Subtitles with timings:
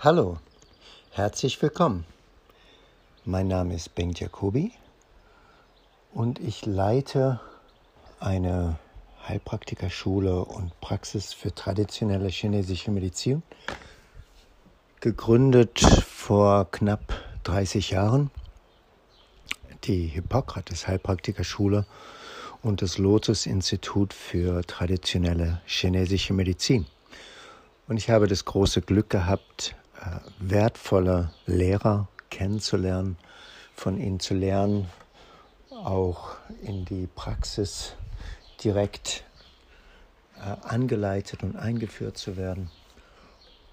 [0.00, 0.38] Hallo,
[1.10, 2.04] herzlich willkommen.
[3.24, 4.70] Mein Name ist Bengt Jacobi
[6.14, 7.40] und ich leite
[8.20, 8.78] eine
[9.26, 13.42] Heilpraktikerschule und Praxis für traditionelle chinesische Medizin,
[15.00, 18.30] gegründet vor knapp 30 Jahren.
[19.82, 21.86] Die Hippokrates Heilpraktikerschule
[22.62, 26.86] und das Lotus Institut für traditionelle chinesische Medizin.
[27.88, 29.74] Und ich habe das große Glück gehabt,
[30.38, 33.16] wertvolle Lehrer kennenzulernen,
[33.74, 34.88] von ihnen zu lernen,
[35.70, 37.94] auch in die Praxis
[38.62, 39.24] direkt
[40.36, 42.70] äh, angeleitet und eingeführt zu werden.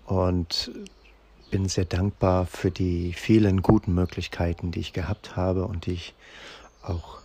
[0.06, 0.72] Und
[1.50, 6.14] bin sehr dankbar für die vielen guten Möglichkeiten, die ich gehabt habe und die ich
[6.84, 7.20] auch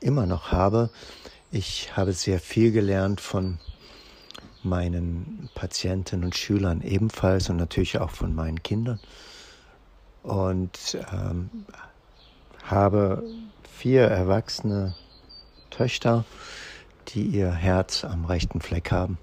[0.00, 0.90] immer noch habe.
[1.50, 3.58] Ich habe sehr viel gelernt von
[4.64, 9.00] meinen Patienten und Schülern ebenfalls und natürlich auch von meinen Kindern.
[10.22, 11.50] Und ähm,
[12.64, 13.24] habe
[13.70, 14.94] vier erwachsene
[15.70, 16.24] Töchter,
[17.08, 19.18] die ihr Herz am rechten Fleck haben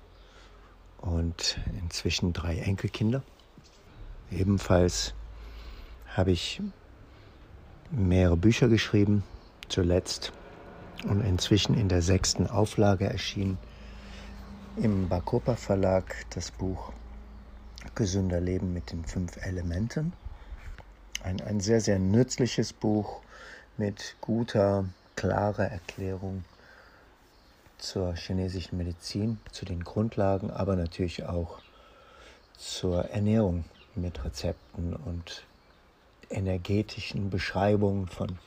[0.97, 3.23] und inzwischen drei Enkelkinder.
[4.31, 5.13] Ebenfalls
[6.15, 6.61] habe ich
[7.91, 9.23] mehrere Bücher geschrieben,
[9.69, 10.33] zuletzt
[11.07, 13.57] und inzwischen in der sechsten Auflage erschienen
[14.81, 16.93] im Bacopa Verlag das Buch
[17.95, 20.13] Gesünder Leben mit den fünf Elementen.
[21.21, 23.19] Ein, ein sehr, sehr nützliches Buch
[23.77, 24.85] mit guter,
[25.17, 26.45] klarer Erklärung
[27.77, 31.59] zur chinesischen Medizin, zu den Grundlagen, aber natürlich auch
[32.57, 35.43] zur Ernährung mit Rezepten und
[36.29, 38.37] energetischen Beschreibungen von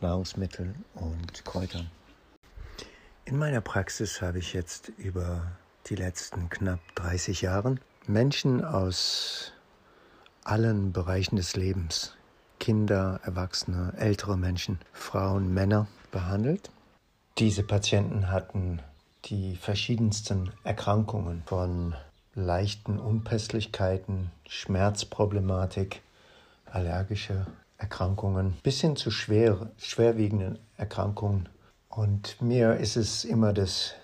[0.00, 1.88] Nahrungsmitteln und Kräutern.
[3.24, 5.52] In meiner Praxis habe ich jetzt über
[5.86, 9.52] die letzten knapp 30 Jahre Menschen aus
[10.42, 12.16] allen Bereichen des Lebens,
[12.58, 16.70] Kinder, Erwachsene, ältere Menschen, Frauen, Männer behandelt.
[17.38, 18.80] Diese Patienten hatten
[19.26, 21.94] die verschiedensten Erkrankungen von
[22.34, 26.02] leichten Unpässlichkeiten, Schmerzproblematik,
[26.66, 27.46] allergische
[27.78, 31.48] Erkrankungen bis hin zu schwer, schwerwiegenden Erkrankungen
[31.94, 33.94] und mir ist es immer das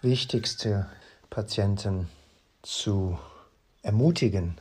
[0.00, 0.86] Wichtigste,
[1.28, 2.08] Patienten
[2.62, 3.18] zu
[3.82, 4.56] ermutigen,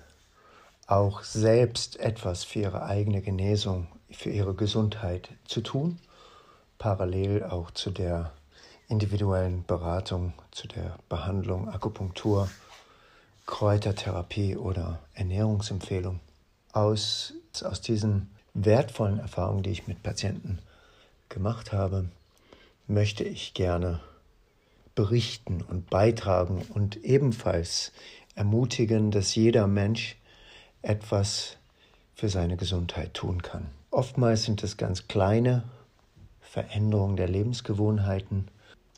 [0.86, 6.00] auch selbst etwas für ihre eigene Genesung, für ihre Gesundheit zu tun,
[6.78, 8.34] parallel auch zu der
[8.90, 12.50] individuellen Beratung, zu der Behandlung, Akupunktur,
[13.46, 16.20] Kräutertherapie oder Ernährungsempfehlung.
[16.74, 17.34] Aus,
[17.64, 20.60] aus diesen wertvollen Erfahrungen, die ich mit Patienten
[21.30, 22.10] gemacht habe,
[22.88, 24.00] möchte ich gerne
[24.96, 27.92] berichten und beitragen und ebenfalls
[28.36, 30.18] ermutigen, dass jeder Mensch
[30.82, 31.58] etwas
[32.16, 33.68] für seine Gesundheit tun kann.
[33.90, 35.64] Oftmals sind es ganz kleine
[36.42, 38.48] Veränderungen der Lebensgewohnheiten,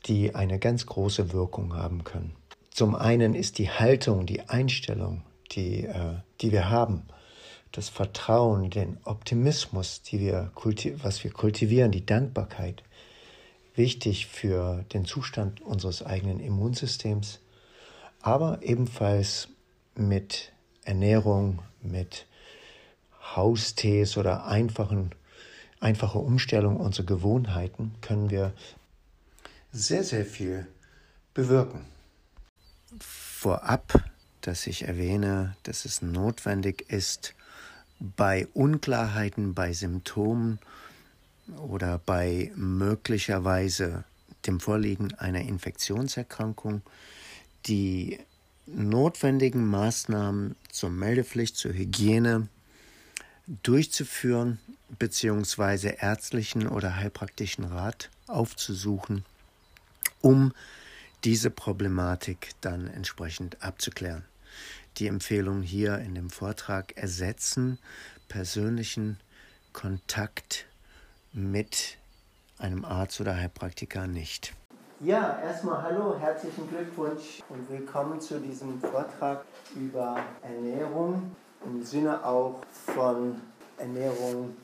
[0.06, 2.34] die eine ganz große Wirkung haben können.
[2.70, 5.22] Zum einen ist die Haltung, die Einstellung,
[5.52, 7.02] die, äh, die wir haben,
[7.70, 10.50] das Vertrauen, den Optimismus, die wir
[11.02, 12.82] was wir kultivieren, die Dankbarkeit,
[13.74, 17.40] wichtig für den Zustand unseres eigenen Immunsystems,
[18.20, 19.48] aber ebenfalls
[19.94, 20.52] mit
[20.84, 22.26] Ernährung, mit
[23.34, 25.12] Haustees oder einfachen,
[25.80, 28.52] einfache Umstellung unserer Gewohnheiten können wir
[29.72, 30.66] sehr, sehr viel
[31.32, 31.86] bewirken.
[33.00, 34.04] Vorab,
[34.40, 37.34] dass ich erwähne, dass es notwendig ist,
[37.98, 40.58] bei Unklarheiten, bei Symptomen
[41.56, 44.04] oder bei möglicherweise
[44.46, 46.82] dem Vorliegen einer Infektionserkrankung
[47.66, 48.18] die
[48.66, 52.48] notwendigen Maßnahmen zur Meldepflicht, zur Hygiene
[53.62, 54.58] durchzuführen
[54.98, 55.96] bzw.
[55.98, 59.24] ärztlichen oder heilpraktischen Rat aufzusuchen,
[60.20, 60.52] um
[61.24, 64.24] diese Problematik dann entsprechend abzuklären.
[64.98, 67.78] Die Empfehlung hier in dem Vortrag ersetzen
[68.28, 69.18] persönlichen
[69.72, 70.66] Kontakt
[71.34, 71.98] mit
[72.58, 74.54] einem Arzt oder Heilpraktiker nicht.
[75.00, 79.44] Ja, erstmal hallo, herzlichen Glückwunsch und willkommen zu diesem Vortrag
[79.74, 81.34] über Ernährung
[81.66, 83.40] im Sinne auch von
[83.78, 84.56] Ernährung,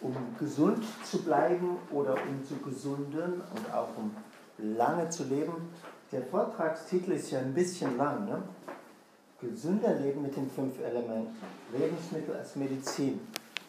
[0.00, 4.14] um gesund zu bleiben oder um zu gesunden und auch um
[4.58, 5.70] lange zu leben.
[6.10, 8.24] Der Vortragstitel ist ja ein bisschen lang.
[8.24, 8.42] Ne?
[9.40, 11.36] Gesünder Leben mit den fünf Elementen.
[11.72, 13.20] Lebensmittel als Medizin.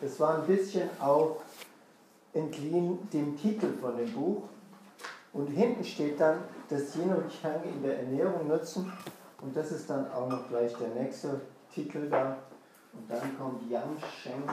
[0.01, 1.41] Das war ein bisschen auch
[2.37, 4.43] entliehen dem Titel von dem Buch.
[5.33, 6.39] Und hinten steht dann,
[6.69, 8.91] dass Yin und Yang in der Ernährung nutzen.
[9.41, 11.41] Und das ist dann auch noch gleich der nächste
[11.73, 12.37] Titel da.
[12.93, 14.43] Und dann kommt Yang Sheng,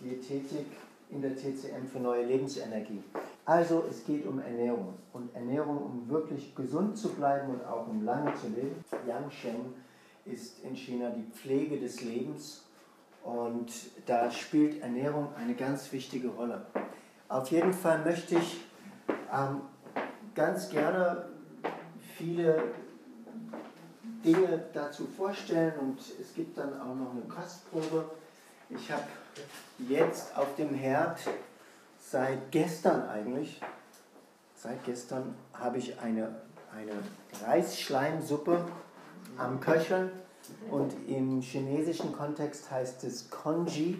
[0.00, 0.66] Diätetik
[1.10, 3.02] in der TCM für neue Lebensenergie.
[3.44, 8.04] Also es geht um Ernährung und Ernährung, um wirklich gesund zu bleiben und auch um
[8.04, 8.84] lange zu leben.
[9.06, 9.74] Yang Sheng
[10.24, 12.64] ist in China die Pflege des Lebens
[13.22, 13.70] und
[14.06, 16.66] da spielt Ernährung eine ganz wichtige Rolle.
[17.28, 18.60] Auf jeden Fall möchte ich
[19.32, 19.62] ähm,
[20.34, 21.28] ganz gerne
[22.16, 22.62] viele
[24.24, 28.10] Dinge dazu vorstellen und es gibt dann auch noch eine Kostprobe.
[28.70, 29.04] Ich habe
[29.88, 31.18] jetzt auf dem Herd
[31.98, 33.60] seit gestern eigentlich,
[34.54, 36.34] seit gestern habe ich eine,
[36.72, 36.92] eine
[37.44, 38.64] Reisschleimsuppe
[39.36, 40.10] am Köcheln
[40.70, 43.98] und im chinesischen Kontext heißt es Konji.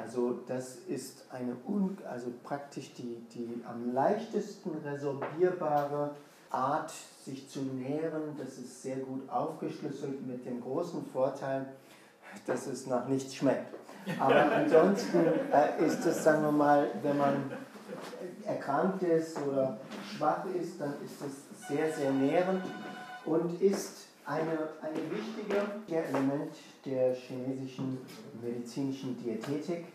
[0.00, 6.14] Also das ist eine un, also praktisch die, die am leichtesten resorbierbare
[6.50, 6.92] Art,
[7.24, 8.36] sich zu nähren.
[8.36, 11.66] Das ist sehr gut aufgeschlüsselt mit dem großen Vorteil,
[12.46, 13.74] dass es nach nichts schmeckt.
[14.18, 15.18] Aber ansonsten
[15.52, 17.50] äh, ist es, sagen wir mal, wenn man
[18.44, 19.78] erkrankt ist oder
[20.16, 22.62] schwach ist, dann ist es sehr, sehr nährend
[23.24, 26.54] und ist eine, eine wichtige Element
[26.84, 27.98] der chinesischen
[28.42, 29.86] medizinischen Diätetik.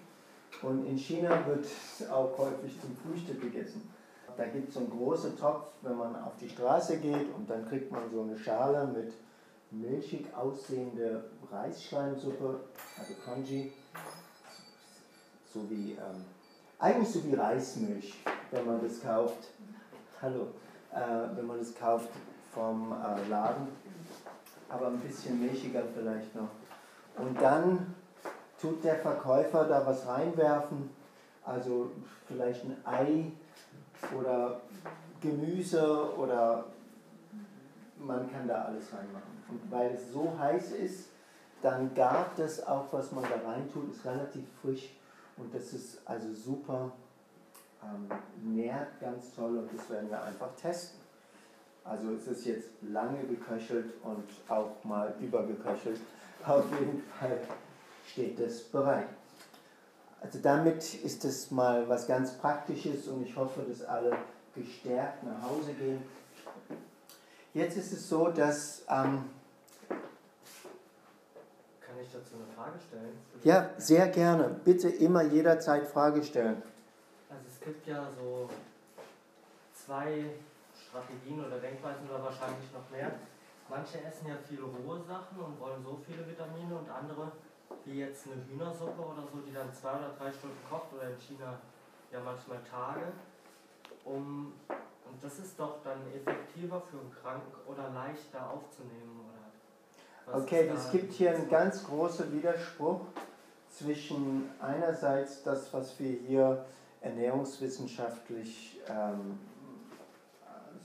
[0.62, 3.90] Und in China wird es auch häufig zum Frühstück gegessen.
[4.36, 7.68] Da gibt es so einen großen Topf, wenn man auf die Straße geht und dann
[7.68, 9.14] kriegt man so eine Schale mit
[9.72, 12.60] milchig aussehende Reisschleimsuppe,
[12.98, 13.72] also Congee,
[15.54, 16.24] so wie, ähm,
[16.80, 18.14] eigentlich so wie Reismilch,
[18.52, 19.50] wenn man das kauft.
[20.22, 20.48] Hallo,
[20.94, 22.10] äh, wenn man das kauft
[22.54, 23.68] vom äh, Laden,
[24.70, 26.50] aber ein bisschen milchiger vielleicht noch.
[27.18, 27.96] Und dann
[28.62, 30.90] tut der Verkäufer da was reinwerfen,
[31.44, 31.92] also
[32.28, 33.32] vielleicht ein Ei
[34.18, 34.62] oder
[35.22, 36.66] Gemüse oder
[37.98, 39.44] man kann da alles reinmachen.
[39.50, 41.10] Und weil es so heiß ist,
[41.62, 44.96] dann gart das auch, was man da rein tut, ist relativ frisch
[45.38, 46.92] und das ist also super,
[47.84, 48.08] ähm,
[48.44, 51.00] nährt ganz toll und das werden wir einfach testen.
[51.84, 56.00] Also es ist jetzt lange geköchelt und auch mal übergeköchelt.
[56.48, 57.40] Auf jeden Fall
[58.10, 59.10] steht das bereit.
[60.22, 64.18] Also damit ist es mal was ganz Praktisches und ich hoffe, dass alle
[64.56, 66.02] gestärkt nach Hause gehen.
[67.54, 69.30] Jetzt ist es so, dass ähm,
[71.82, 73.18] kann ich dazu eine Frage stellen?
[73.44, 74.60] Ja, sehr gerne.
[74.64, 76.62] Bitte immer jederzeit Frage stellen.
[77.30, 78.50] Also es gibt ja so
[79.74, 80.26] zwei
[80.88, 83.12] Strategien oder Denkweisen oder wahrscheinlich noch mehr.
[83.70, 87.32] Manche essen ja viele rohe Sachen und wollen so viele Vitamine und andere,
[87.84, 91.18] wie jetzt eine Hühnersuppe oder so, die dann zwei oder drei Stunden kocht oder in
[91.18, 91.60] China
[92.12, 93.12] ja manchmal Tage.
[94.06, 99.20] Um, und das ist doch dann effektiver für einen Kranken oder leichter aufzunehmen,
[100.26, 100.38] oder?
[100.40, 103.02] Okay, es gibt hier einen ganz großen Widerspruch
[103.70, 106.66] zwischen einerseits das, was wir hier
[107.02, 109.40] ernährungswissenschaftlich ähm,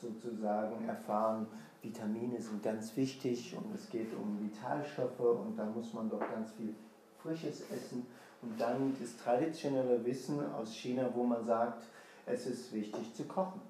[0.01, 1.47] sozusagen erfahren,
[1.83, 6.53] Vitamine sind ganz wichtig und es geht um Vitalstoffe und da muss man doch ganz
[6.53, 6.75] viel
[7.21, 8.07] Frisches essen.
[8.41, 11.85] Und dann das traditionelle Wissen aus China, wo man sagt,
[12.27, 13.61] es ist wichtig zu kochen.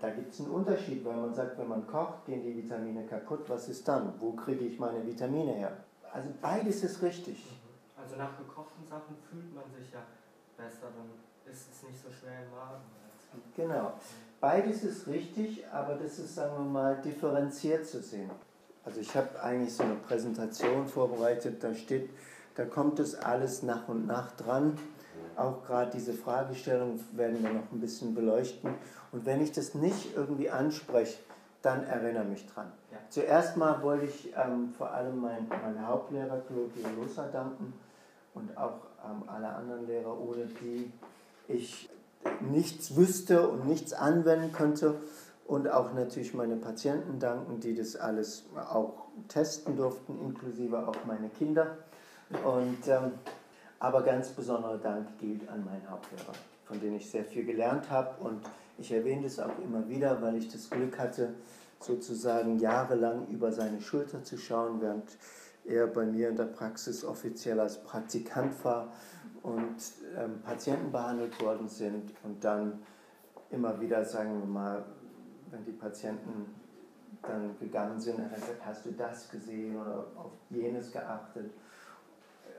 [0.00, 3.48] Da gibt es einen Unterschied, weil man sagt, wenn man kocht, gehen die Vitamine kaputt.
[3.48, 4.12] Was ist dann?
[4.18, 5.76] Wo kriege ich meine Vitamine her?
[6.12, 7.44] Also beides ist richtig.
[7.44, 8.02] Mhm.
[8.02, 10.00] Also nach gekochten Sachen fühlt man sich ja
[10.56, 12.82] besser, dann ist es nicht so schwer im Magen.
[13.56, 13.92] Genau.
[14.40, 18.30] Beides ist richtig, aber das ist, sagen wir mal, differenziert zu sehen.
[18.84, 22.10] Also ich habe eigentlich so eine Präsentation vorbereitet, da steht,
[22.54, 24.78] da kommt es alles nach und nach dran
[25.38, 28.74] auch gerade diese Fragestellung werden wir noch ein bisschen beleuchten.
[29.12, 31.18] Und wenn ich das nicht irgendwie anspreche,
[31.62, 32.72] dann erinnere mich dran.
[32.90, 32.98] Ja.
[33.08, 37.72] Zuerst mal wollte ich ähm, vor allem meinen mein Hauptlehrer Claudio Losa danken
[38.34, 40.90] und auch ähm, alle anderen Lehrer, ohne die
[41.48, 41.88] ich
[42.40, 44.94] nichts wüsste und nichts anwenden könnte.
[45.46, 51.30] Und auch natürlich meine Patienten danken, die das alles auch testen durften, inklusive auch meine
[51.30, 51.78] Kinder.
[52.44, 53.12] Und ähm,
[53.80, 56.32] aber ganz besonderer Dank gilt an meinen Hauptlehrer,
[56.64, 58.22] von dem ich sehr viel gelernt habe.
[58.22, 58.40] Und
[58.76, 61.34] ich erwähne das auch immer wieder, weil ich das Glück hatte,
[61.80, 65.16] sozusagen jahrelang über seine Schulter zu schauen, während
[65.64, 68.88] er bei mir in der Praxis offiziell als Praktikant war
[69.48, 69.76] und
[70.16, 72.82] ähm, Patienten behandelt worden sind und dann
[73.50, 74.84] immer wieder, sagen wir mal,
[75.50, 76.54] wenn die Patienten
[77.22, 81.50] dann gegangen sind, hat gesagt, hast du das gesehen oder auf jenes geachtet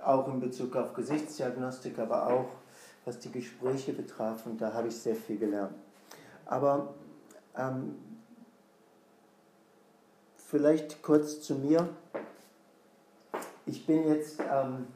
[0.03, 2.50] auch in Bezug auf Gesichtsdiagnostik, aber auch
[3.05, 4.46] was die Gespräche betraf.
[4.46, 5.74] Und da habe ich sehr viel gelernt.
[6.46, 6.93] Aber
[7.58, 7.96] ähm,
[10.38, 11.89] vielleicht kurz zu mir.
[13.65, 14.88] ich bin jetzt ähm,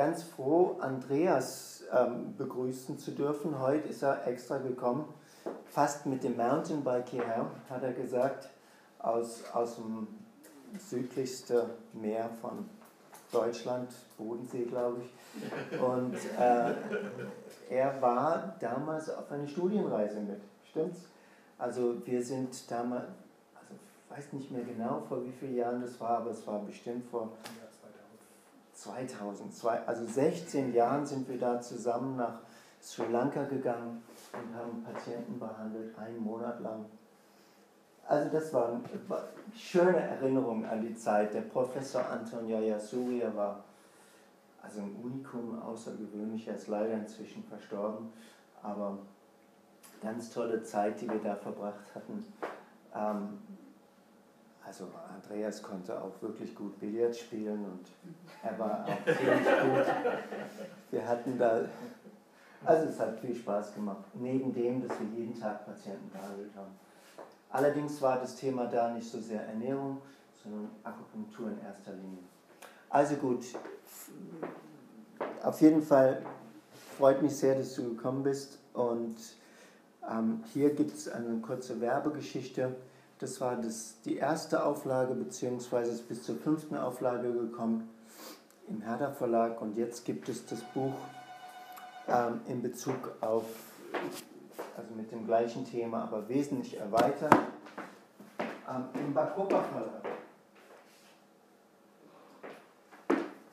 [0.00, 3.60] ganz froh, Andreas ähm, begrüßen zu dürfen.
[3.60, 5.04] Heute ist er extra gekommen,
[5.66, 8.48] fast mit dem Mountainbike hierher, hat er gesagt,
[8.98, 10.08] aus, aus dem
[10.78, 12.66] südlichsten Meer von
[13.30, 15.78] Deutschland, Bodensee, glaube ich.
[15.78, 16.72] Und äh,
[17.68, 20.40] er war damals auf einer Studienreise mit,
[20.70, 21.00] stimmt's?
[21.58, 23.04] Also wir sind damals,
[23.54, 26.60] also ich weiß nicht mehr genau, vor wie vielen Jahren das war, aber es war
[26.60, 27.32] bestimmt vor
[28.80, 29.52] 2000,
[29.86, 32.40] also 16 Jahren sind wir da zusammen nach
[32.80, 36.86] Sri Lanka gegangen und haben Patienten behandelt, einen Monat lang.
[38.06, 38.82] Also das war eine
[39.54, 41.34] schöne Erinnerung an die Zeit.
[41.34, 43.64] Der Professor Anton Jayasuriya war
[44.62, 48.10] also ein Unikum, außergewöhnlich, er ist leider inzwischen verstorben,
[48.62, 48.98] aber
[50.02, 52.24] ganz tolle Zeit, die wir da verbracht hatten.
[52.94, 53.38] Ähm,
[54.70, 57.86] also Andreas konnte auch wirklich gut Billard spielen und
[58.40, 59.94] er war auch ziemlich gut.
[60.92, 61.62] Wir hatten da,
[62.64, 66.70] also es hat viel Spaß gemacht, neben dem, dass wir jeden Tag Patienten behandelt haben.
[67.50, 70.00] Allerdings war das Thema da nicht so sehr Ernährung,
[70.40, 72.22] sondern Akupunktur in erster Linie.
[72.90, 73.44] Also gut,
[75.42, 76.22] auf jeden Fall
[76.96, 79.16] freut mich sehr, dass du gekommen bist und
[80.08, 82.76] ähm, hier gibt es eine kurze Werbegeschichte.
[83.20, 87.90] Das war das, die erste Auflage, beziehungsweise ist bis zur fünften Auflage gekommen
[88.66, 89.60] im Herder Verlag.
[89.60, 90.94] Und jetzt gibt es das Buch
[92.08, 93.44] ähm, in Bezug auf,
[94.74, 97.36] also mit dem gleichen Thema, aber wesentlich erweitert,
[98.66, 100.02] ähm, im Bacopa Verlag.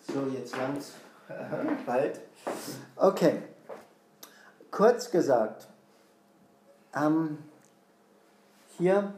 [0.07, 0.93] So, jetzt langs
[1.85, 2.21] bald.
[2.95, 3.41] Okay.
[4.71, 5.67] Kurz gesagt,
[6.95, 7.39] ähm,
[8.77, 9.13] hier,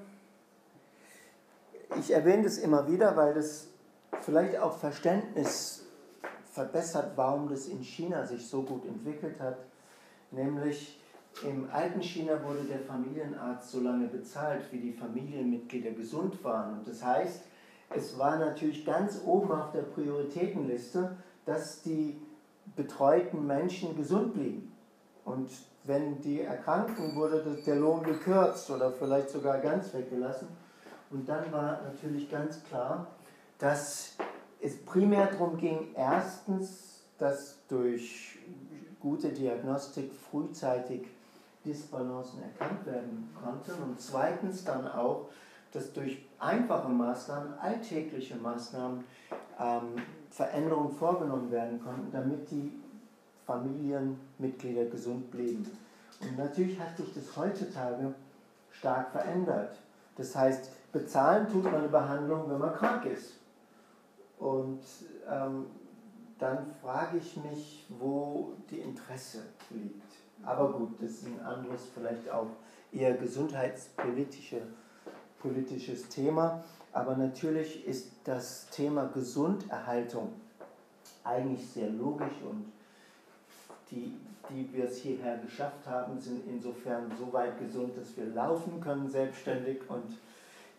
[1.97, 3.67] ich erwähne das immer wieder, weil das
[4.21, 5.85] vielleicht auch Verständnis
[6.51, 9.57] verbessert, warum das in China sich so gut entwickelt hat.
[10.31, 10.99] Nämlich
[11.43, 16.79] im alten China wurde der Familienarzt so lange bezahlt, wie die Familienmitglieder gesund waren.
[16.79, 17.43] Und das heißt,
[17.95, 21.15] es war natürlich ganz oben auf der Prioritätenliste,
[21.45, 22.19] dass die
[22.75, 24.71] betreuten Menschen gesund blieben.
[25.25, 25.49] Und
[25.85, 30.47] wenn die erkranken, wurde der Lohn gekürzt oder vielleicht sogar ganz weggelassen.
[31.11, 33.07] Und dann war natürlich ganz klar,
[33.57, 34.15] dass
[34.61, 38.37] es primär darum ging, erstens, dass durch
[38.99, 41.07] gute Diagnostik frühzeitig
[41.65, 45.29] Disbalancen erkannt werden konnten und zweitens dann auch,
[45.71, 49.03] dass durch einfache Maßnahmen, alltägliche Maßnahmen
[49.59, 49.95] ähm,
[50.31, 52.71] Veränderungen vorgenommen werden konnten, damit die
[53.45, 55.69] Familienmitglieder gesund blieben.
[56.21, 58.13] Und natürlich hat sich das heutzutage
[58.71, 59.77] stark verändert.
[60.15, 63.39] Das heißt, bezahlen tut man eine Behandlung, wenn man krank ist.
[64.37, 64.81] Und
[65.29, 65.65] ähm,
[66.37, 70.13] dann frage ich mich, wo die Interesse liegt.
[70.43, 72.47] Aber gut, das ist ein anderes, vielleicht auch
[72.91, 74.63] eher gesundheitspolitisches
[75.39, 76.63] politisches Thema.
[76.91, 80.33] Aber natürlich ist das Thema Gesunderhaltung
[81.23, 82.71] eigentlich sehr logisch und
[83.91, 84.13] die,
[84.49, 89.07] die wir es hierher geschafft haben, sind insofern so weit gesund, dass wir laufen können
[89.07, 90.17] selbstständig und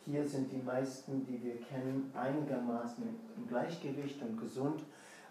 [0.07, 3.05] hier sind die meisten, die wir kennen, einigermaßen
[3.37, 4.83] im Gleichgewicht und gesund.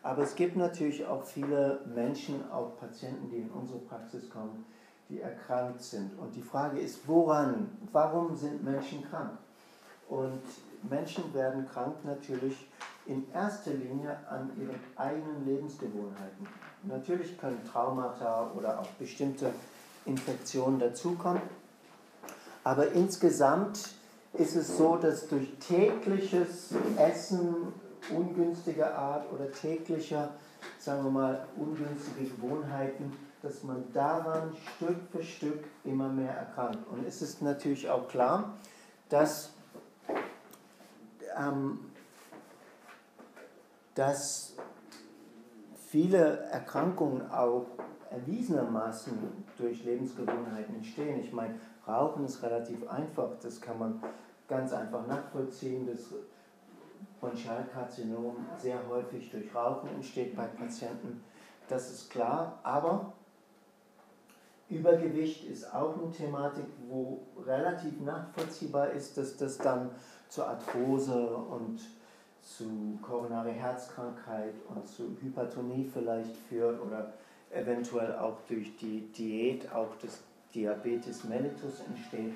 [0.02, 4.66] Aber es gibt natürlich auch viele Menschen, auch Patienten, die in unsere Praxis kommen,
[5.10, 6.18] die erkrankt sind.
[6.18, 9.32] Und die Frage ist, woran, warum sind Menschen krank?
[10.08, 10.42] Und
[10.90, 12.68] Menschen werden krank natürlich
[13.06, 16.48] in erster Linie an ihren eigenen Lebensgewohnheiten.
[16.84, 19.52] Natürlich können Traumata oder auch bestimmte
[20.06, 21.42] Infektionen dazukommen,
[22.64, 23.90] aber insgesamt
[24.40, 27.74] ist es so, dass durch tägliches Essen
[28.16, 30.30] ungünstiger Art oder täglicher,
[30.80, 36.80] sagen wir mal, ungünstige Gewohnheiten, dass man daran Stück für Stück immer mehr erkrankt.
[36.90, 38.58] Und es ist natürlich auch klar,
[39.10, 39.52] dass
[41.38, 41.80] ähm,
[43.96, 44.54] dass
[45.88, 47.66] viele Erkrankungen auch
[48.12, 49.12] erwiesenermaßen
[49.58, 51.20] durch Lebensgewohnheiten entstehen.
[51.20, 51.56] Ich meine,
[51.86, 54.02] Rauchen ist relativ einfach, das kann man
[54.50, 55.88] ganz einfach nachvollziehen.
[55.88, 56.14] Das
[57.22, 61.24] Bronchialkarzinom sehr häufig durch Rauchen entsteht bei Patienten,
[61.70, 63.14] das ist klar, aber
[64.70, 69.92] Übergewicht ist auch eine Thematik, wo relativ nachvollziehbar ist, dass das dann
[70.30, 71.80] zur Arthrose und
[72.42, 77.14] zu koronare Herzkrankheit und zu Hypertonie vielleicht führt oder
[77.52, 80.22] eventuell auch durch die Diät auch das
[80.54, 82.34] Diabetes mellitus entsteht.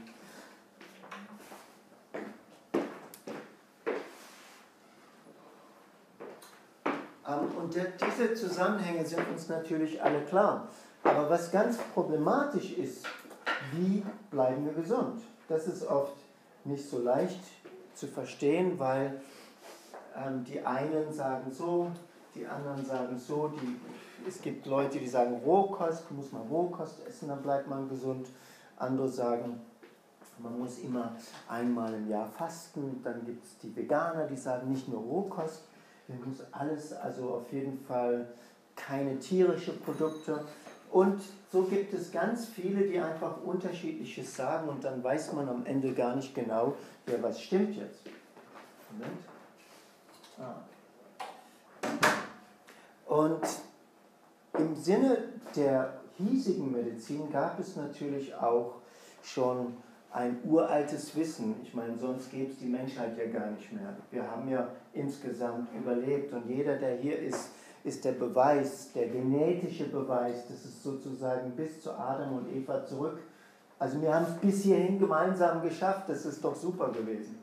[7.28, 10.68] Ähm, und diese Zusammenhänge sind uns natürlich alle klar.
[11.04, 13.06] Aber was ganz problematisch ist,
[13.74, 15.22] wie bleiben wir gesund?
[15.48, 16.16] Das ist oft
[16.64, 17.40] nicht so leicht
[17.94, 19.22] zu verstehen, weil
[20.16, 21.92] ähm, die einen sagen so,
[22.36, 23.80] die anderen sagen so, die,
[24.28, 28.28] es gibt Leute, die sagen Rohkost, muss man Rohkost essen, dann bleibt man gesund.
[28.78, 29.62] Andere sagen,
[30.40, 31.16] man muss immer
[31.48, 33.02] einmal im Jahr fasten.
[33.04, 35.64] Dann gibt es die Veganer, die sagen nicht nur Rohkost,
[36.08, 38.28] man muss alles, also auf jeden Fall
[38.76, 40.46] keine tierischen Produkte.
[40.92, 45.66] Und so gibt es ganz viele, die einfach unterschiedliches sagen und dann weiß man am
[45.66, 46.76] Ende gar nicht genau,
[47.08, 48.02] ja, was stimmt jetzt.
[48.92, 49.20] Moment.
[50.40, 50.62] Ah.
[53.08, 53.42] Und
[54.58, 55.18] im Sinne
[55.56, 58.76] der hiesigen Medizin gab es natürlich auch
[59.24, 59.78] schon
[60.14, 61.56] ein uraltes Wissen.
[61.64, 63.96] Ich meine, sonst gäbe es die Menschheit ja gar nicht mehr.
[64.12, 67.50] Wir haben ja insgesamt überlebt und jeder, der hier ist,
[67.84, 73.20] ist der Beweis, der genetische Beweis, dass es sozusagen bis zu Adam und Eva zurück.
[73.80, 77.40] Also wir haben es bis hierhin gemeinsam geschafft, das ist doch super gewesen.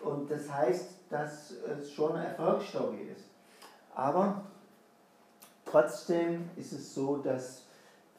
[0.00, 3.26] Und das heißt, dass es schon eine Erfolgsstory ist.
[3.94, 4.42] Aber
[5.64, 7.64] trotzdem ist es so, dass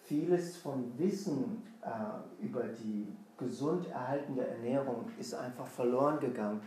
[0.03, 6.61] vieles vom Wissen äh, über die gesund erhaltende Ernährung ist einfach verloren gegangen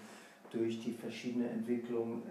[0.50, 2.22] durch die verschiedenen Entwicklungen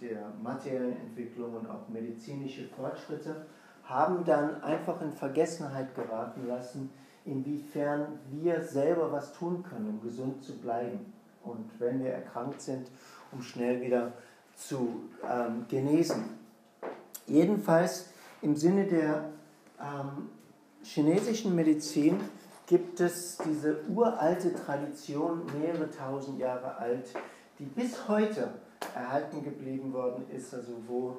[0.00, 3.46] der materiellen Entwicklung und auch medizinische Fortschritte,
[3.84, 6.90] haben dann einfach in Vergessenheit geraten lassen,
[7.24, 11.12] inwiefern wir selber was tun können, um gesund zu bleiben.
[11.42, 12.88] Und wenn wir erkrankt sind,
[13.32, 14.12] um schnell wieder
[14.54, 16.24] zu ähm, genesen.
[17.26, 18.10] Jedenfalls
[18.42, 19.30] im Sinne der
[19.80, 20.28] ähm,
[20.82, 22.20] chinesischen Medizin
[22.70, 27.12] gibt es diese uralte Tradition, mehrere tausend Jahre alt,
[27.58, 28.48] die bis heute
[28.94, 31.18] erhalten geblieben worden ist, also wo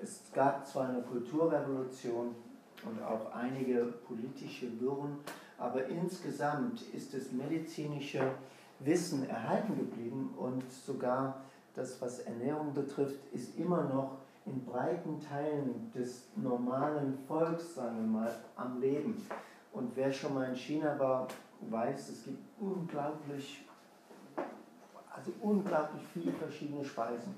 [0.00, 2.32] es gab zwar eine Kulturrevolution
[2.84, 5.18] und auch einige politische Wirren,
[5.58, 8.30] aber insgesamt ist das medizinische
[8.78, 11.40] Wissen erhalten geblieben und sogar
[11.74, 18.20] das, was Ernährung betrifft, ist immer noch in breiten Teilen des normalen Volks, sagen wir
[18.20, 19.26] mal, am Leben.
[19.78, 21.28] Und wer schon mal in China war,
[21.60, 23.64] weiß, es gibt unglaublich,
[25.14, 27.32] also unglaublich viele verschiedene Speisen.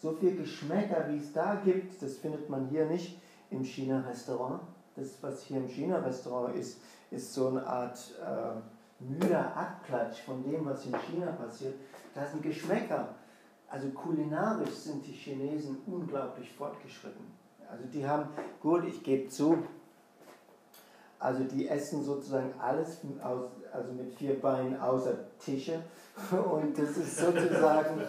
[0.00, 4.62] So viel Geschmäcker, wie es da gibt, das findet man hier nicht im China-Restaurant.
[4.96, 10.64] Das, was hier im China-Restaurant ist, ist so eine Art äh, müder Abklatsch von dem,
[10.64, 11.74] was in China passiert.
[12.14, 13.14] Da sind Geschmäcker.
[13.68, 17.26] Also kulinarisch sind die Chinesen unglaublich fortgeschritten.
[17.70, 18.30] Also die haben,
[18.62, 19.62] gut, ich gebe zu,
[21.20, 25.80] also die essen sozusagen alles aus, also mit vier Beinen außer Tische.
[26.30, 28.00] Und das ist sozusagen,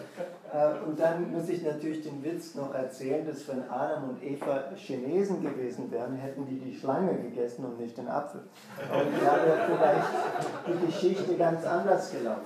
[0.52, 4.64] äh, und dann muss ich natürlich den Witz noch erzählen, dass wenn Adam und Eva
[4.74, 8.40] Chinesen gewesen wären, hätten die die Schlange gegessen und nicht den Apfel.
[8.40, 12.42] Und da wäre vielleicht die Geschichte ganz anders gelaufen.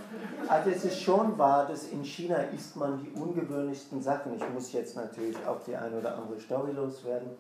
[0.49, 4.37] Also es ist schon wahr, dass in China isst man die ungewöhnlichsten Sachen.
[4.37, 7.31] Ich muss jetzt natürlich auch die eine oder andere Story loswerden.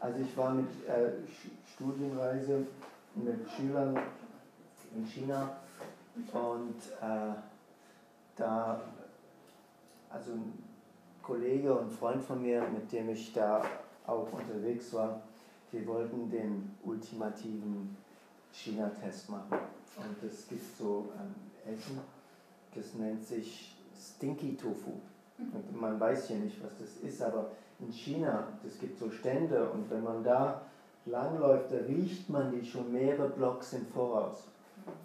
[0.00, 1.10] Also ich war mit äh,
[1.74, 2.66] Studienreise
[3.14, 3.98] mit Schülern
[4.94, 5.56] in China
[6.32, 7.34] und äh,
[8.36, 8.80] da,
[10.08, 10.64] also ein
[11.22, 13.62] Kollege und Freund von mir, mit dem ich da
[14.06, 15.20] auch unterwegs war,
[15.70, 17.96] wir wollten den ultimativen
[18.52, 19.58] China-Test machen.
[19.96, 22.00] Und es gibt so ein Essen,
[22.74, 24.92] das nennt sich Stinky Tofu.
[25.38, 29.70] Und man weiß hier nicht, was das ist, aber in China, das gibt so Stände
[29.70, 30.62] und wenn man da
[31.06, 34.44] langläuft, da riecht man die schon mehrere Blocks im Voraus.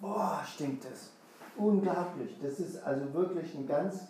[0.02, 1.12] Boah, stinkt das.
[1.58, 2.38] Unglaublich.
[2.42, 4.08] Das ist also wirklich ein ganz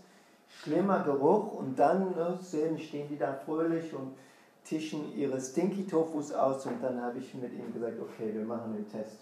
[0.47, 4.15] schlimmer Geruch und dann ne, sehen, stehen die da fröhlich und
[4.63, 8.73] tischen ihre Stinky Tofus aus und dann habe ich mit ihnen gesagt, okay, wir machen
[8.73, 9.19] den Test.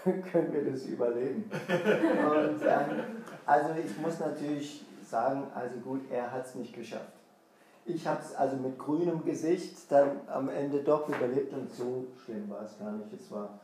[0.32, 1.50] können wir das überleben?
[1.68, 3.04] Und ähm,
[3.44, 7.19] also ich muss natürlich sagen, also gut, er hat es nicht geschafft.
[7.84, 12.48] Ich habe es also mit grünem Gesicht dann am Ende doch überlebt und so schlimm
[12.48, 13.12] war es gar nicht.
[13.12, 13.58] Es war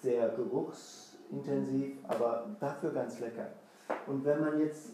[0.00, 3.48] sehr geruchsintensiv, aber dafür ganz lecker.
[4.06, 4.90] Und wenn man jetzt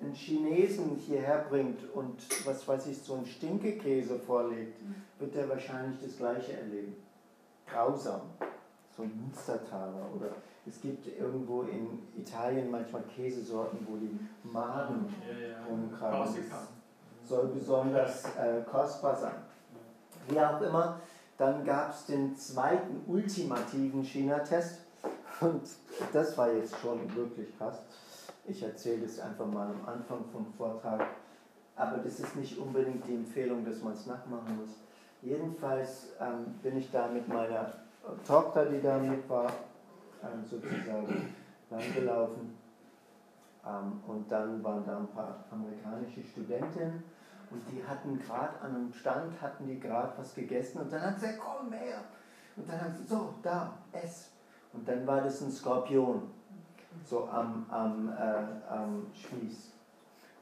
[0.00, 4.80] einen Chinesen hierher bringt und was weiß ich, so einen Stinkekäse vorlegt,
[5.18, 6.96] wird er wahrscheinlich das gleiche erleben.
[7.66, 8.22] Grausam.
[8.96, 10.30] So ein Münstertaler oder
[10.66, 15.64] es gibt irgendwo in Italien manchmal Käsesorten, wo die Maden ja, ja.
[15.64, 16.44] rumkrabbeln
[17.30, 19.36] soll besonders äh, kostbar sein.
[20.28, 21.00] Wie auch immer,
[21.38, 24.80] dann gab es den zweiten ultimativen China-Test
[25.40, 25.62] und
[26.12, 27.78] das war jetzt schon wirklich krass.
[28.46, 31.06] Ich erzähle es einfach mal am Anfang vom Vortrag.
[31.76, 34.70] aber das ist nicht unbedingt die Empfehlung, dass man es nachmachen muss.
[35.22, 37.72] Jedenfalls ähm, bin ich da mit meiner
[38.26, 39.52] Tochter, die da mit war,
[40.22, 41.34] ähm, sozusagen
[41.70, 42.58] langgelaufen.
[43.64, 47.04] Ähm, und dann waren da ein paar amerikanische Studentinnen
[47.50, 51.20] und die hatten gerade an einem Stand, hatten die gerade was gegessen und dann hat
[51.20, 52.02] sie gesagt, komm her.
[52.56, 54.30] Und dann haben sie, so, da, ess.
[54.72, 56.30] Und dann war das ein Skorpion,
[57.04, 59.72] so am, am, äh, am Spieß.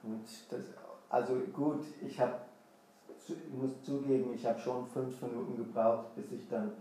[0.02, 0.60] Und das,
[1.08, 2.34] also gut, ich habe
[3.52, 6.72] muss zugeben, ich habe schon fünf Minuten gebraucht, bis ich dann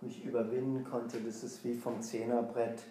[0.00, 1.20] mich überwinden konnte.
[1.20, 2.82] Das ist wie vom Zehnerbrett,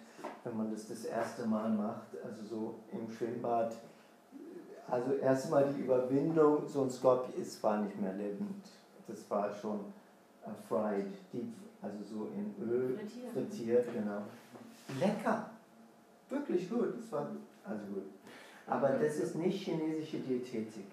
[0.44, 3.76] wenn man das das erste Mal macht, also so im Schwimmbad.
[4.92, 8.62] Also erstmal die Überwindung, so ein Skorpion, es war nicht mehr lebend.
[9.08, 9.80] Das war schon
[10.68, 11.50] fried, deep,
[11.80, 14.20] also so in Öl frittiert, frittiert genau.
[15.00, 15.48] Lecker,
[16.28, 17.26] wirklich gut, das war
[17.64, 18.02] also gut.
[18.66, 20.84] Aber das ist nicht chinesische Diätetik.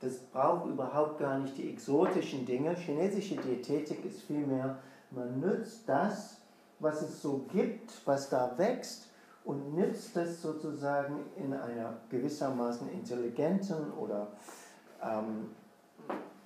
[0.00, 2.76] Das braucht überhaupt gar nicht die exotischen Dinge.
[2.76, 4.78] Chinesische Diätetik ist vielmehr,
[5.10, 6.36] man nützt das,
[6.78, 9.09] was es so gibt, was da wächst
[9.44, 14.28] und nützt es sozusagen in einer gewissermaßen intelligenten oder
[15.02, 15.50] ähm,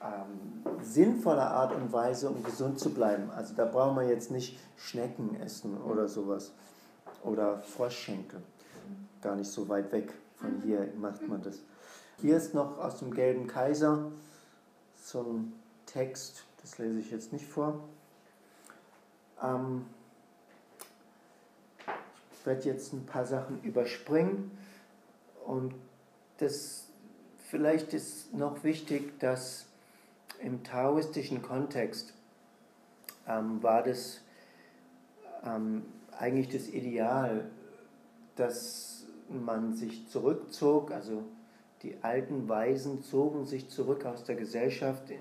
[0.00, 3.30] ähm, sinnvoller Art und Weise, um gesund zu bleiben.
[3.30, 6.52] Also da brauchen wir jetzt nicht Schnecken essen oder sowas
[7.22, 8.42] oder Froschschenkel.
[9.22, 11.60] Gar nicht so weit weg von hier macht man das.
[12.20, 14.10] Hier ist noch aus dem Gelben Kaiser
[15.02, 15.52] so ein
[15.86, 17.80] Text, das lese ich jetzt nicht vor.
[19.42, 19.86] Ähm,
[22.44, 24.50] ich werde jetzt ein paar Sachen überspringen.
[25.46, 25.74] Und
[26.36, 26.88] das
[27.48, 29.64] vielleicht ist noch wichtig, dass
[30.42, 32.12] im taoistischen Kontext
[33.26, 34.20] ähm, war das
[35.42, 35.86] ähm,
[36.18, 37.48] eigentlich das Ideal,
[38.36, 41.24] dass man sich zurückzog, also
[41.82, 45.18] die alten Weisen zogen sich zurück aus der Gesellschaft in,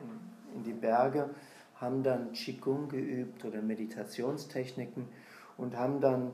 [0.55, 1.29] in die Berge,
[1.75, 5.07] haben dann Qigong geübt oder Meditationstechniken
[5.57, 6.31] und haben dann,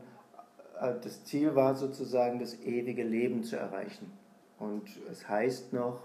[0.80, 4.12] das Ziel war sozusagen, das ewige Leben zu erreichen.
[4.58, 6.02] Und es heißt noch,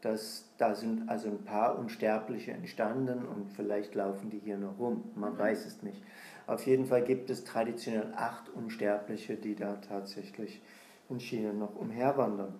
[0.00, 5.04] dass da sind also ein paar Unsterbliche entstanden und vielleicht laufen die hier noch rum.
[5.14, 6.02] Man weiß es nicht.
[6.46, 10.60] Auf jeden Fall gibt es traditionell acht Unsterbliche, die da tatsächlich
[11.08, 12.54] in China noch umherwandern.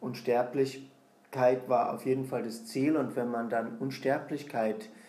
[0.00, 5.03] Unsterblichkeit war auf jeden Fall das Ziel und wenn man dann Unsterblichkeit äh,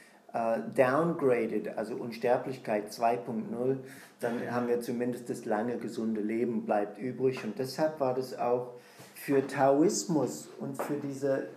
[0.75, 3.77] downgradet, also Unsterblichkeit 2.0,
[4.19, 8.73] dann haben wir zumindest das lange gesunde Leben bleibt übrig und deshalb war das auch
[9.13, 11.47] für Taoismus und für diese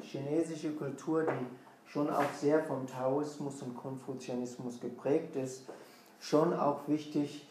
[0.00, 5.66] chinesische Kultur, die schon auch sehr vom Taoismus und Konfuzianismus geprägt ist,
[6.18, 7.46] schon auch wichtig,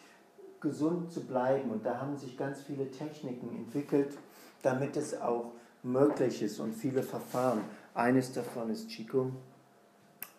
[0.62, 1.70] gesund zu bleiben.
[1.70, 4.18] Und da haben sich ganz viele Techniken entwickelt,
[4.64, 5.52] damit es auch
[5.84, 7.62] möglich ist und viele Verfahren.
[7.94, 9.34] Eines davon ist Qigong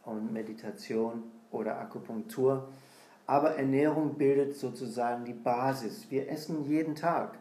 [0.07, 2.69] und Meditation oder Akupunktur.
[3.27, 6.07] Aber Ernährung bildet sozusagen die Basis.
[6.11, 7.39] Wir essen jeden Tag.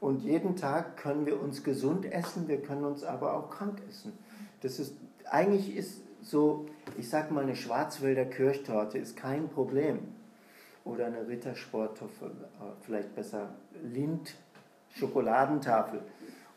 [0.00, 4.12] Und jeden Tag können wir uns gesund essen, wir können uns aber auch krank essen.
[4.60, 4.94] Das ist,
[5.30, 10.00] eigentlich ist so, ich sag mal, eine Schwarzwälder Kirchtorte ist kein Problem.
[10.84, 13.50] Oder eine Rittersporttafel, äh, vielleicht besser
[13.82, 14.34] Lind,
[14.94, 16.00] Schokoladentafel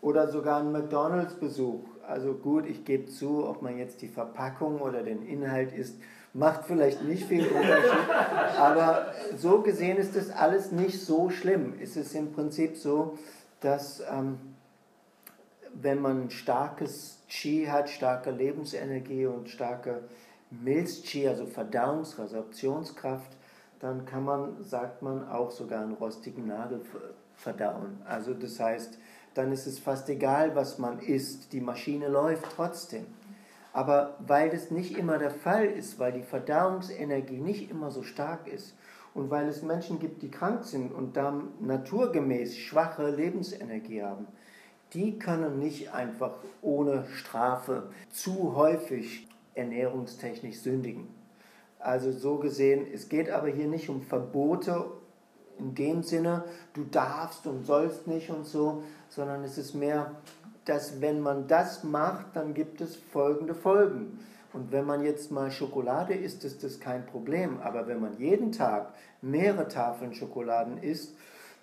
[0.02, 1.84] oder sogar ein McDonalds-Besuch.
[2.08, 5.96] Also gut, ich gebe zu, ob man jetzt die Verpackung oder den Inhalt isst,
[6.34, 8.10] macht vielleicht nicht viel Unterschied,
[8.58, 11.74] aber so gesehen ist das alles nicht so schlimm.
[11.82, 13.18] Es ist im Prinzip so,
[13.60, 14.38] dass ähm,
[15.74, 20.04] wenn man starkes Qi hat, starke Lebensenergie und starke
[20.52, 23.32] Milz-Qi, also Verdauungs-, Resorptionskraft,
[23.80, 26.82] dann kann man, sagt man, auch sogar einen rostigen Nagel
[27.36, 28.02] verdauen.
[28.06, 29.00] Also das heißt,
[29.34, 33.06] dann ist es fast egal, was man isst, die Maschine läuft trotzdem.
[33.74, 38.48] Aber weil das nicht immer der Fall ist, weil die Verdauungsenergie nicht immer so stark
[38.48, 38.76] ist
[39.14, 44.28] und weil es Menschen gibt, die krank sind und dann naturgemäß schwache Lebensenergie haben,
[44.94, 51.08] die können nicht einfach ohne Strafe zu häufig ernährungstechnisch sündigen.
[51.80, 54.86] Also so gesehen, es geht aber hier nicht um Verbote
[55.58, 60.16] in dem Sinne, du darfst und sollst nicht und so, sondern es ist mehr,
[60.66, 64.20] dass wenn man das macht, dann gibt es folgende Folgen.
[64.54, 67.60] Und wenn man jetzt mal Schokolade isst, ist das kein Problem.
[67.62, 71.16] Aber wenn man jeden Tag mehrere Tafeln Schokoladen isst,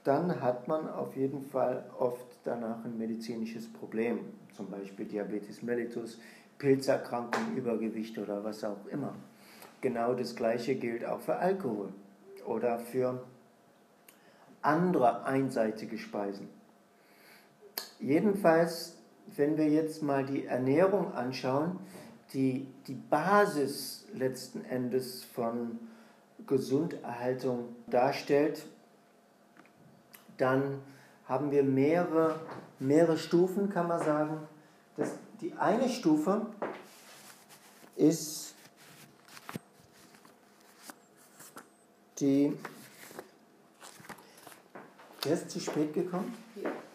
[0.04, 4.20] dann hat man auf jeden Fall oft danach ein medizinisches Problem.
[4.54, 6.18] Zum Beispiel Diabetes mellitus,
[6.58, 9.14] Pilzerkrankung, Übergewicht oder was auch immer.
[9.80, 11.92] Genau das Gleiche gilt auch für Alkohol
[12.46, 13.22] oder für
[14.60, 16.57] andere einseitige Speisen.
[18.00, 18.98] Jedenfalls
[19.36, 21.78] wenn wir jetzt mal die Ernährung anschauen,
[22.32, 25.78] die die Basis letzten Endes von
[26.46, 28.66] Gesunderhaltung darstellt,
[30.36, 30.80] dann
[31.26, 32.40] haben wir mehrere,
[32.78, 34.38] mehrere Stufen, kann man sagen.
[34.96, 36.46] Das, die eine Stufe
[37.96, 38.54] ist
[42.18, 42.56] die.
[45.24, 46.32] Der ist zu spät gekommen?
[46.54, 46.87] Gibt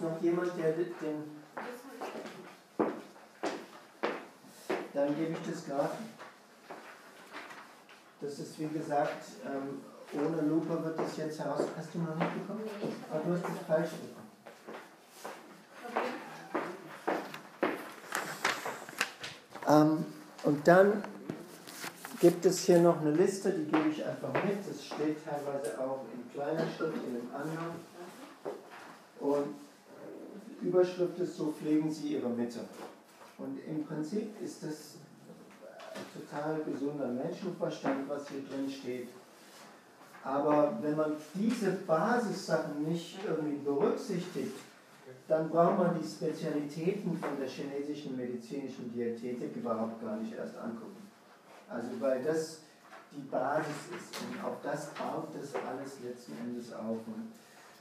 [0.00, 1.40] noch jemand, der den.
[4.92, 5.90] Dann gebe ich das gerade.
[8.20, 9.80] Das ist wie gesagt, ähm,
[10.12, 11.62] ohne Lupe wird das jetzt heraus.
[11.76, 12.68] Hast du noch nicht bekommen?
[13.10, 14.20] Aber du hast es falsch bekommen.
[19.68, 20.04] Ähm,
[20.42, 21.04] und dann
[22.20, 24.68] gibt es hier noch eine Liste, die gebe ich einfach mit.
[24.68, 27.74] Das steht teilweise auch in kleiner Schrift in dem Anhang.
[29.20, 29.54] Und
[30.62, 32.60] Überschrift ist, so pflegen Sie Ihre Mitte.
[33.38, 34.96] Und im Prinzip ist das
[36.14, 39.08] total gesunder Menschenverstand, was hier drin steht.
[40.22, 44.54] Aber wenn man diese Basissachen nicht irgendwie berücksichtigt,
[45.26, 51.08] dann braucht man die Spezialitäten von der chinesischen medizinischen Diätetik überhaupt gar nicht erst angucken.
[51.68, 52.62] Also weil das
[53.12, 56.98] die Basis ist und auf das baut das alles letzten Endes auf.
[57.06, 57.32] Und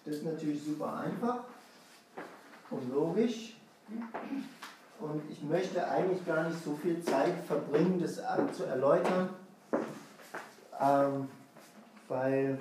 [0.05, 1.43] das ist natürlich super einfach
[2.71, 3.55] und logisch.
[4.99, 8.15] Und ich möchte eigentlich gar nicht so viel Zeit verbringen, das
[8.55, 9.29] zu erläutern,
[10.79, 11.29] ähm,
[12.07, 12.59] weil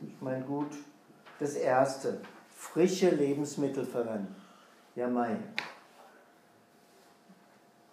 [0.00, 0.72] ich meine, gut,
[1.38, 2.20] das Erste,
[2.54, 4.34] frische Lebensmittel verwenden.
[4.94, 5.42] Ja, mein.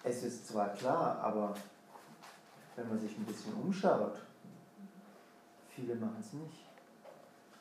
[0.04, 1.56] Es ist zwar klar, aber
[2.76, 4.18] wenn man sich ein bisschen umschaut,
[5.70, 6.66] viele machen es nicht.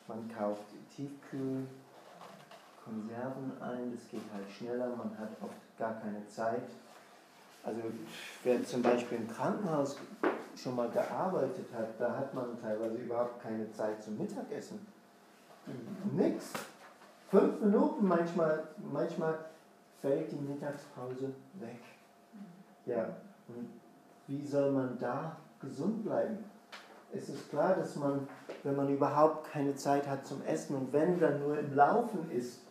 [0.07, 0.63] Man kauft
[0.95, 1.67] Tiefkühl,
[2.89, 6.63] Konserven ein, das geht halt schneller, man hat oft gar keine Zeit.
[7.63, 7.81] Also
[8.43, 9.97] wer zum Beispiel im Krankenhaus
[10.55, 14.85] schon mal gearbeitet hat, da hat man teilweise überhaupt keine Zeit zum Mittagessen.
[16.13, 16.51] Nix.
[17.29, 19.37] Fünf Minuten manchmal, manchmal
[20.01, 21.79] fällt die Mittagspause weg.
[22.85, 23.03] Ja,
[23.47, 23.69] und
[24.27, 26.39] wie soll man da gesund bleiben?
[27.11, 28.27] Es ist klar, dass man,
[28.63, 32.61] wenn man überhaupt keine Zeit hat zum Essen und wenn dann nur im Laufen ist,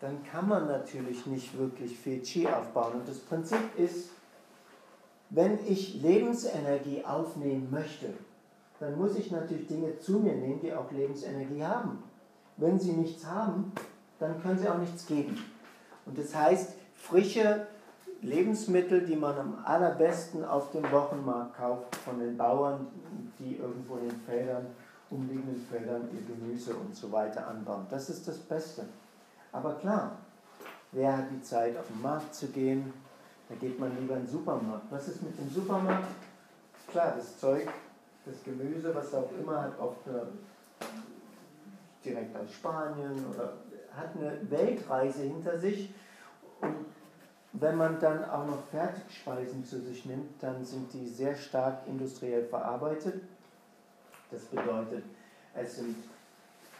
[0.00, 3.00] dann kann man natürlich nicht wirklich viel Qi aufbauen.
[3.00, 4.10] Und das Prinzip ist,
[5.30, 8.14] wenn ich Lebensenergie aufnehmen möchte,
[8.80, 12.02] dann muss ich natürlich Dinge zu mir nehmen, die auch Lebensenergie haben.
[12.56, 13.72] Wenn sie nichts haben,
[14.18, 15.36] dann können sie auch nichts geben.
[16.06, 17.66] Und das heißt, frische
[18.22, 22.86] Lebensmittel, die man am allerbesten auf dem Wochenmarkt kauft, von den Bauern,
[23.38, 24.66] die irgendwo in den Feldern,
[25.10, 27.86] umliegenden Feldern ihr Gemüse und so weiter anbauen.
[27.90, 28.86] Das ist das Beste.
[29.52, 30.18] Aber klar,
[30.92, 32.92] wer hat die Zeit, auf den Markt zu gehen?
[33.48, 34.86] Da geht man lieber in den Supermarkt.
[34.90, 36.08] Was ist mit dem Supermarkt?
[36.88, 37.68] Klar, das Zeug,
[38.24, 40.28] das Gemüse, was auch immer, hat oft eine,
[42.04, 43.54] direkt aus Spanien oder
[43.96, 45.94] hat eine Weltreise hinter sich.
[46.60, 46.86] Und
[47.52, 52.44] wenn man dann auch noch Fertigspeisen zu sich nimmt, dann sind die sehr stark industriell
[52.44, 53.22] verarbeitet.
[54.30, 55.04] Das bedeutet,
[55.54, 55.96] es sind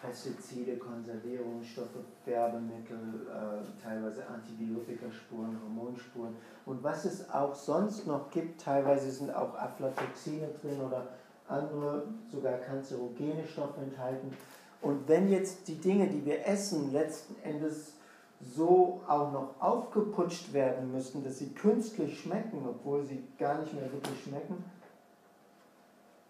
[0.02, 6.36] Pestizide, Konservierungsstoffe, Färbemittel, äh, teilweise Antibiotikaspuren, Hormonspuren.
[6.66, 11.08] Und was es auch sonst noch gibt, teilweise sind auch Aflatoxine drin oder
[11.48, 14.32] andere, sogar kanzerogene Stoffe enthalten.
[14.80, 17.94] Und wenn jetzt die Dinge, die wir essen, letzten Endes
[18.40, 23.90] so auch noch aufgeputscht werden müssen, dass sie künstlich schmecken, obwohl sie gar nicht mehr
[23.92, 24.64] wirklich schmecken.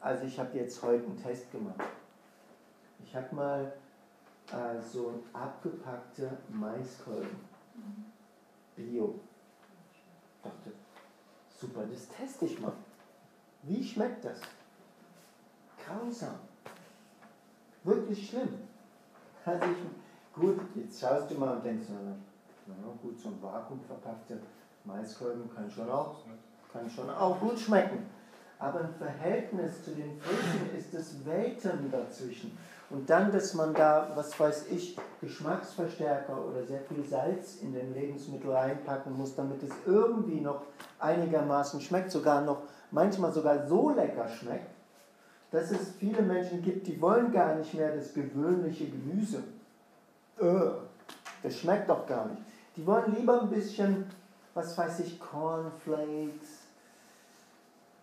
[0.00, 1.82] Also ich habe jetzt heute einen Test gemacht.
[3.08, 3.72] Ich habe mal
[4.52, 7.38] äh, so abgepackte Maiskolben.
[8.76, 9.14] Bio.
[9.90, 10.72] Ich dachte,
[11.58, 12.72] super, das teste ich mal.
[13.62, 14.40] Wie schmeckt das?
[15.82, 16.34] Grausam.
[17.84, 18.48] Wirklich schlimm.
[19.44, 22.14] Also ich, gut, jetzt schaust du mal und denkst, na,
[22.66, 24.38] na gut, so ein Vakuum verpackte
[24.84, 26.16] Maiskolben kann schon auch,
[26.70, 28.04] kann schon auch gut schmecken.
[28.58, 32.58] Aber im Verhältnis zu den Früchten ist es Welten dazwischen.
[32.90, 37.92] Und dann, dass man da, was weiß ich, Geschmacksverstärker oder sehr viel Salz in den
[37.92, 40.62] Lebensmittel reinpacken muss, damit es irgendwie noch
[40.98, 44.70] einigermaßen schmeckt, sogar noch manchmal sogar so lecker schmeckt,
[45.50, 49.42] dass es viele Menschen gibt, die wollen gar nicht mehr das gewöhnliche Gemüse.
[50.40, 50.70] Äh,
[51.42, 52.42] das schmeckt doch gar nicht.
[52.76, 54.06] Die wollen lieber ein bisschen,
[54.54, 56.62] was weiß ich, Cornflakes,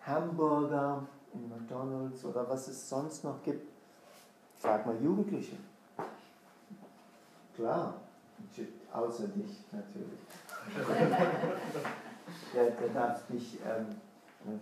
[0.06, 1.02] Hamburger
[1.34, 3.75] in McDonald's oder was es sonst noch gibt
[4.66, 5.58] Frag mal Jugendliche.
[7.56, 8.02] Klar,
[8.92, 10.20] Außer dich natürlich.
[12.54, 13.88] der, der darf nicht, ähm,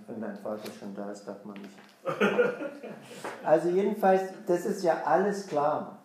[0.08, 1.78] wenn dein Vater schon da ist, darf man nicht.
[3.44, 6.00] Also jedenfalls, das ist ja alles klar.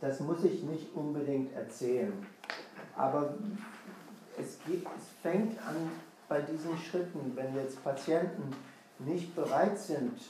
[0.00, 2.26] Das muss ich nicht unbedingt erzählen.
[2.96, 3.34] Aber
[4.38, 5.90] es, geht, es fängt an
[6.28, 8.54] bei diesen Schritten, wenn jetzt Patienten
[8.98, 10.20] nicht bereit sind,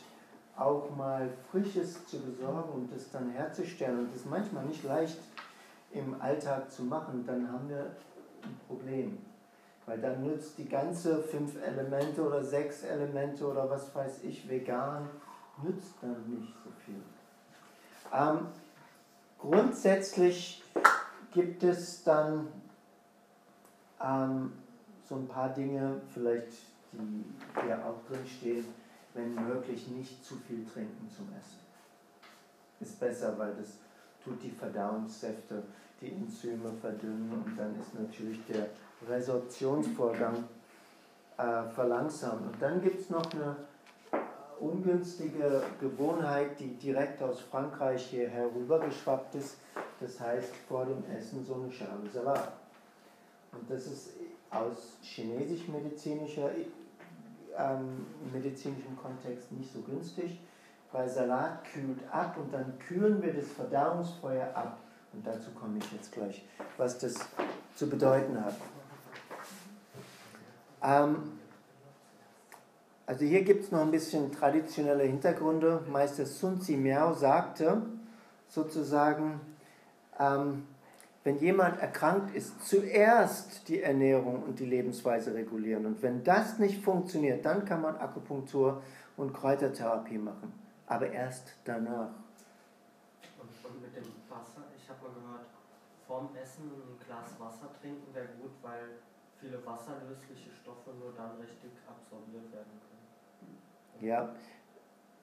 [0.57, 5.19] auch mal Frisches zu besorgen und das dann herzustellen und das manchmal nicht leicht
[5.93, 7.87] im Alltag zu machen, dann haben wir
[8.43, 9.19] ein Problem.
[9.87, 15.09] Weil dann nützt die ganze fünf Elemente oder sechs Elemente oder was weiß ich, vegan,
[15.63, 17.03] nützt dann nicht so viel.
[18.13, 18.47] Ähm,
[19.39, 20.63] grundsätzlich
[21.33, 22.49] gibt es dann
[24.03, 24.53] ähm,
[25.09, 26.53] so ein paar Dinge, vielleicht
[26.93, 27.25] die
[27.63, 28.65] hier auch drin stehen,
[29.15, 31.61] wenn möglich nicht zu viel trinken zum Essen.
[32.81, 33.79] Ist besser, weil das
[34.23, 35.63] tut die Verdauungssäfte,
[36.01, 38.69] die Enzyme verdünnen und dann ist natürlich der
[39.09, 40.45] Resorptionsvorgang
[41.37, 42.53] äh, verlangsamt.
[42.53, 43.57] Und dann gibt es noch eine
[44.61, 49.57] ungünstige Gewohnheit, die direkt aus Frankreich hier herübergeschwappt ist.
[50.01, 52.53] Das heißt, vor dem Essen so eine Schale Salat.
[53.53, 54.11] Und das ist
[54.51, 56.51] aus chinesisch-medizinischer
[57.59, 60.41] ähm, medizinischen Kontext nicht so günstig,
[60.93, 64.79] weil Salat kühlt ab und dann kühlen wir das Verdauungsfeuer ab.
[65.13, 66.45] Und dazu komme ich jetzt gleich,
[66.77, 67.15] was das
[67.77, 68.57] zu bedeuten hat.
[70.83, 71.33] Ähm,
[73.07, 75.83] also hier gibt es noch ein bisschen traditionelle Hintergründe.
[75.91, 77.83] Meister Sun Tzu Miao sagte
[78.49, 79.41] sozusagen,
[80.19, 80.67] ähm,
[81.25, 85.87] wenn jemand erkrankt ist, zuerst die Ernährung und die Lebensweise regulieren.
[85.87, 88.83] Und wenn das nicht funktioniert, dann kann man Akupunktur
[89.17, 90.53] und Kräutertherapie machen.
[90.87, 92.11] Aber erst danach.
[93.41, 95.47] Und, und mit dem Wasser, ich habe mal gehört,
[96.07, 99.01] vorm Essen ein Glas Wasser trinken wäre gut, weil
[99.41, 104.07] viele wasserlösliche Stoffe nur dann richtig absorbiert werden können.
[104.07, 104.29] Ja,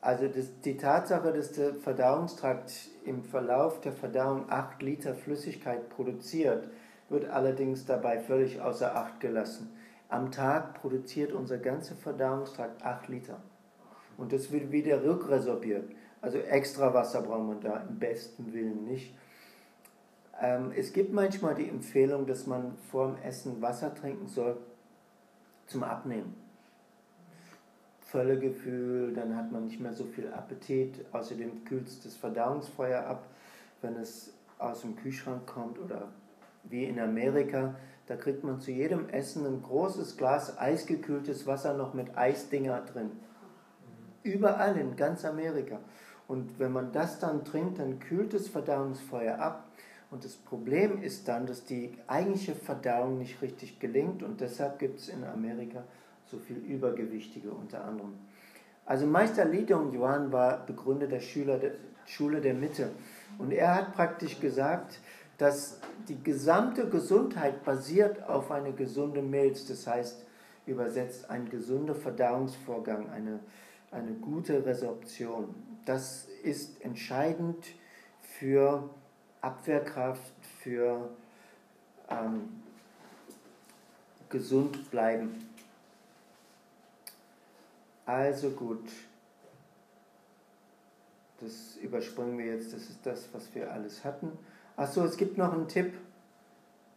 [0.01, 2.73] also das, die Tatsache, dass der Verdauungstrakt
[3.05, 6.67] im Verlauf der Verdauung 8 Liter Flüssigkeit produziert,
[7.09, 9.69] wird allerdings dabei völlig außer Acht gelassen.
[10.09, 13.41] Am Tag produziert unser ganzer Verdauungstrakt 8 Liter.
[14.17, 15.91] Und das wird wieder rückresorbiert.
[16.19, 19.15] Also extra Wasser braucht man da im besten Willen nicht.
[20.41, 24.57] Ähm, es gibt manchmal die Empfehlung, dass man vor dem Essen Wasser trinken soll
[25.67, 26.40] zum Abnehmen.
[28.11, 31.05] Völlegefühl, dann hat man nicht mehr so viel Appetit.
[31.13, 33.27] Außerdem kühlt es das Verdauungsfeuer ab,
[33.81, 36.09] wenn es aus dem Kühlschrank kommt oder
[36.63, 37.75] wie in Amerika.
[38.07, 43.11] Da kriegt man zu jedem Essen ein großes Glas eisgekühltes Wasser noch mit Eisdinger drin.
[44.23, 45.79] Überall in ganz Amerika.
[46.27, 49.69] Und wenn man das dann trinkt, dann kühlt das Verdauungsfeuer ab.
[50.11, 54.99] Und das Problem ist dann, dass die eigentliche Verdauung nicht richtig gelingt und deshalb gibt
[54.99, 55.83] es in Amerika
[56.31, 58.13] so viel Übergewichtige unter anderem.
[58.85, 61.73] Also Meister Li Dongyuan war Begründer der, Schüler der
[62.05, 62.89] Schule der Mitte
[63.37, 64.99] und er hat praktisch gesagt,
[65.37, 70.25] dass die gesamte Gesundheit basiert auf eine gesunde Milz, das heißt
[70.65, 73.39] übersetzt ein gesunder Verdauungsvorgang, eine,
[73.91, 75.53] eine gute Resorption.
[75.85, 77.65] Das ist entscheidend
[78.21, 78.89] für
[79.41, 81.09] Abwehrkraft, für
[82.09, 82.61] ähm,
[84.29, 85.50] gesund bleiben.
[88.05, 88.89] Also gut,
[91.39, 94.31] das überspringen wir jetzt, das ist das, was wir alles hatten.
[94.75, 95.93] Achso, es gibt noch einen Tipp.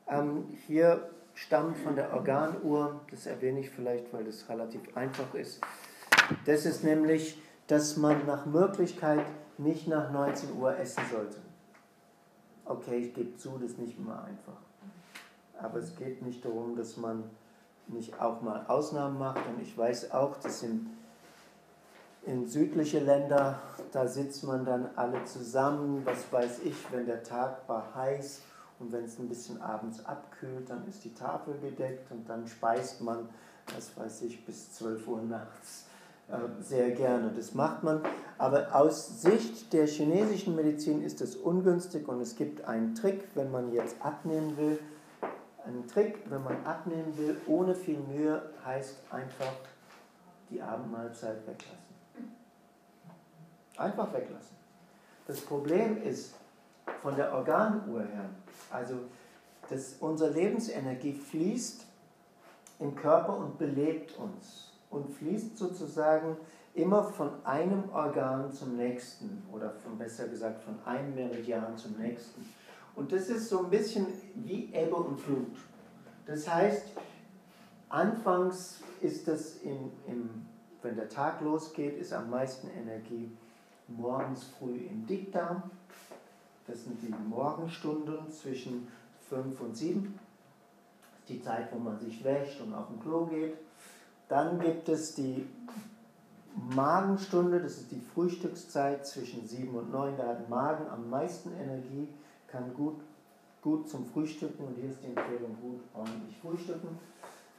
[0.09, 5.61] Ähm, hier stammt von der Organuhr, das erwähne ich vielleicht, weil das relativ einfach ist.
[6.47, 9.25] Das ist nämlich, dass man nach Möglichkeit
[9.59, 11.39] nicht nach 19 Uhr essen sollte.
[12.65, 14.59] Okay, ich gebe zu, das ist nicht immer einfach.
[15.59, 17.25] Aber es geht nicht darum, dass man
[17.89, 19.41] nicht auch mal Ausnahmen macht.
[19.47, 20.91] Und ich weiß auch, dass in
[22.27, 23.61] in südliche Länder,
[23.93, 28.41] da sitzt man dann alle zusammen, was weiß ich, wenn der Tag war heiß
[28.79, 33.01] und wenn es ein bisschen abends abkühlt, dann ist die Tafel gedeckt und dann speist
[33.03, 33.29] man,
[33.75, 35.85] was weiß ich, bis 12 Uhr nachts
[36.29, 37.31] äh, sehr gerne.
[37.37, 38.01] Das macht man,
[38.39, 43.51] aber aus Sicht der chinesischen Medizin ist es ungünstig und es gibt einen Trick, wenn
[43.51, 44.79] man jetzt abnehmen will.
[45.67, 49.53] Ein Trick, wenn man abnehmen will, ohne viel Mühe, heißt einfach
[50.51, 51.79] die Abendmahlzeit weglassen.
[53.77, 54.57] Einfach weglassen.
[55.27, 56.35] Das Problem ist
[57.01, 58.29] von der Organuhr her,
[58.71, 58.97] also
[59.71, 61.87] dass unsere Lebensenergie fließt
[62.81, 66.37] im Körper und belebt uns und fließt sozusagen
[66.75, 72.45] immer von einem Organ zum nächsten oder von besser gesagt von einem Meridian zum nächsten.
[72.97, 75.57] Und das ist so ein bisschen wie Ebbe und Flut.
[76.27, 76.87] Das heißt,
[77.89, 80.47] anfangs ist das, im, im,
[80.83, 83.31] wenn der Tag losgeht, ist am meisten Energie
[83.89, 85.63] morgens früh im Dickdarm.
[86.67, 88.89] Das sind die Morgenstunden zwischen
[89.29, 90.19] 5 und 7.
[91.29, 93.55] Die Zeit, wo man sich wäscht und auf den Klo geht.
[94.29, 95.47] Dann gibt es die
[96.75, 100.17] Magenstunde, das ist die Frühstückszeit zwischen 7 und 9.
[100.17, 102.09] Da hat Magen am meisten Energie,
[102.55, 103.01] kann gut,
[103.63, 106.99] gut zum Frühstücken und hier ist die Empfehlung, gut ordentlich frühstücken.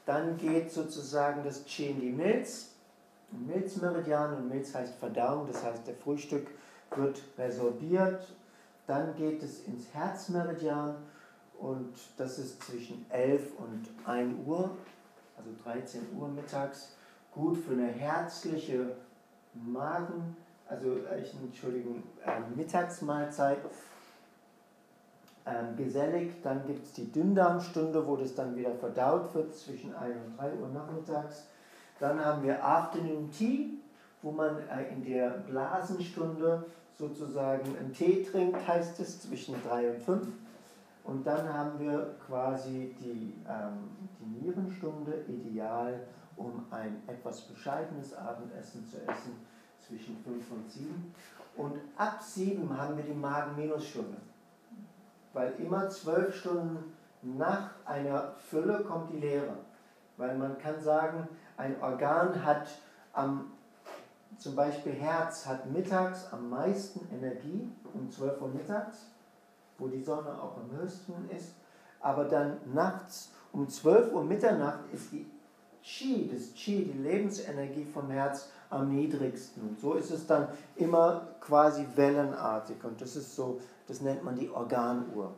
[0.06, 2.72] Dann geht sozusagen das Qi in die Milz,
[3.32, 6.48] Milzmeridian und Milz heißt Verdauung, das heißt der Frühstück
[6.96, 8.26] wird resorbiert.
[8.88, 10.96] Dann geht es ins Herzmeridian
[11.60, 14.70] und das ist zwischen 11 und 1 Uhr,
[15.36, 16.96] also 13 Uhr mittags
[17.32, 18.96] gut für eine herzliche
[19.54, 20.38] Magen,
[20.68, 23.58] also ich, Entschuldigung, äh, Mittagsmahlzeit.
[25.48, 30.16] Ähm, gesellig, dann gibt es die Dünndarmstunde, wo das dann wieder verdaut wird zwischen 1
[30.26, 31.46] und 3 Uhr nachmittags.
[32.00, 33.78] Dann haben wir Afternoon Tea,
[34.24, 36.66] wo man äh, in der Blasenstunde
[36.98, 40.28] sozusagen einen Tee trinkt, heißt es, zwischen 3 und 5.
[41.04, 48.86] Und dann haben wir quasi die, ähm, die Nierenstunde, ideal um ein etwas bescheidenes Abendessen
[48.88, 49.34] zu essen
[49.80, 51.14] zwischen 5 und 7.
[51.56, 54.18] Und ab 7 haben wir die Magen-Minus-Stunde.
[55.36, 59.58] Weil immer zwölf Stunden nach einer Fülle kommt die Leere.
[60.16, 61.28] Weil man kann sagen,
[61.58, 62.68] ein Organ hat
[63.12, 63.52] am,
[64.38, 69.08] zum Beispiel Herz hat mittags am meisten Energie, um 12 Uhr mittags,
[69.78, 71.56] wo die Sonne auch am höchsten ist.
[72.00, 75.30] Aber dann nachts um 12 Uhr Mitternacht ist die
[75.84, 79.70] Qi, das Qi, die Lebensenergie vom Herz am niedrigsten.
[79.70, 82.84] Und so ist es dann immer quasi wellenartig.
[82.84, 85.34] Und das ist so, das nennt man die Organuhr.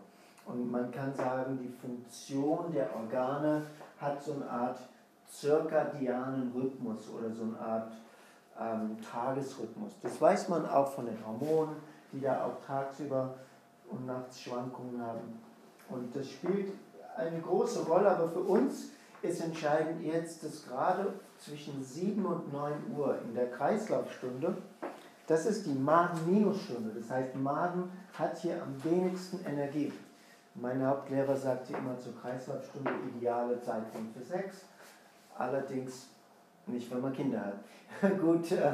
[0.46, 3.64] Und man kann sagen, die Funktion der Organe
[4.00, 4.80] hat so eine Art
[5.28, 7.92] zirkadianen Rhythmus oder so eine Art
[8.60, 9.92] ähm, Tagesrhythmus.
[10.02, 11.76] Das weiß man auch von den Hormonen,
[12.14, 13.34] die da auch tagsüber
[13.90, 15.42] und nachts Schwankungen haben.
[15.90, 16.74] Und das spielt
[17.16, 22.74] eine große Rolle, aber für uns ist entscheidend jetzt, dass gerade zwischen 7 und 9
[22.96, 24.58] Uhr in der Kreislaufstunde,
[25.28, 26.92] das ist die Magen-Minus-Stunde.
[27.00, 29.92] Das heißt, Magen hat hier am wenigsten Energie.
[30.56, 34.66] Mein Hauptlehrer sagte immer zur Kreislaufstunde ideale Zeitpunkt für Sex.
[35.38, 36.08] Allerdings
[36.66, 37.42] nicht, wenn man Kinder
[38.02, 38.20] hat.
[38.20, 38.72] gut, äh,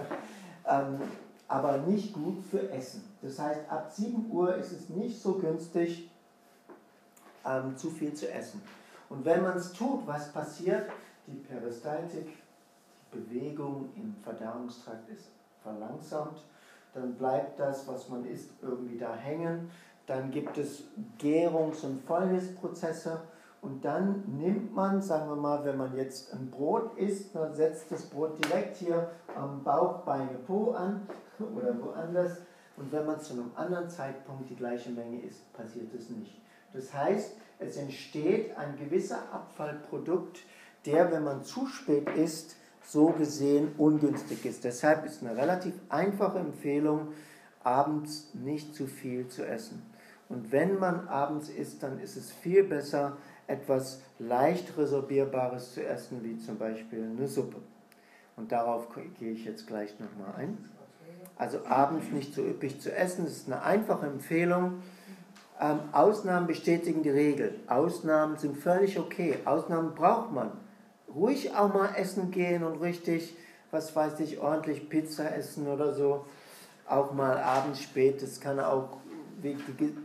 [0.67, 1.01] ähm,
[1.47, 3.03] aber nicht gut für Essen.
[3.21, 6.09] Das heißt, ab 7 Uhr ist es nicht so günstig,
[7.45, 8.61] ähm, zu viel zu essen.
[9.09, 10.89] Und wenn man es tut, was passiert?
[11.27, 12.27] Die Peristaltik,
[13.13, 15.29] Bewegung im Verdauungstrakt ist
[15.61, 16.43] verlangsamt.
[16.93, 19.69] Dann bleibt das, was man isst, irgendwie da hängen.
[20.05, 20.83] Dann gibt es
[21.17, 23.21] Gärungs- und Fäulnisprozesse.
[23.61, 27.91] Und dann nimmt man, sagen wir mal, wenn man jetzt ein Brot isst, dann setzt
[27.91, 31.07] das Brot direkt hier am Bauch, Beine, Po an
[31.39, 32.39] oder woanders.
[32.75, 36.41] Und wenn man zu einem anderen Zeitpunkt die gleiche Menge isst, passiert es nicht.
[36.73, 40.39] Das heißt, es entsteht ein gewisser Abfallprodukt,
[40.85, 44.63] der, wenn man zu spät isst, so gesehen ungünstig ist.
[44.63, 47.09] Deshalb ist eine relativ einfache Empfehlung,
[47.63, 49.81] abends nicht zu viel zu essen.
[50.29, 53.17] Und wenn man abends isst, dann ist es viel besser,
[53.47, 57.57] etwas leicht resorbierbares zu essen, wie zum Beispiel eine Suppe.
[58.35, 58.87] Und darauf
[59.19, 60.57] gehe ich jetzt gleich nochmal ein.
[61.35, 64.81] Also abends nicht so üppig zu essen, das ist eine einfache Empfehlung.
[65.59, 67.59] Ähm, Ausnahmen bestätigen die Regel.
[67.67, 69.37] Ausnahmen sind völlig okay.
[69.45, 70.51] Ausnahmen braucht man.
[71.15, 73.35] Ruhig auch mal essen gehen und richtig,
[73.71, 76.25] was weiß ich, ordentlich Pizza essen oder so.
[76.87, 78.21] Auch mal abends spät.
[78.21, 78.97] Das kann auch,
[79.43, 79.55] die,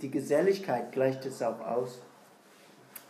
[0.00, 2.00] die Geselligkeit gleicht es auch aus.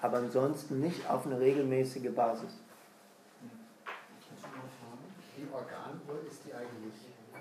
[0.01, 2.59] Aber ansonsten nicht auf eine regelmäßige Basis.
[5.37, 6.95] Die Organuhr ist die eigentlich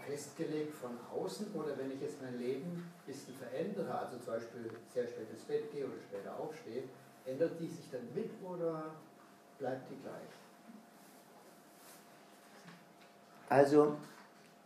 [0.07, 4.69] festgelegt von außen oder wenn ich jetzt mein Leben ein bisschen verändere, also zum Beispiel
[4.93, 6.83] sehr spät ins Bett gehe oder später aufstehe,
[7.25, 8.95] ändert die sich dann mit oder
[9.59, 10.36] bleibt die gleich?
[13.49, 13.95] Also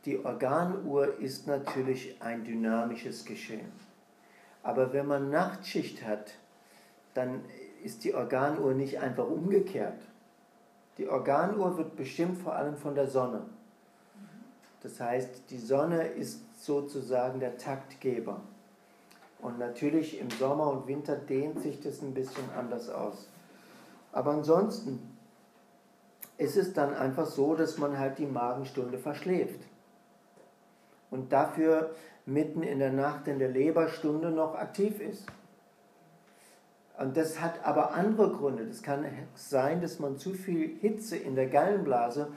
[0.06, 3.72] die Organuhr ist natürlich ein dynamisches Geschehen.
[4.64, 6.34] Aber wenn man Nachtschicht hat,
[7.14, 7.44] dann
[7.84, 10.00] ist die Organuhr nicht einfach umgekehrt.
[10.98, 13.42] Die Organuhr wird bestimmt vor allem von der Sonne.
[14.82, 18.42] Das heißt, die Sonne ist sozusagen der Taktgeber.
[19.40, 23.28] Und natürlich im Sommer und Winter dehnt sich das ein bisschen anders aus.
[24.12, 25.11] Aber ansonsten
[26.42, 29.62] ist es dann einfach so, dass man halt die Magenstunde verschläft.
[31.12, 31.92] Und dafür
[32.26, 35.28] mitten in der Nacht in der Leberstunde noch aktiv ist.
[36.98, 38.66] Und das hat aber andere Gründe.
[38.66, 42.30] Das kann sein, dass man zu viel Hitze in der Gallenblase,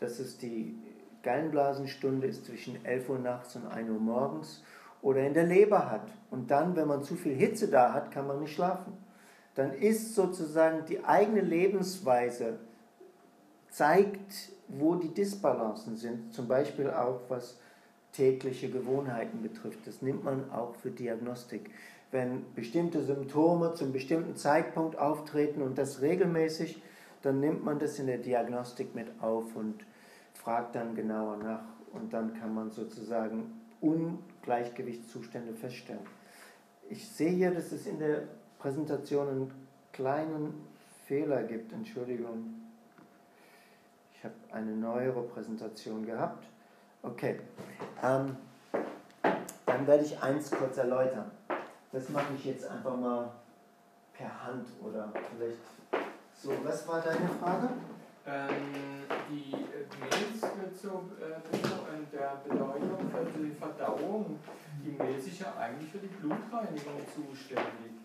[0.00, 0.74] das ist die
[1.22, 4.62] Gallenblasenstunde, ist zwischen 11 Uhr nachts und 1 Uhr morgens,
[5.02, 6.08] oder in der Leber hat.
[6.30, 8.94] Und dann, wenn man zu viel Hitze da hat, kann man nicht schlafen.
[9.54, 12.58] Dann ist sozusagen die eigene Lebensweise,
[13.74, 17.58] zeigt, wo die Disbalancen sind, zum Beispiel auch was
[18.12, 19.84] tägliche Gewohnheiten betrifft.
[19.86, 21.70] Das nimmt man auch für Diagnostik.
[22.12, 26.80] Wenn bestimmte Symptome zum bestimmten Zeitpunkt auftreten und das regelmäßig,
[27.22, 29.84] dann nimmt man das in der Diagnostik mit auf und
[30.34, 36.06] fragt dann genauer nach und dann kann man sozusagen Ungleichgewichtszustände feststellen.
[36.88, 38.22] Ich sehe hier, dass es in der
[38.60, 39.50] Präsentation einen
[39.92, 40.54] kleinen
[41.06, 41.72] Fehler gibt.
[41.72, 42.63] Entschuldigung.
[44.24, 46.46] Ich habe eine neuere Präsentation gehabt.
[47.02, 47.40] Okay.
[48.02, 48.34] Ähm,
[49.66, 51.30] dann werde ich eins kurz erläutern.
[51.92, 53.30] Das mache ich jetzt einfach mal
[54.14, 55.58] per Hand oder vielleicht
[56.34, 56.52] so.
[56.64, 57.68] Was war deine Frage?
[58.26, 64.38] Ähm, die äh, Milz wird so äh, der Bedeutung für die Verdauung.
[64.82, 68.03] Die Milz ist ja eigentlich für die Blutreinigung zuständig.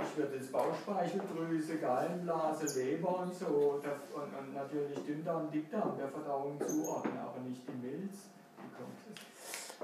[0.00, 6.58] Ich würde jetzt Bauchspeicheldrüse, Gallenblase, Leber und so und, und natürlich Dünndarm, Dickdarm der Verdauung
[6.60, 8.14] zuordnen, aber nicht die Milz.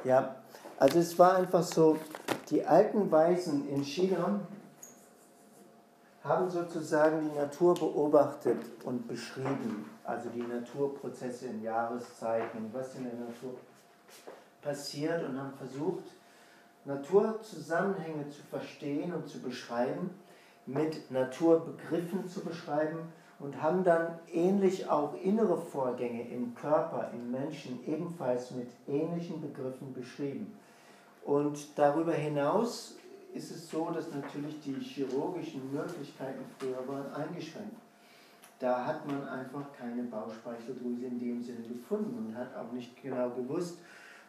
[0.05, 0.37] Ja,
[0.79, 1.99] also es war einfach so,
[2.51, 4.41] die alten Weisen in China
[6.23, 13.15] haben sozusagen die Natur beobachtet und beschrieben, also die Naturprozesse in Jahreszeiten, was in der
[13.15, 13.55] Natur
[14.62, 16.05] passiert und haben versucht,
[16.85, 20.11] Naturzusammenhänge zu verstehen und zu beschreiben,
[20.66, 27.80] mit Naturbegriffen zu beschreiben und haben dann ähnlich auch innere Vorgänge im Körper, im Menschen
[27.87, 30.57] ebenfalls mit ähnlichen Begriffen beschrieben.
[31.24, 32.97] Und darüber hinaus
[33.35, 37.76] ist es so, dass natürlich die chirurgischen Möglichkeiten früher waren eingeschränkt.
[38.59, 43.30] Da hat man einfach keine Bauchspeicheldrüse in dem Sinne gefunden und hat auch nicht genau
[43.30, 43.78] gewusst,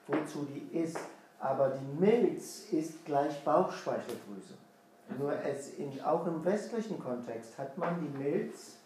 [0.07, 0.99] wozu die ist.
[1.39, 4.53] Aber die Milz ist gleich Bauchspeicheldrüse.
[5.19, 8.77] Nur es in, auch im westlichen Kontext hat man die Milz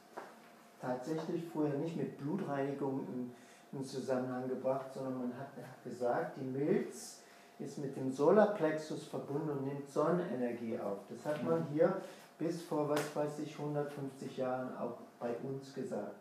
[0.81, 3.31] tatsächlich vorher nicht mit Blutreinigung in,
[3.77, 7.21] in Zusammenhang gebracht, sondern man hat, hat gesagt, die Milz
[7.59, 10.99] ist mit dem Solarplexus verbunden und nimmt Sonnenenergie auf.
[11.09, 12.01] Das hat man hier
[12.37, 16.15] bis vor, was weiß ich, 150 Jahren auch bei uns gesagt.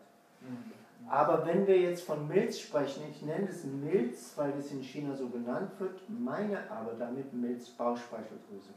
[1.07, 5.15] Aber wenn wir jetzt von Milz sprechen, ich nenne es Milz, weil es in China
[5.15, 8.69] so genannt wird, meine aber damit Milz Bauchspeicheldrüse.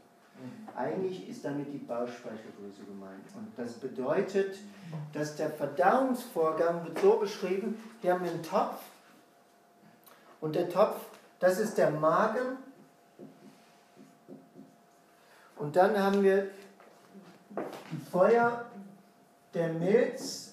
[0.75, 3.23] Eigentlich ist damit die Bauchspeicheldrüse gemeint.
[3.35, 4.57] Und das bedeutet,
[5.13, 8.79] dass der Verdauungsvorgang wird so beschrieben, wir haben einen Topf
[10.41, 10.97] und der Topf
[11.43, 12.55] das ist der Magen.
[15.57, 16.47] Und dann haben wir
[17.91, 18.63] die Feuer
[19.53, 20.52] der Milz,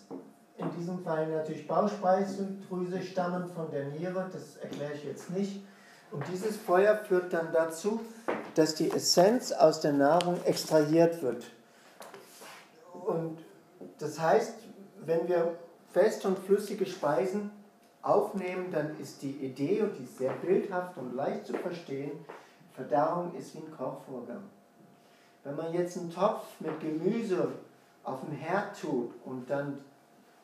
[0.60, 5.64] in diesem Fall natürlich Bauchspeicheldrüse, stammen von der Niere, das erkläre ich jetzt nicht.
[6.10, 8.00] Und dieses Feuer führt dann dazu,
[8.54, 11.44] dass die Essenz aus der Nahrung extrahiert wird.
[13.06, 13.38] Und
[13.98, 14.54] das heißt,
[15.04, 15.56] wenn wir
[15.92, 17.50] fest und flüssige Speisen
[18.02, 22.12] aufnehmen, dann ist die Idee, und die ist sehr bildhaft und leicht zu verstehen,
[22.74, 24.42] Verdauung ist wie ein Kochvorgang.
[25.44, 27.48] Wenn man jetzt einen Topf mit Gemüse
[28.04, 29.78] auf den Herd tut und dann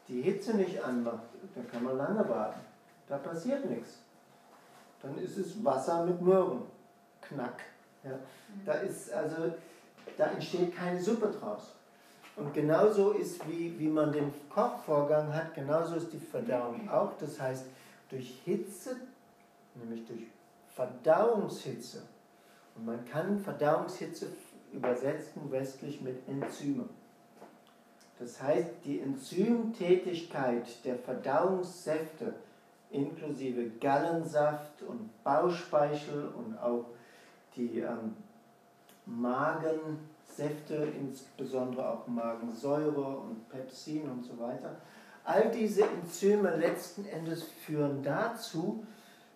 [0.08, 2.60] die Hitze nicht anmacht, dann kann man lange warten.
[3.08, 3.98] Da passiert nichts.
[5.02, 6.62] Dann ist es Wasser mit Möhren.
[7.20, 7.62] Knack.
[8.04, 8.18] Ja.
[8.64, 9.52] Da, ist also,
[10.16, 11.72] da entsteht keine Suppe draus.
[12.36, 17.12] Und genauso ist, wie, wie man den Kochvorgang hat, genauso ist die Verdauung auch.
[17.18, 17.64] Das heißt,
[18.10, 18.96] durch Hitze,
[19.74, 20.22] nämlich durch
[20.74, 22.02] Verdauungshitze,
[22.76, 24.26] und man kann Verdauungshitze
[24.72, 26.84] übersetzen westlich mit Enzyme.
[28.18, 32.34] Das heißt, die Enzymtätigkeit der Verdauungssäfte
[32.90, 36.86] inklusive Gallensaft und Bauchspeichel und auch
[37.56, 38.14] die ähm,
[39.04, 39.98] Magen,
[40.36, 44.76] Säfte, insbesondere auch Magensäure und Pepsin und so weiter.
[45.24, 48.84] All diese Enzyme letzten Endes führen dazu,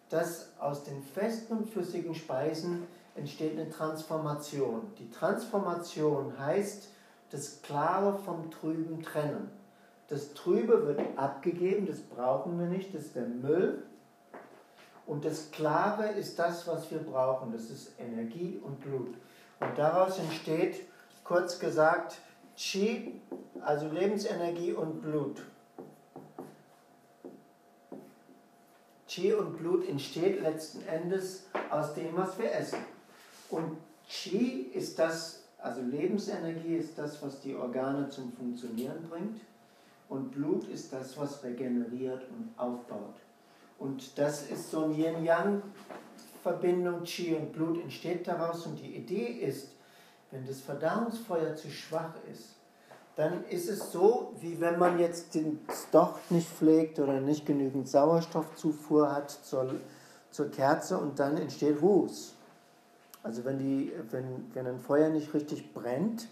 [0.09, 4.93] dass aus den festen und flüssigen Speisen entsteht eine Transformation.
[4.99, 6.89] Die Transformation heißt,
[7.31, 9.51] das Klare vom Trüben trennen.
[10.09, 13.83] Das Trübe wird abgegeben, das brauchen wir nicht, das ist der Müll.
[15.07, 19.15] Und das Klare ist das, was wir brauchen, das ist Energie und Blut.
[19.61, 20.87] Und daraus entsteht
[21.31, 22.19] Kurz gesagt,
[22.57, 23.21] Qi,
[23.61, 25.41] also Lebensenergie und Blut.
[29.07, 32.81] Qi und Blut entsteht letzten Endes aus dem, was wir essen.
[33.49, 33.77] Und
[34.09, 39.43] Qi ist das Also Lebensenergie ist das, was die Organe zum Funktionieren bringt
[40.09, 43.15] und Blut ist das, was regeneriert und aufbaut.
[43.79, 49.69] Und das ist so ein Yin-Yang-Verbindung, Qi und Blut entsteht daraus und die Idee ist,
[50.31, 52.57] wenn das Verdauungsfeuer zu schwach ist,
[53.17, 55.61] dann ist es so, wie wenn man jetzt den
[55.93, 59.75] Docht nicht pflegt oder nicht genügend Sauerstoffzufuhr hat zur,
[60.31, 62.35] zur Kerze und dann entsteht Ruß.
[63.23, 66.29] Also wenn, die, wenn, wenn ein Feuer nicht richtig brennt,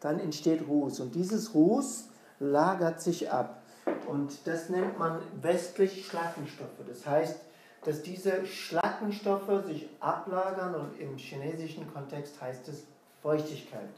[0.00, 1.00] dann entsteht Ruß.
[1.00, 2.08] Und dieses Ruß
[2.40, 3.62] lagert sich ab.
[4.06, 6.84] Und das nennt man westlich Schlackenstoffe.
[6.86, 7.36] Das heißt,
[7.84, 12.84] dass diese Schlackenstoffe sich ablagern und im chinesischen Kontext heißt es
[13.22, 13.90] Feuchtigkeit.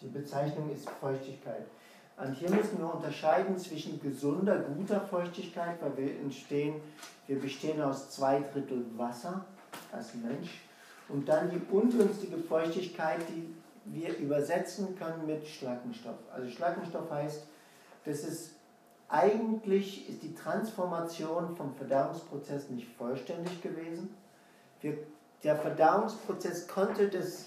[0.00, 1.64] Die Bezeichnung ist Feuchtigkeit.
[2.16, 6.80] Und hier müssen wir unterscheiden zwischen gesunder, guter Feuchtigkeit, weil wir entstehen,
[7.26, 9.44] wir bestehen aus zwei Drittel Wasser
[9.90, 10.62] als Mensch,
[11.08, 13.54] und dann die ungünstige Feuchtigkeit, die
[13.86, 16.16] wir übersetzen können mit Schlackenstoff.
[16.32, 17.46] Also Schlackenstoff heißt,
[18.04, 18.52] das ist
[19.08, 24.14] eigentlich ist die Transformation vom Verdauungsprozess nicht vollständig gewesen.
[24.80, 24.96] Wir,
[25.42, 27.46] der Verdauungsprozess konnte das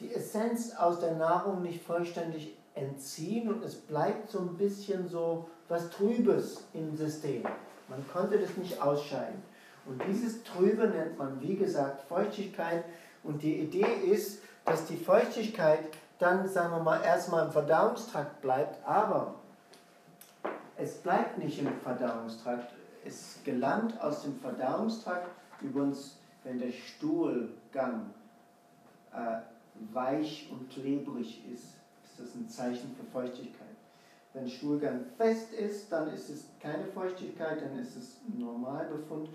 [0.00, 5.48] die Essenz aus der Nahrung nicht vollständig entziehen und es bleibt so ein bisschen so
[5.68, 7.44] was Trübes im System.
[7.88, 9.42] Man konnte das nicht ausscheiden.
[9.86, 12.84] Und dieses Trübe nennt man, wie gesagt, Feuchtigkeit.
[13.22, 15.80] Und die Idee ist, dass die Feuchtigkeit
[16.18, 19.34] dann, sagen wir mal, erstmal im Verdauungstrakt bleibt, aber
[20.76, 22.72] es bleibt nicht im Verdauungstrakt.
[23.04, 25.28] Es gelangt aus dem Verdauungstrakt,
[25.60, 28.10] übrigens, wenn der Stuhlgang
[29.12, 29.38] äh,
[29.92, 31.64] weich und klebrig ist,
[32.04, 33.68] ist das ein Zeichen für Feuchtigkeit.
[34.32, 39.28] Wenn Stuhlgang fest ist, dann ist es keine Feuchtigkeit, dann ist es Normalbefund.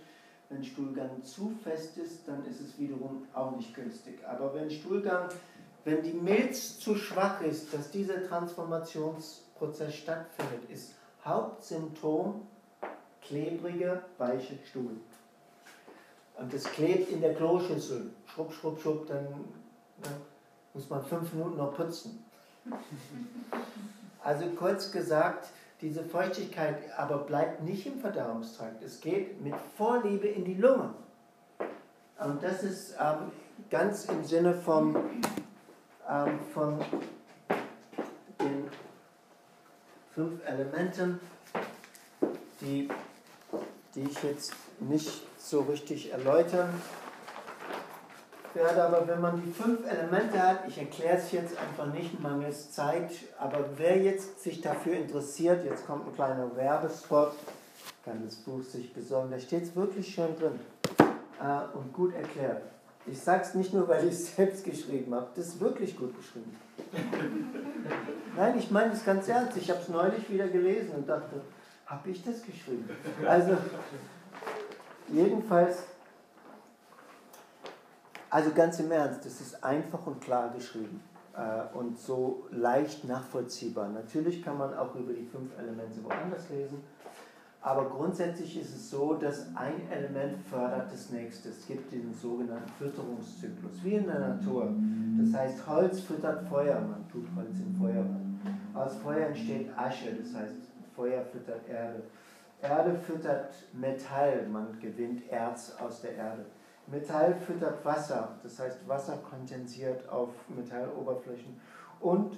[0.49, 4.19] Wenn Stuhlgang zu fest ist, dann ist es wiederum auch nicht günstig.
[4.27, 5.29] Aber wenn Stuhlgang,
[5.85, 12.47] wenn die Milz zu schwach ist, dass dieser Transformationsprozess stattfindet, ist Hauptsymptom
[13.21, 14.97] klebrige, weiche Stuhl.
[16.37, 18.11] Und es klebt in der Kloschüssel.
[18.25, 19.25] Schrupp, schrupp, schrupp, dann
[20.03, 20.11] ja,
[20.73, 22.23] muss man fünf Minuten noch putzen.
[24.21, 25.47] Also kurz gesagt,
[25.81, 28.83] diese Feuchtigkeit aber bleibt nicht im Verdauungstrakt.
[28.83, 30.93] Es geht mit Vorliebe in die Lunge.
[32.19, 33.31] Und das ist ähm,
[33.69, 34.95] ganz im Sinne vom,
[36.09, 36.79] ähm, von
[38.41, 38.67] den
[40.13, 41.19] fünf Elementen,
[42.59, 42.89] die,
[43.95, 46.69] die ich jetzt nicht so richtig erläutern
[48.55, 52.71] werde, aber wenn man die fünf Elemente hat, ich erkläre es jetzt einfach nicht, mangels
[52.71, 57.33] Zeit, aber wer jetzt sich dafür interessiert, jetzt kommt ein kleiner Werbespot,
[58.03, 60.59] kann das Buch sich besorgen, da steht es wirklich schön drin
[61.41, 62.63] äh, und gut erklärt.
[63.05, 66.15] Ich sage es nicht nur, weil ich es selbst geschrieben habe, das ist wirklich gut
[66.15, 66.55] geschrieben.
[68.35, 71.41] Nein, ich meine es ganz ernst, ich habe es neulich wieder gelesen und dachte,
[71.85, 72.87] habe ich das geschrieben?
[73.25, 73.57] Also,
[75.11, 75.83] jedenfalls
[78.29, 81.01] also ganz im Ernst, das ist einfach und klar geschrieben
[81.35, 83.89] äh, und so leicht nachvollziehbar.
[83.89, 86.83] Natürlich kann man auch über die fünf Elemente woanders lesen,
[87.61, 91.49] aber grundsätzlich ist es so, dass ein Element fördert das nächste.
[91.49, 94.73] Es gibt den sogenannten Fütterungszyklus, wie in der Natur.
[95.19, 98.05] Das heißt, Holz füttert Feuer, man tut Holz in Feuer.
[98.73, 100.55] Aus Feuer entsteht Asche, das heißt,
[100.95, 102.03] Feuer füttert Erde.
[102.61, 106.45] Erde füttert Metall, man gewinnt Erz aus der Erde.
[106.91, 111.59] Metall füttert Wasser, das heißt Wasser kondensiert auf Metalloberflächen.
[111.99, 112.37] Und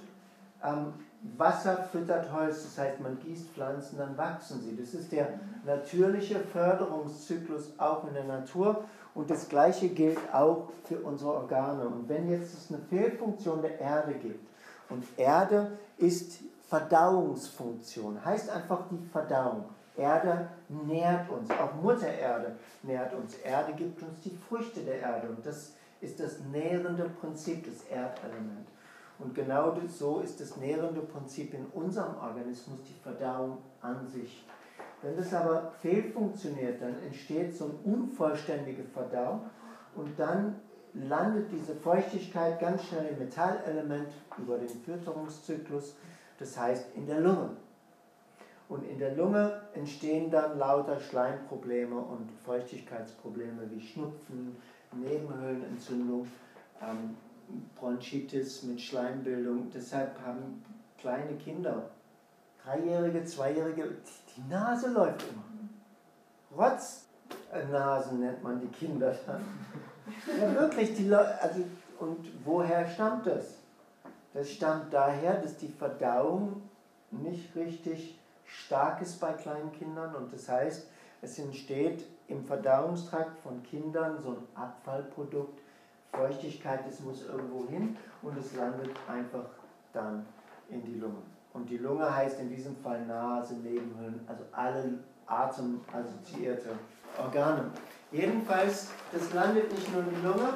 [0.62, 0.92] ähm,
[1.36, 4.76] Wasser füttert Holz, das heißt man gießt Pflanzen, dann wachsen sie.
[4.76, 5.28] Das ist der
[5.64, 8.84] natürliche Förderungszyklus auch in der Natur.
[9.14, 11.86] Und das Gleiche gilt auch für unsere Organe.
[11.86, 14.52] Und wenn jetzt es eine Fehlfunktion der Erde gibt,
[14.92, 19.64] und Erde ist Verdauungsfunktion, heißt einfach die Verdauung.
[19.96, 23.34] Erde nährt uns, auch Mutter Erde nährt uns.
[23.36, 28.68] Erde gibt uns die Früchte der Erde und das ist das nährende Prinzip, das Erdelement.
[29.18, 34.44] Und genau so ist das nährende Prinzip in unserem Organismus die Verdauung an sich.
[35.02, 39.42] Wenn das aber fehlfunktioniert, dann entsteht so eine unvollständige Verdauung
[39.94, 40.56] und dann
[40.94, 45.96] landet diese Feuchtigkeit ganz schnell im Metallelement über den Fütterungszyklus,
[46.38, 47.50] das heißt in der Lunge.
[48.72, 54.56] Und in der Lunge entstehen dann lauter Schleimprobleme und Feuchtigkeitsprobleme wie Schnupfen,
[54.92, 56.26] Nebenhöhlenentzündung,
[56.80, 57.14] ähm,
[57.78, 59.70] Bronchitis mit Schleimbildung.
[59.74, 60.64] Deshalb haben
[60.96, 61.90] kleine Kinder,
[62.64, 63.90] Dreijährige, Zweijährige,
[64.34, 65.44] die Nase läuft immer.
[66.56, 69.42] Rotznasen nennt man die Kinder dann.
[70.40, 71.60] Ja, wirklich, die Leute, also,
[71.98, 73.58] und woher stammt das?
[74.32, 76.62] Das stammt daher, dass die Verdauung
[77.10, 78.18] nicht richtig
[78.52, 80.88] stark ist bei kleinen Kindern und das heißt,
[81.22, 85.60] es entsteht im Verdauungstrakt von Kindern so ein Abfallprodukt,
[86.12, 89.46] Feuchtigkeit, es muss irgendwo hin und es landet einfach
[89.92, 90.26] dann
[90.68, 91.22] in die Lunge.
[91.54, 96.70] Und die Lunge heißt in diesem Fall Nase, Nebenhöhlen, also alle atemassoziierte
[97.18, 97.70] Organe.
[98.10, 100.54] Jedenfalls, das landet nicht nur in die Lunge,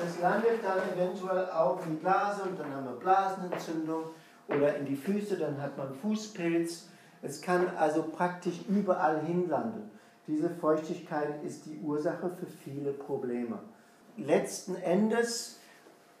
[0.00, 4.04] das landet dann eventuell auch in die Blase und dann haben wir Blasenentzündung
[4.48, 6.88] oder in die Füße, dann hat man Fußpilz.
[7.22, 9.90] Es kann also praktisch überall hinlanden.
[10.26, 13.58] Diese Feuchtigkeit ist die Ursache für viele Probleme.
[14.16, 15.58] Letzten Endes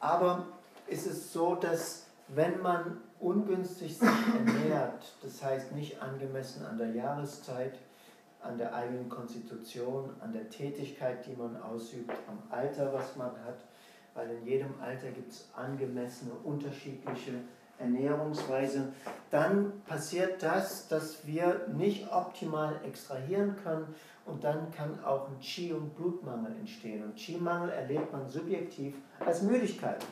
[0.00, 0.46] aber
[0.86, 6.90] ist es so, dass wenn man ungünstig sich ernährt, das heißt nicht angemessen an der
[6.90, 7.74] Jahreszeit,
[8.40, 13.58] an der eigenen Konstitution, an der Tätigkeit, die man ausübt, am Alter, was man hat,
[14.14, 17.32] weil in jedem Alter gibt es angemessene, unterschiedliche
[17.78, 18.92] Ernährungsweise,
[19.30, 23.94] dann passiert das, dass wir nicht optimal extrahieren können
[24.26, 27.02] und dann kann auch ein Qi- und Blutmangel entstehen.
[27.02, 30.04] Und Qi-Mangel erlebt man subjektiv als Müdigkeit.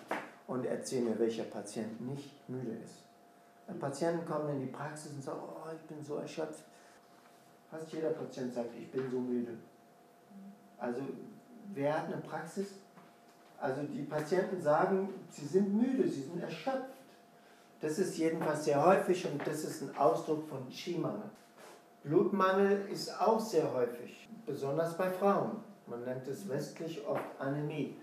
[0.47, 3.03] Und erzähl mir, welcher Patient nicht müde ist.
[3.81, 6.65] Patienten kommen in die Praxis und sagen, oh, ich bin so erschöpft.
[7.71, 9.53] Fast jeder Patient sagt, ich bin so müde.
[10.79, 11.01] Also
[11.75, 12.69] wer hat eine Praxis?
[13.61, 16.96] Also die Patienten sagen, sie sind müde, sie sind erschöpft.
[17.81, 21.31] Das ist jedenfalls sehr häufig und das ist ein Ausdruck von Qi-Mangel.
[22.03, 25.57] Blutmangel ist auch sehr häufig, besonders bei Frauen.
[25.87, 27.97] Man nennt es westlich oft Anämie.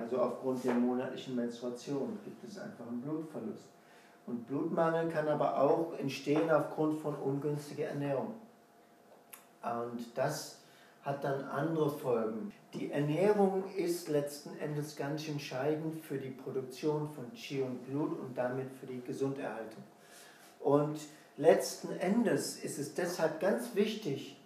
[0.00, 3.68] Also aufgrund der monatlichen Menstruation gibt es einfach einen Blutverlust.
[4.26, 8.34] Und Blutmangel kann aber auch entstehen aufgrund von ungünstiger Ernährung.
[9.62, 10.59] Und das
[11.02, 12.52] hat dann andere Folgen.
[12.74, 18.36] Die Ernährung ist letzten Endes ganz entscheidend für die Produktion von Qi und Blut und
[18.36, 19.82] damit für die Gesunderhaltung.
[20.60, 21.00] Und
[21.36, 24.36] letzten Endes ist es deshalb ganz wichtig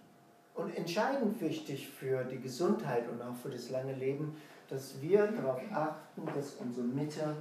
[0.54, 4.36] und entscheidend wichtig für die Gesundheit und auch für das lange Leben,
[4.70, 7.36] dass wir darauf achten, dass unsere Mitte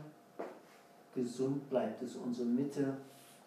[1.13, 2.97] gesund bleibt, dass unsere Mitte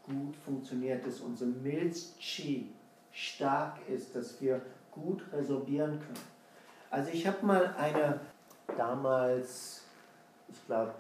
[0.06, 2.70] gut funktioniert, dass unser Milz-Chi
[3.12, 4.62] stark ist, dass wir
[4.96, 6.26] gut resorbieren können.
[6.90, 8.20] Also ich habe mal eine
[8.76, 9.82] damals,
[10.48, 10.94] ich glaube,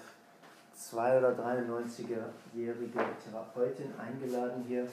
[0.74, 4.86] zwei oder 93-jährige Therapeutin eingeladen hier.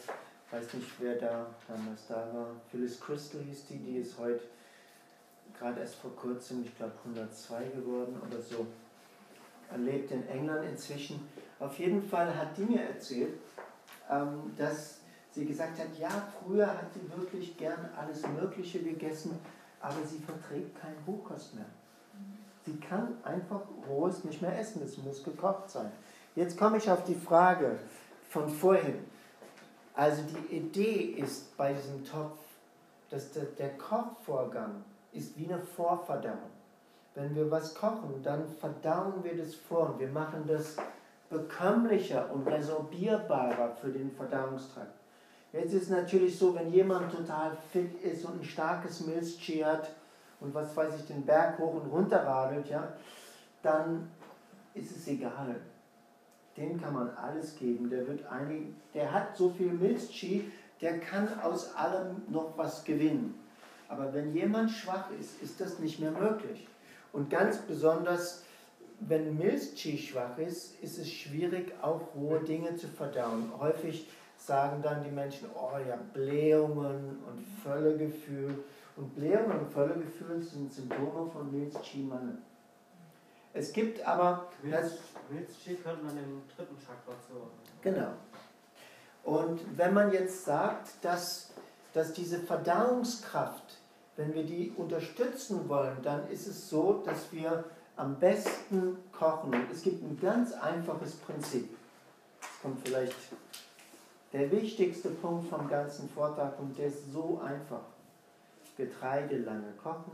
[0.49, 2.47] Weiß nicht, wer da damals da war.
[2.70, 4.41] Phyllis Crystal hieß die, die ist heute
[5.58, 8.66] gerade erst vor kurzem, ich glaube 102 geworden oder so.
[9.72, 11.28] Er lebt in England inzwischen.
[11.60, 13.34] Auf jeden Fall hat die mir erzählt,
[14.10, 14.99] ähm, dass
[15.34, 16.10] sie gesagt hat, ja,
[16.40, 19.40] früher hat sie wirklich gern alles Mögliche gegessen,
[19.82, 21.66] aber sie verträgt keinen Rohkost mehr.
[22.66, 25.92] Sie kann einfach rohes nicht mehr essen, es muss gekocht sein.
[26.36, 27.78] Jetzt komme ich auf die Frage
[28.30, 29.04] von vorhin.
[29.96, 32.40] Also die Idee ist bei diesem Topf,
[33.10, 36.52] dass der, der Kochvorgang ist wie eine Vorverdauung.
[37.16, 40.78] Wenn wir was kochen, dann verdauen wir das vor und wir machen das
[41.30, 45.03] bekömmlicher und resorbierbarer für den Verdauungstrakt.
[45.54, 49.91] Jetzt ist es natürlich so, wenn jemand total fit ist und ein starkes Milzchi hat
[50.39, 52.91] und was weiß ich, den Berg hoch und runter radelt, ja,
[53.62, 54.10] dann
[54.74, 55.56] ist es egal.
[56.58, 57.88] Dem kann man alles geben.
[57.89, 60.51] Der, wird einig, der hat so viel Milzchi,
[60.82, 63.39] der kann aus allem noch was gewinnen.
[63.88, 66.68] Aber wenn jemand schwach ist, ist das nicht mehr möglich.
[67.12, 68.43] Und ganz besonders,
[69.01, 73.51] wenn Milzchi schwach ist, ist es schwierig, auch rohe Dinge zu verdauen.
[73.60, 74.08] Häufig
[74.46, 78.64] sagen dann die Menschen, oh ja, Blähungen und Völlegefühl.
[78.96, 82.38] Und Blähungen und Völlegefühl sind Symptome von Milz-Chi-Mangel.
[83.54, 84.50] Es gibt aber...
[84.62, 87.62] Milz-Chi könnte man im dritten Chakra zuordnen.
[87.82, 88.12] Genau.
[89.24, 91.52] Und wenn man jetzt sagt, dass,
[91.94, 93.78] dass diese Verdauungskraft,
[94.18, 97.64] wenn wir die unterstützen wollen, dann ist es so, dass wir
[97.96, 99.54] am besten kochen.
[99.54, 101.76] Und es gibt ein ganz einfaches Prinzip.
[102.41, 103.16] Das kommt vielleicht
[104.34, 107.82] der wichtigste Punkt vom ganzen Vortrag und der ist so einfach.
[108.76, 110.14] Getreide lange kochen,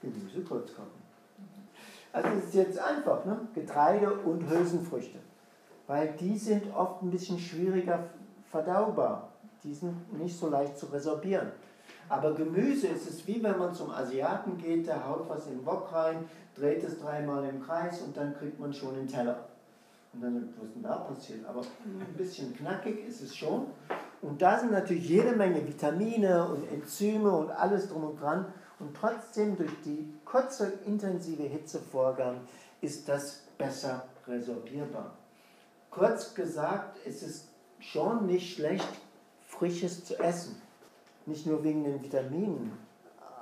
[0.00, 1.02] Gemüse kurz kochen.
[2.10, 3.38] Also es ist jetzt einfach, ne?
[3.54, 5.18] Getreide und Hülsenfrüchte.
[5.86, 8.08] Weil die sind oft ein bisschen schwieriger
[8.50, 9.28] verdaubar.
[9.62, 11.52] Die sind nicht so leicht zu resorbieren.
[12.08, 15.66] Aber Gemüse ist es wie wenn man zum Asiaten geht, der haut was in den
[15.66, 16.24] Wok rein,
[16.54, 19.44] dreht es dreimal im Kreis und dann kriegt man schon den Teller.
[20.16, 21.46] Und dann, was ist denn da passiert?
[21.46, 23.66] Aber ein bisschen knackig ist es schon.
[24.22, 28.46] Und da sind natürlich jede Menge Vitamine und Enzyme und alles drum und dran.
[28.78, 32.40] Und trotzdem durch die kurze intensive Hitzevorgang
[32.80, 35.12] ist das besser resorbierbar.
[35.90, 37.48] kurz gesagt, es ist
[37.78, 38.88] schon nicht schlecht,
[39.46, 40.60] Frisches zu essen.
[41.24, 42.72] Nicht nur wegen den Vitaminen,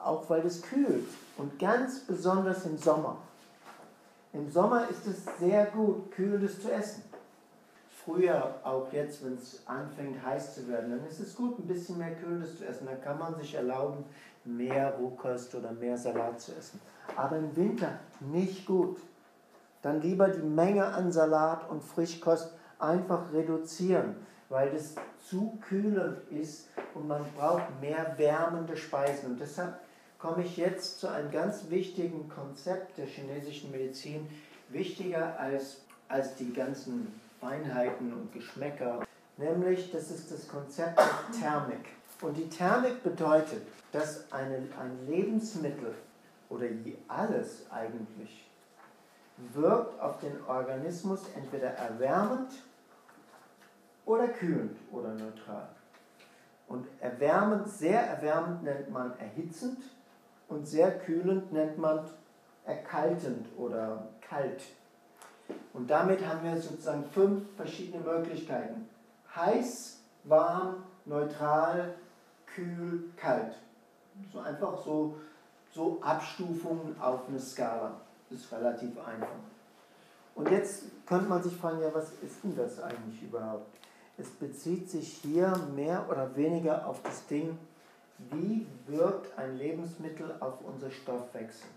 [0.05, 1.09] auch weil es kühlt.
[1.37, 3.17] Und ganz besonders im Sommer.
[4.35, 7.05] Im Sommer ist es sehr gut, Kühles zu essen.
[8.05, 11.99] Früher, auch jetzt, wenn es anfängt heiß zu werden, dann ist es gut, ein bisschen
[11.99, 12.87] mehr Kühles zu essen.
[12.87, 14.05] Dann kann man sich erlauben,
[14.45, 16.81] mehr Rohkost oder mehr Salat zu essen.
[17.15, 18.99] Aber im Winter nicht gut.
[19.83, 24.17] Dann lieber die Menge an Salat und Frischkost einfach reduzieren,
[24.49, 29.33] weil das zu kühlend ist und man braucht mehr wärmende Speisen.
[29.33, 29.79] Und deshalb
[30.25, 34.27] komme ich jetzt zu einem ganz wichtigen Konzept der chinesischen Medizin,
[34.71, 39.07] wichtiger als, als die ganzen Feinheiten und Geschmäcker,
[39.37, 41.91] nämlich das ist das Konzept der Thermik.
[42.23, 45.95] Und die Thermik bedeutet, dass eine, ein Lebensmittel
[46.49, 46.69] oder
[47.09, 48.49] alles eigentlich
[49.53, 52.51] wirkt auf den Organismus entweder erwärmend
[54.07, 55.69] oder kühlend oder neutral.
[56.67, 59.77] Und erwärmend, sehr erwärmend nennt man erhitzend
[60.49, 62.09] und sehr kühlend nennt man
[62.65, 64.63] erkaltend oder kalt.
[65.73, 68.89] Und damit haben wir sozusagen fünf verschiedene Möglichkeiten.
[69.35, 71.95] Heiß, warm, neutral,
[72.47, 73.57] kühl, kalt.
[74.33, 75.17] So einfach so,
[75.73, 78.01] so Abstufungen auf eine Skala.
[78.31, 79.29] Ist relativ einfach.
[80.35, 83.67] Und jetzt könnte man sich fragen, ja, was ist denn das eigentlich überhaupt?
[84.17, 87.59] Es bezieht sich hier mehr oder weniger auf das Ding,
[88.19, 91.69] wie wirkt ein Lebensmittel auf unser Stoffwechsel?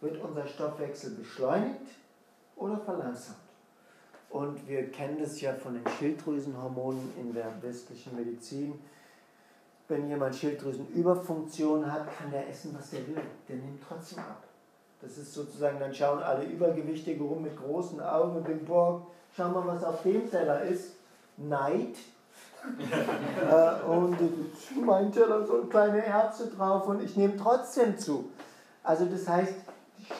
[0.00, 1.80] Wird unser Stoffwechsel beschleunigt
[2.56, 3.38] oder verlangsamt?
[4.30, 8.78] Und wir kennen das ja von den Schilddrüsenhormonen in der westlichen Medizin.
[9.88, 13.22] Wenn jemand Schilddrüsenüberfunktion hat, kann der essen, was er will.
[13.48, 14.44] Der nimmt trotzdem ab.
[15.00, 19.48] Das ist sozusagen, dann schauen alle Übergewichtige rum mit großen Augen und denken, boah, schau
[19.48, 20.96] mal, was auf dem Teller ist.
[21.36, 21.96] Neid,
[23.50, 24.16] äh, und
[24.84, 28.30] mein Teller so kleine Herze drauf und ich nehme trotzdem zu.
[28.82, 29.54] Also das heißt,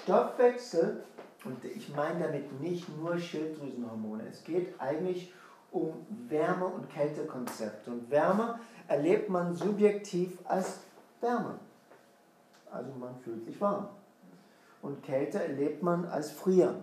[0.05, 1.03] Stoffwechsel,
[1.45, 5.33] und ich meine damit nicht nur Schilddrüsenhormone, es geht eigentlich
[5.71, 7.91] um Wärme- und Kältekonzepte.
[7.91, 8.59] Und Wärme
[8.89, 10.81] erlebt man subjektiv als
[11.21, 11.59] Wärme.
[12.71, 13.89] Also man fühlt sich warm.
[14.83, 16.77] Und Kälte erlebt man als Frieren.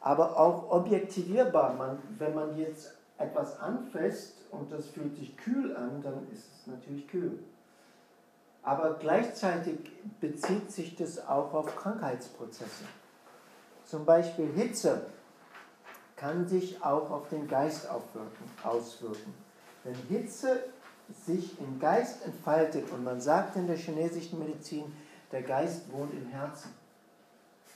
[0.00, 1.74] Aber auch objektivierbar.
[1.74, 6.66] Man, wenn man jetzt etwas anfasst und das fühlt sich kühl an, dann ist es
[6.66, 7.38] natürlich kühl.
[8.62, 9.78] Aber gleichzeitig
[10.20, 12.84] bezieht sich das auch auf Krankheitsprozesse.
[13.84, 15.06] Zum Beispiel Hitze
[16.16, 19.34] kann sich auch auf den Geist auswirken.
[19.84, 20.64] Wenn Hitze
[21.26, 24.84] sich im Geist entfaltet und man sagt in der chinesischen Medizin,
[25.30, 26.70] der Geist wohnt im Herzen.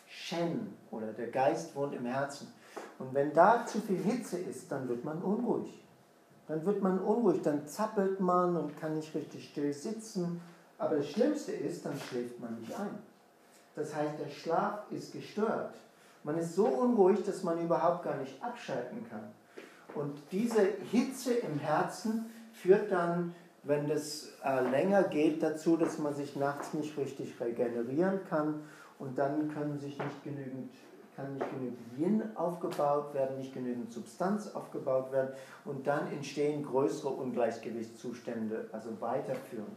[0.07, 2.51] Shen oder der Geist wohnt im Herzen.
[2.99, 5.73] Und wenn da zu viel Hitze ist, dann wird man unruhig.
[6.49, 10.41] Dann wird man unruhig, dann zappelt man und kann nicht richtig still sitzen.
[10.79, 12.99] Aber das Schlimmste ist, dann schläft man nicht ein.
[13.77, 15.75] Das heißt, der Schlaf ist gestört.
[16.25, 19.33] Man ist so unruhig, dass man überhaupt gar nicht abschalten kann.
[19.95, 26.15] Und diese Hitze im Herzen führt dann, wenn das äh, länger geht, dazu, dass man
[26.15, 28.63] sich nachts nicht richtig regenerieren kann
[28.99, 30.71] und dann können sich nicht genügend
[31.19, 35.31] kann nicht genügend Yin aufgebaut werden, nicht genügend Substanz aufgebaut werden
[35.65, 39.77] und dann entstehen größere Ungleichgewichtszustände, also weiterführen.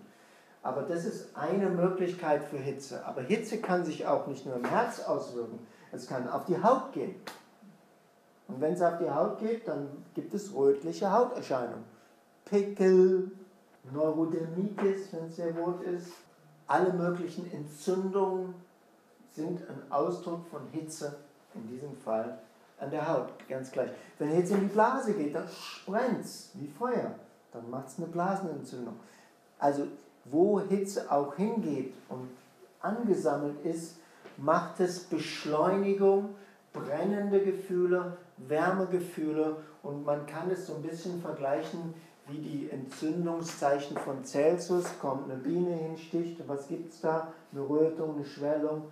[0.61, 3.03] Aber das ist eine Möglichkeit für Hitze.
[3.07, 5.57] Aber Hitze kann sich auch nicht nur im Herz auswirken,
[5.91, 7.15] es kann auf die Haut gehen.
[8.47, 11.85] Und wenn es auf die Haut geht, dann gibt es rötliche Hauterscheinungen.
[12.45, 13.31] Pickel,
[13.91, 16.11] Neurodermitis, wenn es sehr rot ist.
[16.67, 18.53] Alle möglichen Entzündungen
[19.31, 21.17] sind ein Ausdruck von Hitze
[21.55, 22.39] in diesem Fall
[22.79, 23.91] an der Haut, ganz gleich.
[24.17, 25.45] Wenn Hitze in die Blase geht, dann
[25.85, 27.15] brennt es wie Feuer,
[27.51, 28.95] dann macht es eine Blasenentzündung.
[29.59, 29.87] Also
[30.25, 32.29] wo Hitze auch hingeht und
[32.81, 33.97] angesammelt ist,
[34.37, 36.35] macht es Beschleunigung,
[36.73, 41.93] brennende Gefühle, Wärmegefühle und man kann es so ein bisschen vergleichen
[42.27, 44.85] wie die Entzündungszeichen von Celsius.
[44.99, 47.33] Kommt eine Biene hin, sticht, was gibt es da?
[47.51, 48.83] Eine Rötung, eine Schwellung,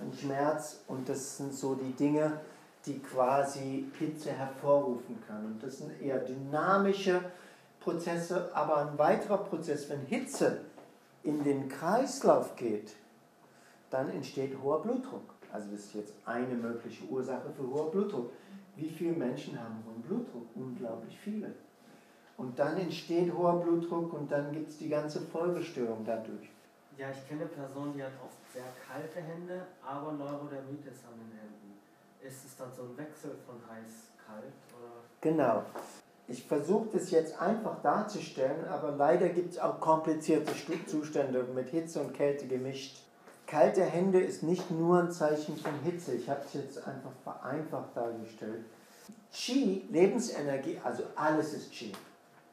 [0.00, 2.40] ein Schmerz und das sind so die Dinge,
[2.86, 5.44] die quasi Hitze hervorrufen kann.
[5.44, 7.20] Und das sind eher dynamische
[7.80, 10.60] Prozesse, aber ein weiterer Prozess, wenn Hitze
[11.22, 12.94] in den Kreislauf geht,
[13.90, 15.34] dann entsteht hoher Blutdruck.
[15.52, 18.30] Also das ist jetzt eine mögliche Ursache für hoher Blutdruck.
[18.76, 20.46] Wie viele Menschen haben hohen Blutdruck?
[20.54, 21.52] Unglaublich viele.
[22.36, 26.48] Und dann entsteht hoher Blutdruck und dann gibt es die ganze Folgestörung dadurch.
[26.96, 31.78] Ja, ich kenne Personen, die hat oft sehr kalte Hände, aber Neurodermitis an den Händen.
[32.20, 34.52] Ist es dann so ein Wechsel von heiß, kalt?
[34.78, 35.04] Oder?
[35.20, 35.62] Genau.
[36.28, 40.52] Ich versuche das jetzt einfach darzustellen, aber leider gibt es auch komplizierte
[40.86, 43.02] Zustände mit Hitze und Kälte gemischt.
[43.46, 46.14] Kalte Hände ist nicht nur ein Zeichen von Hitze.
[46.14, 48.64] Ich habe es jetzt einfach vereinfacht dargestellt.
[49.32, 51.92] Qi, Lebensenergie, also alles ist Qi.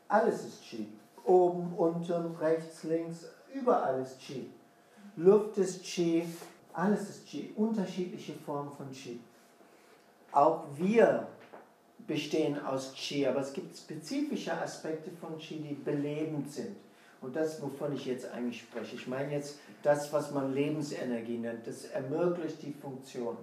[0.08, 0.88] Alles ist Qi.
[1.24, 4.50] Oben, unten, rechts, links, überall ist Qi.
[5.20, 6.24] Luft ist Qi,
[6.74, 7.52] alles ist Qi.
[7.56, 9.20] Unterschiedliche Formen von Qi.
[10.32, 11.26] Auch wir
[12.06, 16.78] bestehen aus Qi, aber es gibt spezifische Aspekte von Qi, die belebend sind.
[17.20, 18.96] Und das, wovon ich jetzt eigentlich spreche.
[18.96, 21.66] Ich meine jetzt das, was man Lebensenergie nennt.
[21.66, 23.38] Das ermöglicht die Funktion.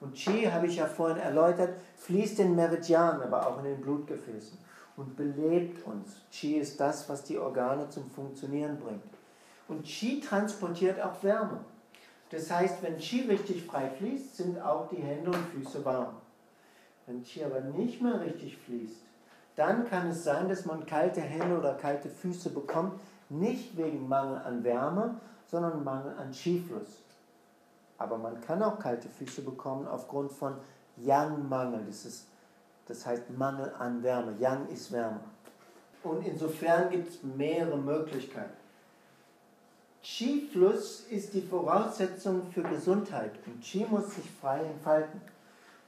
[0.00, 4.58] Und Qi, habe ich ja vorhin erläutert, fließt in Meridianen, aber auch in den Blutgefäßen
[4.98, 6.20] und belebt uns.
[6.30, 9.00] Qi ist das, was die Organe zum Funktionieren bringt.
[9.68, 11.60] Und Qi transportiert auch Wärme.
[12.30, 16.16] Das heißt, wenn Qi richtig frei fließt, sind auch die Hände und Füße warm.
[17.06, 19.02] Wenn Qi aber nicht mehr richtig fließt,
[19.56, 24.38] dann kann es sein, dass man kalte Hände oder kalte Füße bekommt, nicht wegen Mangel
[24.38, 27.02] an Wärme, sondern Mangel an Qi-Fluss.
[27.98, 30.54] Aber man kann auch kalte Füße bekommen aufgrund von
[30.98, 31.84] Yang-Mangel.
[31.86, 32.26] Das, ist,
[32.86, 34.34] das heißt Mangel an Wärme.
[34.38, 35.20] Yang ist Wärme.
[36.02, 38.65] Und insofern gibt es mehrere Möglichkeiten.
[40.08, 45.20] Qi-Fluss ist die Voraussetzung für Gesundheit und Qi muss sich frei entfalten.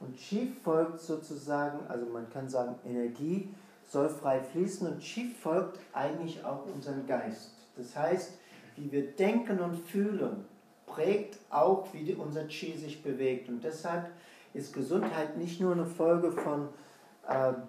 [0.01, 3.49] Und Qi folgt sozusagen, also man kann sagen, Energie
[3.89, 7.53] soll frei fließen und Qi folgt eigentlich auch unserem Geist.
[7.77, 8.33] Das heißt,
[8.75, 10.45] wie wir denken und fühlen,
[10.87, 13.49] prägt auch, wie unser Qi sich bewegt.
[13.49, 14.11] Und deshalb
[14.53, 16.69] ist Gesundheit nicht nur eine Folge von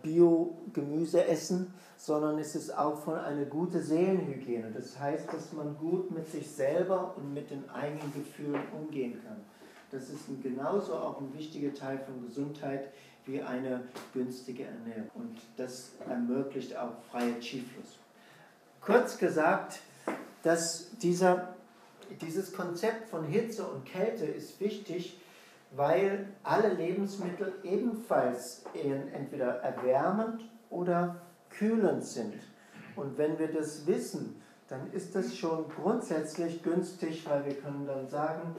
[0.02, 4.72] Bio-Gemüse essen, sondern es ist auch von einer guten Seelenhygiene.
[4.72, 9.38] Das heißt, dass man gut mit sich selber und mit den eigenen Gefühlen umgehen kann.
[9.92, 12.90] Das ist ein, genauso auch ein wichtiger Teil von Gesundheit
[13.26, 13.84] wie eine
[14.14, 15.10] günstige Ernährung.
[15.14, 17.98] Und das ermöglicht auch freie Qi-Fluss.
[18.80, 19.80] Kurz gesagt,
[20.44, 21.56] dass dieser,
[22.22, 25.20] dieses Konzept von Hitze und Kälte ist wichtig,
[25.72, 28.64] weil alle Lebensmittel ebenfalls
[29.14, 32.36] entweder erwärmend oder kühlend sind.
[32.96, 38.08] Und wenn wir das wissen, dann ist das schon grundsätzlich günstig, weil wir können dann
[38.08, 38.56] sagen,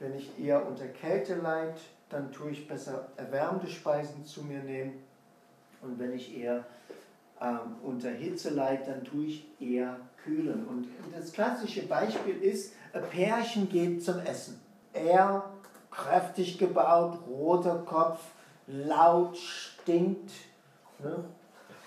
[0.00, 1.74] wenn ich eher unter Kälte leide,
[2.10, 5.02] dann tue ich besser erwärmte Speisen zu mir nehmen.
[5.82, 6.64] Und wenn ich eher
[7.40, 10.66] ähm, unter Hitze leide, dann tue ich eher kühlen.
[10.66, 14.60] Und das klassische Beispiel ist, ein Pärchen geht zum Essen.
[14.92, 15.53] Er,
[16.04, 18.20] kräftig gebaut, roter Kopf,
[18.66, 20.30] laut, stinkt.
[20.98, 21.24] Ne?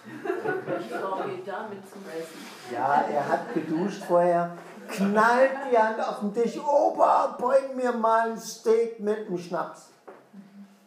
[0.05, 2.74] Die Frau geht damit zum Essen.
[2.74, 4.57] Ja, er hat geduscht vorher,
[4.88, 9.89] knallt die Hand auf den Tisch, Opa, bring mir mal ein Steak mit einem Schnaps.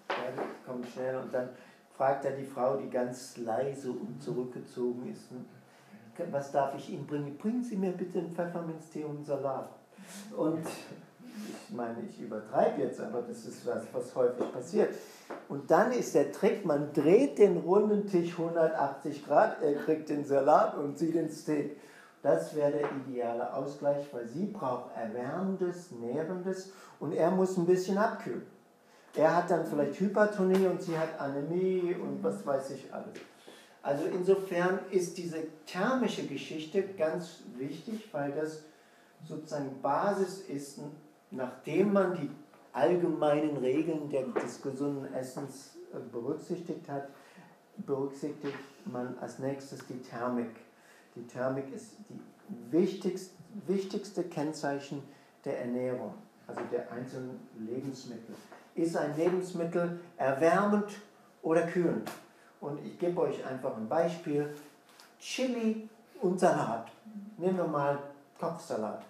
[0.09, 0.17] Ja,
[0.67, 1.51] kommt schnell und dann
[1.97, 5.45] fragt er die Frau, die ganz leise und zurückgezogen ist, ne?
[6.31, 7.37] was darf ich Ihnen bringen?
[7.39, 9.71] Bringen Sie mir bitte einen Pfefferminztee und einen Salat.
[10.37, 10.67] Und
[11.49, 14.95] ich meine, ich übertreibe jetzt, aber das ist was, was häufig passiert.
[15.49, 20.25] Und dann ist der Trick, man dreht den runden Tisch 180 Grad, er kriegt den
[20.25, 21.77] Salat und sie den Steak.
[22.23, 27.97] Das wäre der ideale Ausgleich, weil sie braucht Erwärmendes, Nährendes und er muss ein bisschen
[27.97, 28.47] abkühlen.
[29.15, 33.15] Er hat dann vielleicht Hypertonie und sie hat Anämie und was weiß ich alles.
[33.83, 38.65] Also insofern ist diese thermische Geschichte ganz wichtig, weil das
[39.27, 40.81] sozusagen Basis ist,
[41.31, 42.31] nachdem man die
[42.73, 47.09] allgemeinen Regeln des gesunden Essens äh, berücksichtigt hat,
[47.79, 48.55] berücksichtigt
[48.85, 50.51] man als nächstes die Thermik.
[51.17, 52.21] Die Thermik ist die
[52.71, 53.35] wichtigste,
[53.67, 55.03] wichtigste Kennzeichen
[55.45, 56.15] der Ernährung,
[56.47, 58.35] also der einzelnen Lebensmittel.
[58.75, 60.89] Ist ein Lebensmittel erwärmend
[61.43, 62.11] oder kühlend?
[62.61, 64.55] Und ich gebe euch einfach ein Beispiel.
[65.19, 65.89] Chili
[66.21, 66.91] und Salat.
[67.39, 67.99] Nehmen wir mal
[68.39, 69.03] Kopfsalat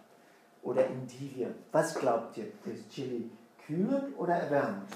[0.63, 1.55] oder Endivien.
[1.73, 2.47] Was glaubt ihr?
[2.73, 3.31] Ist Chili
[3.67, 4.89] kühlend oder erwärmend?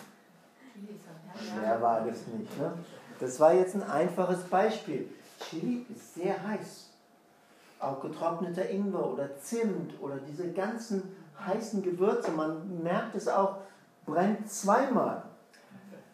[1.37, 2.59] Schwer war das nicht.
[2.59, 2.73] Ne?
[3.21, 5.09] Das war jetzt ein einfaches Beispiel.
[5.41, 6.91] Chili ist sehr heiß.
[7.81, 11.03] Auch getrockneter Ingwer oder Zimt oder diese ganzen
[11.47, 13.59] heißen Gewürze, man merkt es auch,
[14.07, 15.23] brennt zweimal.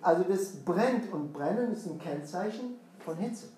[0.03, 3.49] Also das brennt und brennen ist ein Kennzeichen von Hitze.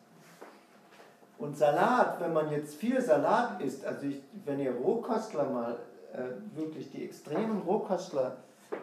[1.42, 5.76] Und Salat, wenn man jetzt viel Salat isst, also ich, wenn ihr Rohkostler mal,
[6.12, 8.36] äh, wirklich die extremen Rohkostler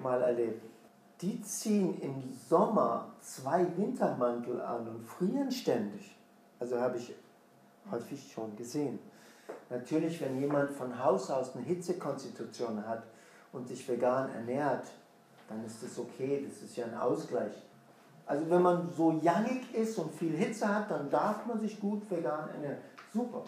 [0.04, 0.62] mal erlebt,
[1.22, 6.14] die ziehen im Sommer zwei Wintermantel an und frieren ständig.
[6.60, 7.16] Also habe ich
[7.92, 9.00] häufig schon gesehen.
[9.70, 13.04] Natürlich, wenn jemand von Haus aus eine Hitzekonstitution hat
[13.54, 14.86] und sich vegan ernährt,
[15.48, 17.54] dann ist das okay, das ist ja ein Ausgleich.
[18.30, 22.04] Also wenn man so jangig ist und viel Hitze hat, dann darf man sich gut
[22.12, 22.78] vegan ernähren.
[23.12, 23.42] Super.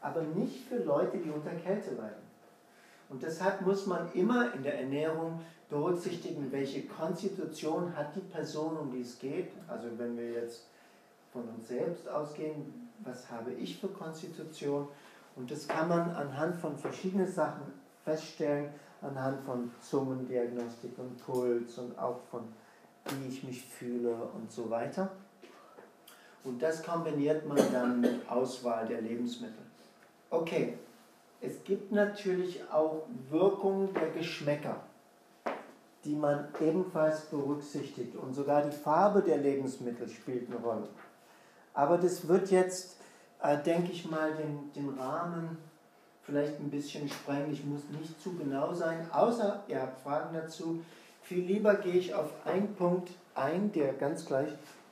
[0.00, 2.24] Aber nicht für Leute, die unter Kälte leiden.
[3.08, 5.40] Und deshalb muss man immer in der Ernährung
[5.70, 9.52] berücksichtigen, welche Konstitution hat die Person, um die es geht.
[9.68, 10.64] Also wenn wir jetzt
[11.32, 14.88] von uns selbst ausgehen, was habe ich für Konstitution?
[15.36, 17.62] Und das kann man anhand von verschiedenen Sachen
[18.04, 22.42] feststellen, anhand von Zungendiagnostik und Puls und auch von
[23.06, 25.10] wie ich mich fühle und so weiter.
[26.44, 29.62] Und das kombiniert man dann mit Auswahl der Lebensmittel.
[30.30, 30.74] Okay,
[31.40, 34.76] es gibt natürlich auch Wirkungen der Geschmäcker,
[36.04, 38.16] die man ebenfalls berücksichtigt.
[38.16, 40.88] Und sogar die Farbe der Lebensmittel spielt eine Rolle.
[41.74, 42.96] Aber das wird jetzt,
[43.42, 45.58] äh, denke ich mal, den, den Rahmen
[46.22, 47.52] vielleicht ein bisschen sprengen.
[47.52, 50.84] Ich muss nicht zu genau sein, außer ihr habt Fragen dazu.
[51.32, 54.50] Viel lieber gehe ich auf einen Punkt ein, der ganz gleich,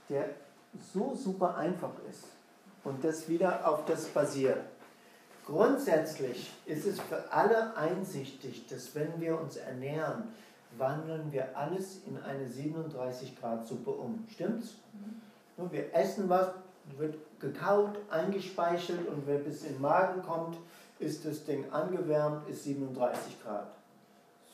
[0.09, 0.31] der
[0.95, 2.25] so super einfach ist
[2.83, 4.57] und das wieder auf das basiert.
[5.45, 10.29] Grundsätzlich ist es für alle einsichtig, dass wenn wir uns ernähren,
[10.79, 14.27] wandeln wir alles in eine 37 Grad Suppe um.
[14.33, 14.77] Stimmt's?
[15.59, 15.71] Mhm.
[15.71, 16.55] Wir essen was,
[16.97, 20.57] wird gekaut, eingespeichelt und wenn es in den Magen kommt,
[21.01, 23.67] ist das Ding angewärmt, ist 37 Grad.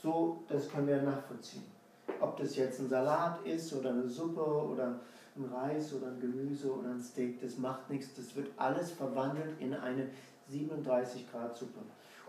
[0.02, 1.75] So, das können wir nachvollziehen.
[2.20, 5.00] Ob das jetzt ein Salat ist oder eine Suppe oder
[5.36, 8.14] ein Reis oder ein Gemüse oder ein Steak, das macht nichts.
[8.14, 10.08] Das wird alles verwandelt in eine
[10.48, 11.80] 37 Grad Suppe.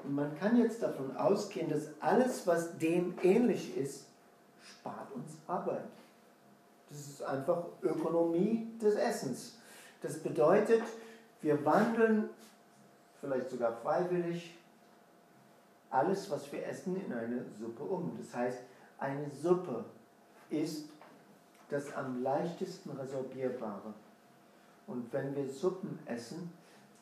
[0.03, 4.05] Und man kann jetzt davon ausgehen, dass alles, was dem ähnlich ist,
[4.61, 5.87] spart uns Arbeit.
[6.89, 9.57] Das ist einfach Ökonomie des Essens.
[10.01, 10.83] Das bedeutet,
[11.41, 12.29] wir wandeln
[13.19, 14.53] vielleicht sogar freiwillig
[15.89, 18.17] alles, was wir essen, in eine Suppe um.
[18.17, 18.59] Das heißt,
[18.99, 19.85] eine Suppe
[20.49, 20.89] ist
[21.69, 23.93] das am leichtesten resorbierbare.
[24.87, 26.51] Und wenn wir Suppen essen,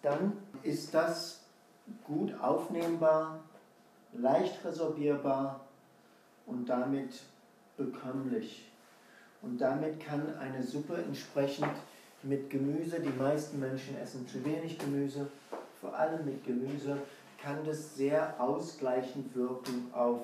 [0.02, 0.34] dann
[0.64, 1.42] ist das
[2.04, 3.40] gut aufnehmbar,
[4.14, 5.62] leicht resorbierbar
[6.48, 7.22] und damit
[7.78, 8.72] bekömmlich.
[9.42, 11.76] Und damit kann eine Suppe entsprechend
[12.24, 15.28] mit Gemüse, die meisten Menschen essen zu wenig Gemüse,
[15.80, 16.98] vor allem mit Gemüse,
[17.42, 20.22] kann das sehr ausgleichend wirken auf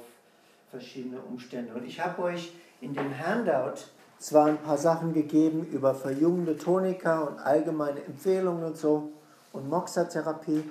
[0.72, 1.74] verschiedene Umstände.
[1.74, 3.82] Und ich habe euch in dem Handout
[4.18, 9.12] zwar ein paar Sachen gegeben über verjüngende Tonika und allgemeine Empfehlungen und so
[9.52, 10.64] und Moxa-Therapie.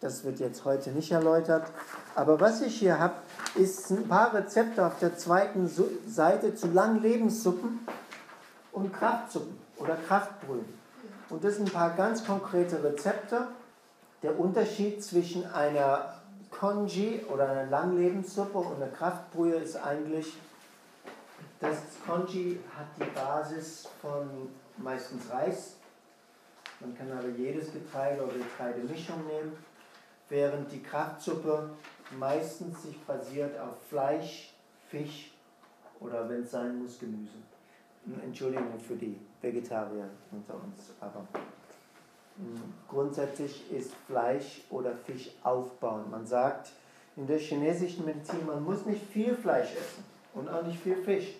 [0.00, 1.70] Das wird jetzt heute nicht erläutert.
[2.14, 3.14] Aber was ich hier habe,
[3.54, 5.70] ist ein paar Rezepte auf der zweiten
[6.06, 7.80] Seite zu Langlebenssuppen
[8.72, 10.64] und Kraftsuppen oder Kraftbrühen.
[11.28, 13.46] Und das sind ein paar ganz konkrete Rezepte.
[14.22, 16.19] Der Unterschied zwischen einer
[16.60, 20.34] Konji oder eine Langlebenssuppe und eine Kraftbrühe ist eigentlich,
[21.58, 25.76] das Konji hat die Basis von meistens Reis.
[26.80, 29.56] Man kann aber jedes Getreide oder Getreidemischung nehmen,
[30.28, 31.70] während die Kraftsuppe
[32.18, 34.52] meistens sich basiert auf Fleisch,
[34.90, 35.32] Fisch
[35.98, 37.38] oder wenn es sein muss, Gemüse.
[38.22, 41.26] Entschuldigung für die Vegetarier unter uns, aber
[42.88, 46.10] Grundsätzlich ist Fleisch oder Fisch aufbauen.
[46.10, 46.72] Man sagt
[47.16, 50.04] in der chinesischen Medizin, man muss nicht viel Fleisch essen
[50.34, 51.36] und auch nicht viel Fisch.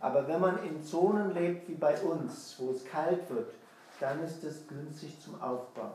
[0.00, 3.52] Aber wenn man in Zonen lebt wie bei uns, wo es kalt wird,
[4.00, 5.92] dann ist es günstig zum Aufbau.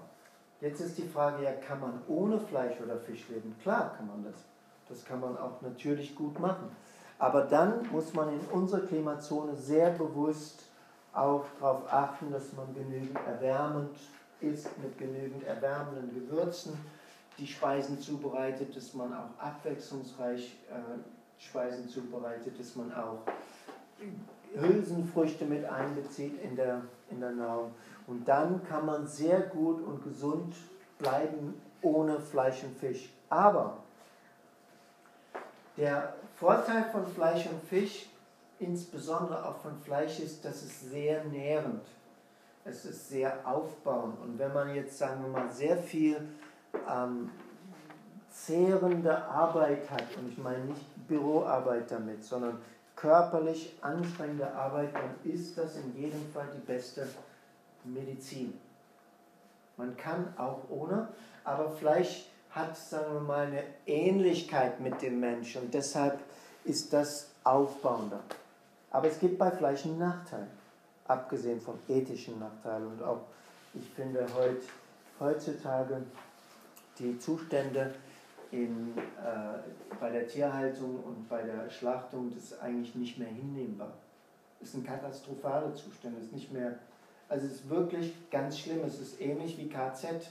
[0.61, 3.55] Jetzt ist die Frage, ja, kann man ohne Fleisch oder Fisch leben?
[3.61, 4.35] Klar kann man das.
[4.89, 6.69] Das kann man auch natürlich gut machen.
[7.19, 10.63] Aber dann muss man in unserer Klimazone sehr bewusst
[11.13, 13.97] auch darauf achten, dass man genügend erwärmend
[14.41, 16.77] ist, mit genügend erwärmenden Gewürzen
[17.37, 23.19] die Speisen zubereitet, dass man auch abwechslungsreich äh, Speisen zubereitet, dass man auch
[24.55, 26.81] Hülsenfrüchte mit einbezieht in der,
[27.11, 27.71] in der Nahrung.
[28.07, 30.55] Und dann kann man sehr gut und gesund
[30.97, 33.09] bleiben ohne Fleisch und Fisch.
[33.29, 33.77] Aber
[35.75, 38.09] der Vorteil von Fleisch und Fisch,
[38.59, 41.96] insbesondere auch von Fleisch, ist, dass es sehr nährend ist
[42.69, 44.19] es ist sehr aufbauend.
[44.21, 46.17] Und wenn man jetzt, sagen wir mal, sehr viel
[46.89, 47.29] ähm,
[48.29, 52.59] zehrende Arbeit hat, und ich meine nicht Büroarbeit damit, sondern
[52.95, 57.07] körperlich anstrengende Arbeit, dann ist das in jedem Fall die beste
[57.83, 58.59] Medizin.
[59.77, 61.07] Man kann auch ohne,
[61.43, 66.19] aber Fleisch hat, sagen wir mal, eine Ähnlichkeit mit dem Menschen und deshalb
[66.63, 68.19] ist das aufbauender.
[68.89, 70.47] Aber es gibt bei Fleisch einen Nachteil
[71.07, 72.85] abgesehen vom ethischen Nachteil.
[72.85, 73.21] Und auch,
[73.73, 74.61] ich finde heut,
[75.19, 76.01] heutzutage
[76.99, 77.93] die Zustände
[78.51, 83.93] in, äh, bei der Tierhaltung und bei der Schlachtung, das ist eigentlich nicht mehr hinnehmbar.
[84.61, 86.79] ist ein katastrophaler Zustand, ist nicht mehr,
[87.29, 90.27] also es ist wirklich ganz schlimm, es ist ähnlich wie KZ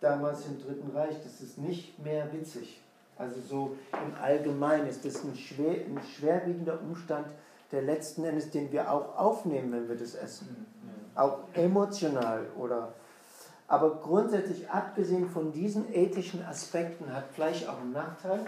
[0.00, 2.80] damals im Dritten Reich, das ist nicht mehr witzig.
[3.16, 7.28] Also so im Allgemeinen ist das ein, schwer, ein schwerwiegender Umstand,
[7.74, 10.66] der letzten Endes, den wir auch aufnehmen, wenn wir das essen.
[11.14, 12.92] Auch emotional oder.
[13.68, 18.40] Aber grundsätzlich, abgesehen von diesen ethischen Aspekten, hat Fleisch auch einen Nachteil,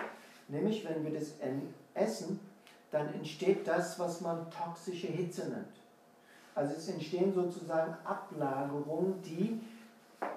[0.49, 1.35] nämlich wenn wir das
[1.95, 2.41] essen,
[2.91, 5.67] dann entsteht das, was man toxische Hitze nennt.
[6.55, 9.61] Also es entstehen sozusagen Ablagerungen, die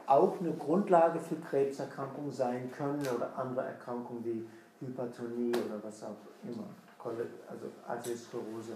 [0.06, 4.46] auch eine Grundlage für Krebserkrankungen sein können oder andere Erkrankungen wie
[4.86, 6.66] Hypertonie oder was auch immer,
[7.04, 8.74] also Arteriosklerose.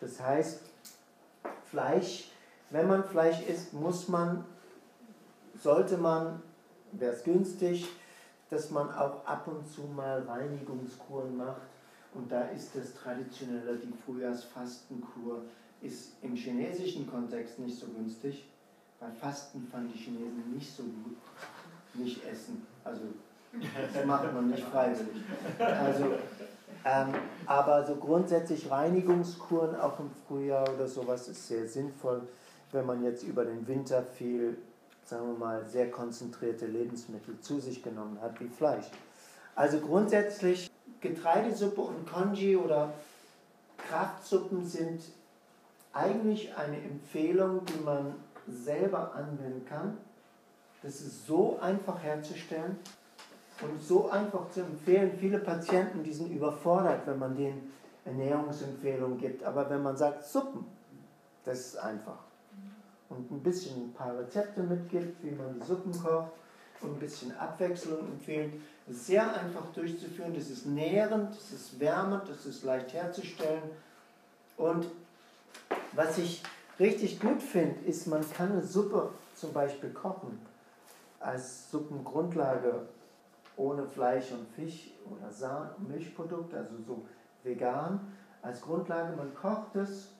[0.00, 0.60] Das heißt,
[1.70, 2.30] Fleisch,
[2.70, 4.44] wenn man Fleisch isst, muss man,
[5.62, 6.42] sollte man,
[6.92, 7.88] wäre es günstig,
[8.50, 11.62] dass man auch ab und zu mal Reinigungskuren macht.
[12.14, 15.42] Und da ist das traditionelle, die Frühjahrsfastenkur,
[15.82, 18.46] ist im chinesischen Kontext nicht so günstig
[19.04, 21.16] bei Fasten fanden die Chinesen nicht so gut.
[21.94, 22.66] Nicht essen.
[22.82, 23.02] Also,
[23.92, 25.22] das macht man nicht freiwillig.
[25.58, 26.14] Also,
[26.84, 27.14] ähm,
[27.46, 32.22] aber so grundsätzlich Reinigungskuren auch im Frühjahr oder sowas ist sehr sinnvoll,
[32.72, 34.58] wenn man jetzt über den Winter viel,
[35.04, 38.86] sagen wir mal, sehr konzentrierte Lebensmittel zu sich genommen hat, wie Fleisch.
[39.54, 40.70] Also grundsätzlich
[41.00, 42.92] Getreidesuppe und Konji oder
[43.76, 45.02] Kraftsuppen sind
[45.92, 48.14] eigentlich eine Empfehlung, die man
[48.48, 49.96] selber anwenden kann.
[50.82, 52.76] Das ist so einfach herzustellen
[53.60, 55.12] und so einfach zu empfehlen.
[55.18, 57.72] Viele Patienten, die sind überfordert, wenn man denen
[58.04, 59.44] Ernährungsempfehlungen gibt.
[59.44, 60.64] Aber wenn man sagt Suppen,
[61.44, 62.18] das ist einfach.
[63.08, 66.32] Und ein bisschen ein paar Rezepte mitgibt, wie man die Suppen kocht
[66.80, 68.54] und ein bisschen Abwechslung empfehlt,
[68.88, 70.34] sehr einfach durchzuführen.
[70.34, 73.62] Das ist nährend, das ist wärmend, das ist leicht herzustellen.
[74.56, 74.86] Und
[75.92, 76.42] was ich
[76.78, 80.38] richtig gut finde, ist, man kann eine Suppe zum Beispiel kochen
[81.20, 82.86] als Suppengrundlage
[83.56, 87.06] ohne Fleisch und Fisch oder Sahne, Milchprodukt, also so
[87.42, 88.12] vegan
[88.42, 89.16] als Grundlage.
[89.16, 90.10] Man kocht es,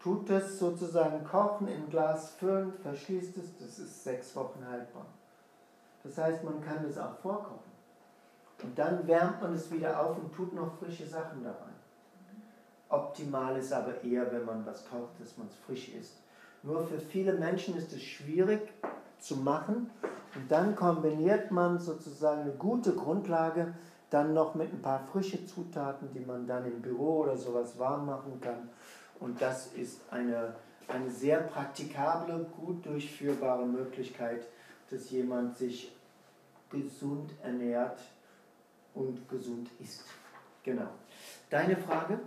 [0.00, 5.06] tut es sozusagen kochen, in Glas füllen, verschließt es, das ist sechs Wochen haltbar.
[6.02, 7.68] Das heißt, man kann es auch vorkochen.
[8.62, 11.74] Und dann wärmt man es wieder auf und tut noch frische Sachen da rein.
[12.88, 16.14] Optimal ist aber eher, wenn man was kocht, dass man es frisch isst.
[16.62, 18.72] Nur für viele Menschen ist es schwierig
[19.20, 19.90] zu machen
[20.34, 23.74] und dann kombiniert man sozusagen eine gute Grundlage
[24.10, 28.06] dann noch mit ein paar frische Zutaten, die man dann im Büro oder sowas warm
[28.06, 28.70] machen kann.
[29.20, 30.54] Und das ist eine,
[30.86, 34.46] eine sehr praktikable, gut durchführbare Möglichkeit,
[34.90, 35.94] dass jemand sich
[36.70, 37.98] gesund ernährt
[38.94, 40.04] und gesund isst.
[40.62, 40.88] Genau.
[41.50, 42.18] Deine Frage?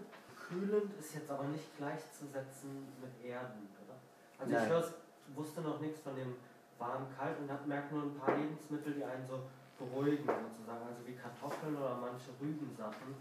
[0.51, 3.95] kühlend ist jetzt aber nicht gleichzusetzen mit Erden, oder?
[4.37, 4.83] Also Nein.
[5.29, 6.35] ich wusste noch nichts von dem
[6.81, 9.39] warm kalt und hab, merkt nur ein paar Lebensmittel, die einen so
[9.77, 13.15] beruhigen sozusagen, also wie Kartoffeln oder manche Rübensachen.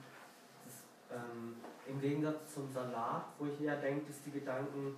[0.65, 1.57] Das, ähm,
[1.87, 4.97] Im Gegensatz zum Salat, wo ich eher denke, dass die Gedanken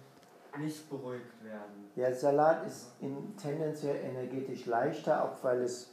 [0.59, 1.91] nicht beruhigt werden.
[1.97, 5.91] Ja, Salat ist in, tendenziell energetisch leichter, auch weil es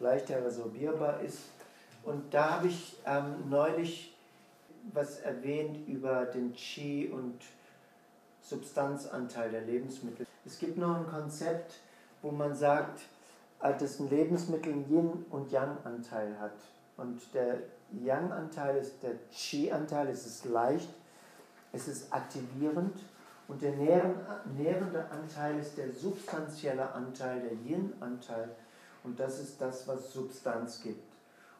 [0.00, 1.40] leichter resorbierbar ist.
[2.02, 4.14] Und da habe ich ähm, neulich
[4.92, 7.40] was erwähnt über den Qi und
[8.40, 10.26] Substanzanteil der Lebensmittel.
[10.44, 11.80] Es gibt noch ein Konzept,
[12.22, 13.00] wo man sagt,
[13.60, 16.56] dass ein Lebensmittel Yin- und Yang-Anteil hat.
[16.96, 17.58] Und der
[17.92, 20.88] Yang-Anteil ist der Qi-Anteil, es ist leicht,
[21.72, 22.98] es ist aktivierend.
[23.48, 28.50] Und der nährende Anteil ist der substanzielle Anteil, der Yin-Anteil.
[29.04, 31.12] Und das ist das, was Substanz gibt.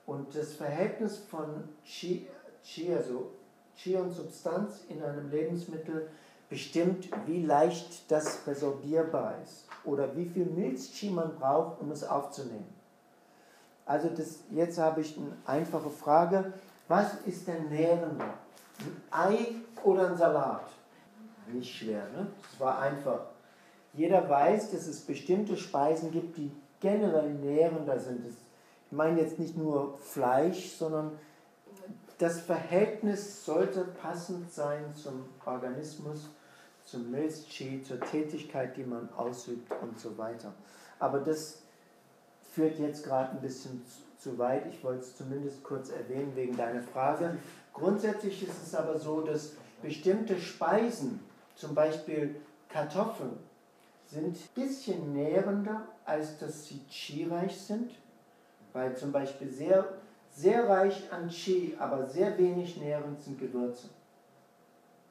[0.05, 2.27] Und das Verhältnis von Qi,
[2.65, 3.33] Qi, also
[3.77, 6.09] Qi und Substanz in einem Lebensmittel
[6.49, 12.73] bestimmt, wie leicht das resorbierbar ist oder wie viel Milch-Qi man braucht, um es aufzunehmen.
[13.85, 16.53] Also das, jetzt habe ich eine einfache Frage.
[16.89, 18.35] Was ist denn nährender?
[19.11, 19.47] Ein Ei
[19.85, 20.67] oder ein Salat?
[21.53, 22.27] Nicht schwer, ne?
[22.51, 23.27] Das war einfach.
[23.95, 26.51] Jeder weiß, dass es bestimmte Speisen gibt, die
[26.81, 28.27] generell nährender sind.
[28.27, 28.37] Ich
[28.91, 31.13] meine jetzt nicht nur Fleisch, sondern
[32.19, 36.29] das Verhältnis sollte passend sein zum Organismus,
[36.85, 40.53] zum Milz-Chi, zur Tätigkeit, die man ausübt und so weiter.
[40.99, 41.63] Aber das
[42.53, 43.85] führt jetzt gerade ein bisschen
[44.19, 44.67] zu weit.
[44.73, 47.37] Ich wollte es zumindest kurz erwähnen wegen deiner Frage.
[47.75, 49.53] Grundsätzlich ist es aber so, dass
[49.83, 51.21] bestimmte Speisen,
[51.55, 52.37] zum Beispiel
[52.71, 53.39] Kartoffeln,
[54.07, 57.93] sind ein bisschen nährender, als dass sie chi-reich sind,
[58.73, 59.87] weil zum Beispiel sehr
[60.37, 63.89] sehr reich an Qi, aber sehr wenig nährend sind Gewürze.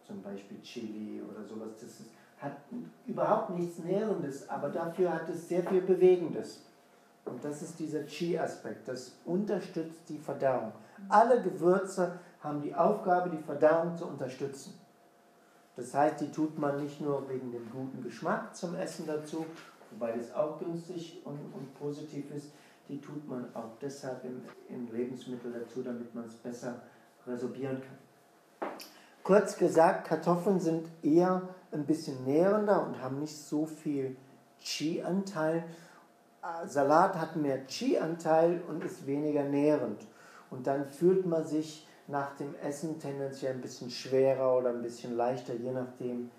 [0.05, 1.69] zum Beispiel Chili oder sowas.
[1.81, 2.57] Das ist, hat
[3.07, 6.61] überhaupt nichts Nährendes, aber dafür hat es sehr viel Bewegendes.
[7.25, 10.71] Und das ist dieser Qi-Aspekt, das unterstützt die Verdauung.
[11.09, 14.79] Alle Gewürze haben die Aufgabe, die Verdauung zu unterstützen.
[15.75, 19.43] Das heißt, die tut man nicht nur wegen dem guten Geschmack zum Essen dazu,
[19.89, 22.51] wobei das auch günstig und, und positiv ist,
[22.87, 26.81] die tut man auch deshalb im, im Lebensmittel dazu, damit man es besser
[27.25, 28.69] resorbieren kann.
[29.23, 31.41] Kurz gesagt, Kartoffeln sind eher
[31.71, 34.15] ein bisschen nährender und haben nicht so viel
[34.61, 35.63] Qi-Anteil.
[36.43, 40.05] Äh, Salat hat mehr Qi-Anteil und ist weniger nährend.
[40.51, 45.17] Und dann fühlt man sich nach dem Essen tendenziell ein bisschen schwerer oder ein bisschen
[45.17, 46.29] leichter, je nachdem,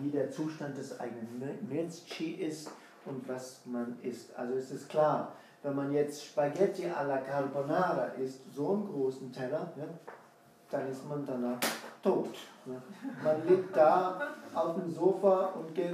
[0.00, 2.70] wie der Zustand des eigenen Milz-Qi ist
[3.04, 4.34] und was man isst.
[4.36, 5.34] Also es ist klar,
[5.66, 9.84] wenn man jetzt Spaghetti alla Carbonara isst, so einen großen Teller, ja,
[10.70, 11.58] dann ist man danach
[12.00, 12.36] tot.
[12.66, 12.74] Ja.
[13.24, 14.16] Man liegt da
[14.54, 15.92] auf dem Sofa und geht,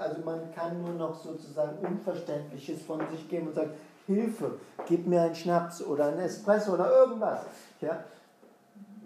[0.00, 3.72] also man kann nur noch sozusagen Unverständliches von sich geben und sagen,
[4.06, 4.52] Hilfe,
[4.86, 7.40] gib mir einen Schnaps oder einen Espresso oder irgendwas.
[7.82, 8.02] Ja?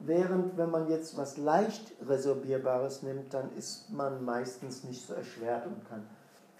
[0.03, 5.67] Während wenn man jetzt was leicht resorbierbares nimmt, dann ist man meistens nicht so erschwert
[5.67, 6.07] und kann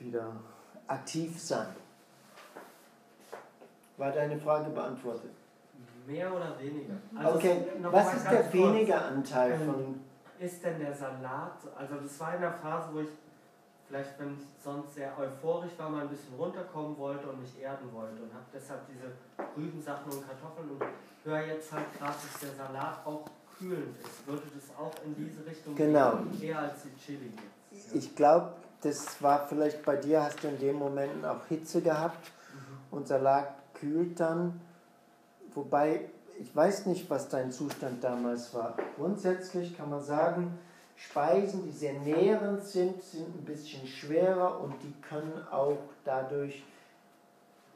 [0.01, 0.33] wieder
[0.89, 1.69] aktiv sein.
[4.01, 5.31] War deine Frage beantwortet?
[6.07, 6.95] Mehr oder weniger?
[7.15, 10.01] Also okay, was ist der weniger Anteil ähm, von.
[10.39, 13.09] Ist denn der Salat, also das war in der Phase, wo ich
[13.87, 17.93] vielleicht, wenn ich sonst sehr euphorisch war, mal ein bisschen runterkommen wollte und mich erden
[17.93, 19.13] wollte und habe deshalb diese
[19.55, 20.83] Rübensachen und Kartoffeln und
[21.23, 23.27] höre jetzt halt gerade, dass der Salat auch
[23.59, 24.27] kühlend ist.
[24.27, 26.17] Würde das auch in diese Richtung genau.
[26.17, 27.35] gehen, eher als die Chili
[27.71, 27.95] jetzt?
[27.95, 32.31] Ich glaube, das war vielleicht bei dir, hast du in dem Moment auch Hitze gehabt
[32.55, 32.97] mhm.
[32.97, 34.61] und Salat kühlt dann.
[35.55, 36.03] Wobei,
[36.39, 38.77] ich weiß nicht, was dein Zustand damals war.
[38.97, 40.59] Grundsätzlich kann man sagen,
[40.97, 46.63] Speisen, die sehr nährend sind, sind ein bisschen schwerer und die können auch dadurch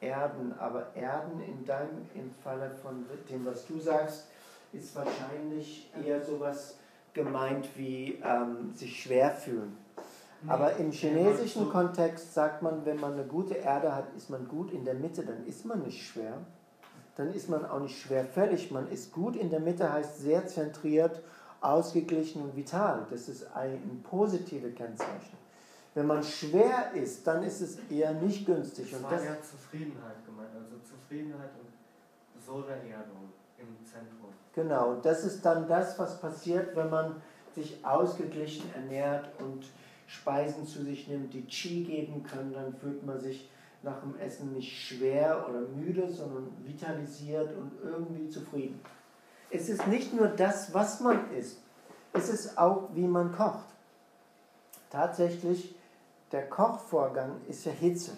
[0.01, 0.55] erden.
[0.59, 4.27] Aber erden in deinem, im Falle von dem, was du sagst,
[4.73, 6.77] ist wahrscheinlich eher sowas
[7.15, 9.84] gemeint wie ähm, sich schwer fühlen.
[10.47, 14.73] Aber im chinesischen Kontext sagt man, wenn man eine gute Erde hat, ist man gut
[14.73, 16.35] in der Mitte, dann ist man nicht schwer.
[17.17, 18.71] Dann ist man auch nicht schwerfällig.
[18.71, 21.23] Man ist gut in der Mitte, heißt sehr zentriert
[21.61, 23.07] ausgeglichen und vital.
[23.11, 25.39] Das ist ein positive Kennzeichen.
[25.95, 28.91] Wenn man schwer ist, dann ist es eher nicht günstig.
[28.91, 34.31] Das und war das ja Zufriedenheit gemeint, also Zufriedenheit und Solarerdung im Zentrum.
[34.55, 37.23] Genau, das ist dann das, was passiert, wenn man
[37.55, 39.65] sich ausgeglichen ernährt und
[40.15, 43.51] Speisen zu sich nimmt, die Qi geben können, dann fühlt man sich
[43.83, 48.81] nach dem Essen nicht schwer oder müde, sondern vitalisiert und irgendwie zufrieden
[49.55, 51.59] es ist nicht nur das, was man isst,
[52.13, 53.67] es ist auch, wie man kocht.
[54.91, 55.75] Tatsächlich,
[56.33, 58.13] der Kochvorgang ist ja Hitze.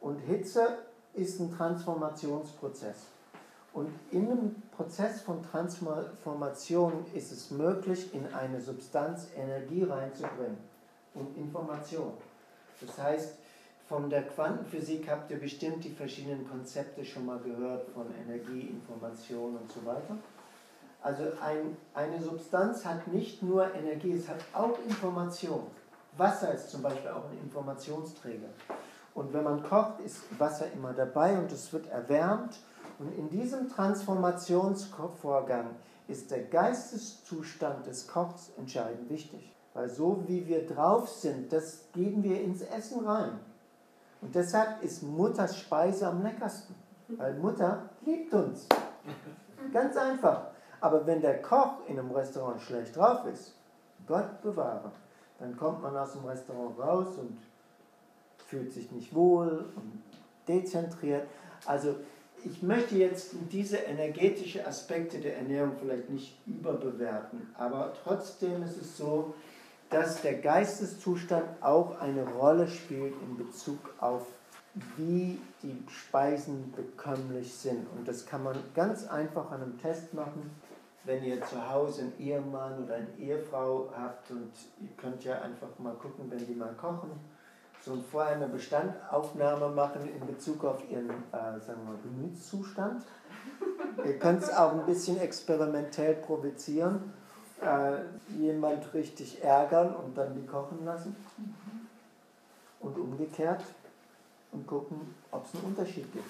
[0.00, 0.78] Und Hitze
[1.14, 2.96] ist ein Transformationsprozess.
[3.72, 10.71] Und in einem Prozess von Transformation ist es möglich, in eine Substanz Energie reinzubringen
[11.14, 12.12] und Information.
[12.80, 13.34] Das heißt,
[13.88, 19.56] von der Quantenphysik habt ihr bestimmt die verschiedenen Konzepte schon mal gehört, von Energie, Information
[19.56, 20.16] und so weiter.
[21.02, 25.66] Also ein, eine Substanz hat nicht nur Energie, es hat auch Information.
[26.16, 28.48] Wasser ist zum Beispiel auch ein Informationsträger.
[29.14, 32.58] Und wenn man kocht, ist Wasser immer dabei und es wird erwärmt.
[32.98, 35.70] Und in diesem Transformationsvorgang
[36.08, 39.51] ist der Geisteszustand des Kochs entscheidend wichtig.
[39.74, 43.38] Weil so wie wir drauf sind, das geben wir ins Essen rein.
[44.20, 46.74] Und deshalb ist Mutters Speise am leckersten.
[47.08, 48.66] Weil Mutter liebt uns.
[49.72, 50.48] Ganz einfach.
[50.80, 53.54] Aber wenn der Koch in einem Restaurant schlecht drauf ist,
[54.06, 54.90] Gott bewahre,
[55.38, 57.38] dann kommt man aus dem Restaurant raus und
[58.46, 60.02] fühlt sich nicht wohl und
[60.48, 61.26] dezentriert.
[61.66, 61.96] Also
[62.44, 68.96] ich möchte jetzt diese energetischen Aspekte der Ernährung vielleicht nicht überbewerten, aber trotzdem ist es
[68.96, 69.34] so,
[69.92, 74.26] dass der Geisteszustand auch eine Rolle spielt in Bezug auf
[74.96, 77.86] wie die Speisen bekömmlich sind.
[77.94, 80.50] Und das kann man ganz einfach an einem Test machen
[81.04, 85.68] wenn ihr zu Hause einen Ehemann oder eine Ehefrau habt und ihr könnt ja einfach
[85.78, 87.10] mal gucken, wenn die mal kochen,
[87.84, 93.04] so vorher eine Bestandaufnahme machen in Bezug auf ihren äh, sagen wir, Gemütszustand.
[94.04, 97.12] ihr könnt es auch ein bisschen experimentell provozieren,
[97.62, 97.98] äh,
[98.38, 101.14] jemand richtig ärgern und dann die kochen lassen.
[102.80, 103.62] Und umgekehrt
[104.50, 106.28] und gucken, ob es einen Unterschied gibt.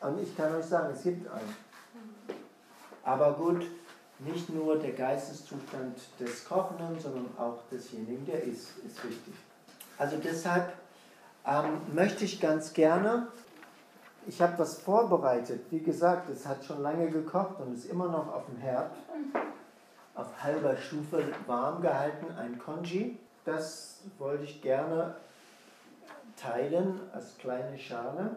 [0.00, 1.56] Und ich kann euch sagen, es gibt einen.
[3.02, 3.66] Aber gut,
[4.20, 9.34] nicht nur der Geisteszustand des Kochenden, sondern auch desjenigen, der isst, ist wichtig.
[9.98, 10.72] Also deshalb
[11.46, 13.28] ähm, möchte ich ganz gerne,
[14.26, 18.32] ich habe was vorbereitet, wie gesagt, es hat schon lange gekocht und ist immer noch
[18.32, 18.92] auf dem Herd,
[20.14, 23.18] auf halber Stufe warm gehalten, ein Konji.
[23.44, 25.16] Das wollte ich gerne
[26.36, 28.36] teilen als kleine Schale,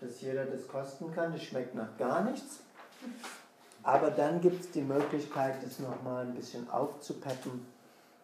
[0.00, 1.32] dass jeder das kosten kann.
[1.32, 2.60] Das schmeckt nach gar nichts.
[3.82, 7.66] Aber dann gibt es die Möglichkeit, das nochmal ein bisschen aufzupeppen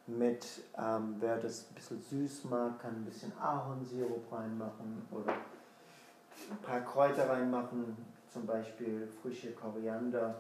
[0.07, 0.45] mit,
[0.77, 5.33] ähm, wer das ein bisschen süß mag, kann ein bisschen Ahornsirup reinmachen oder
[6.51, 7.97] ein paar Kräuter reinmachen,
[8.33, 10.35] zum Beispiel frische Koriander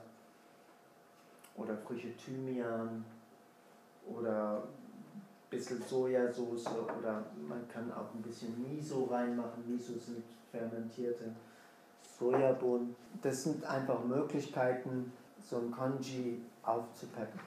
[1.57, 3.05] oder frische Thymian
[4.07, 6.67] oder ein bisschen Sojasauce
[6.99, 9.65] oder man kann auch ein bisschen Miso reinmachen.
[9.69, 11.33] Miso sind fermentierte
[12.19, 12.95] Sojabohnen.
[13.23, 15.13] Das sind einfach Möglichkeiten,
[15.49, 17.41] so ein Konji aufzupeppen.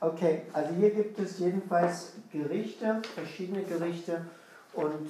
[0.00, 4.24] Okay, also hier gibt es jedenfalls Gerichte, verschiedene Gerichte
[4.72, 5.08] und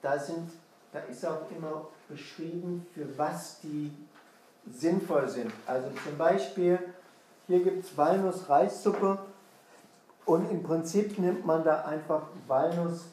[0.00, 0.50] da sind,
[0.92, 3.90] da ist auch immer beschrieben, für was die
[4.70, 5.52] sinnvoll sind.
[5.66, 6.78] Also zum Beispiel,
[7.48, 9.18] hier gibt es Walnuss-Reissuppe
[10.26, 13.06] und im Prinzip nimmt man da einfach Walnuss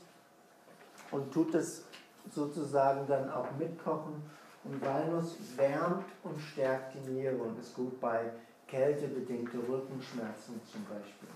[1.10, 1.84] und tut das
[2.34, 4.22] sozusagen dann auch mitkochen.
[4.66, 8.32] Und Walnuss wärmt und stärkt die Niere und ist gut bei
[8.68, 11.30] kältebedingte Rückenschmerzen zum Beispiel.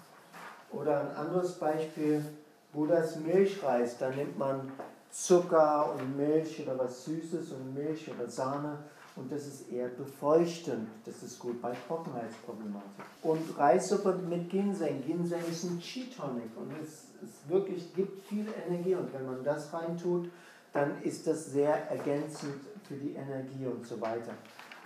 [0.72, 2.26] Oder ein anderes Beispiel,
[2.74, 4.72] Buddhas Milchreis, da nimmt man
[5.10, 8.80] Zucker und Milch oder was Süßes und Milch oder Sahne
[9.20, 10.88] und das ist eher befeuchtend.
[11.06, 13.06] Das ist gut bei Trockenheitsproblematik.
[13.22, 15.04] Und Reissuppe mit Ginseng.
[15.06, 19.74] Ginseng ist ein Chi-Tonic und es, es wirklich gibt viel Energie und wenn man das
[19.74, 20.30] reintut,
[20.72, 22.56] dann ist das sehr ergänzend
[22.88, 24.34] für die Energie und so weiter.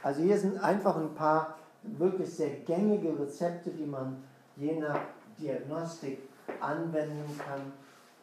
[0.02, 4.24] Also hier sind einfach ein paar wirklich sehr gängige Rezepte, die man
[4.56, 5.00] je nach
[5.40, 6.20] Diagnostik
[6.60, 7.72] anwenden kann.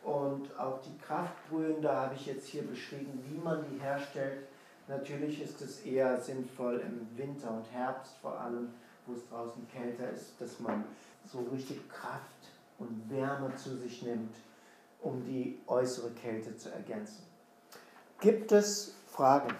[0.03, 4.47] Und auch die Kraftbrühen, da habe ich jetzt hier beschrieben, wie man die herstellt.
[4.91, 8.71] Natürlich ist es eher sinnvoll im Winter und Herbst vor allem,
[9.07, 10.85] wo es draußen kälter ist, dass man
[11.25, 14.35] so richtig Kraft und Wärme zu sich nimmt,
[15.01, 17.25] um die äußere Kälte zu ergänzen.
[18.21, 19.55] Gibt es Fragen?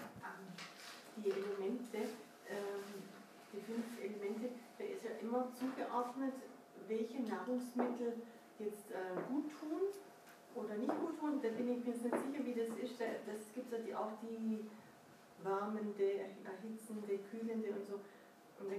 [1.17, 2.09] Die Elemente
[3.53, 6.33] die fünf Elemente, da ist ja immer zugeordnet,
[6.87, 8.23] welche Nahrungsmittel
[8.59, 9.91] jetzt äh, gut tun
[10.55, 11.39] oder nicht gut tun.
[11.41, 12.99] Da bin ich mir nicht sicher, wie das ist.
[12.99, 14.67] Das gibt es ja auch die
[15.43, 16.03] warmende,
[16.43, 17.93] erhitzende, kühlende und so.
[18.59, 18.69] Und,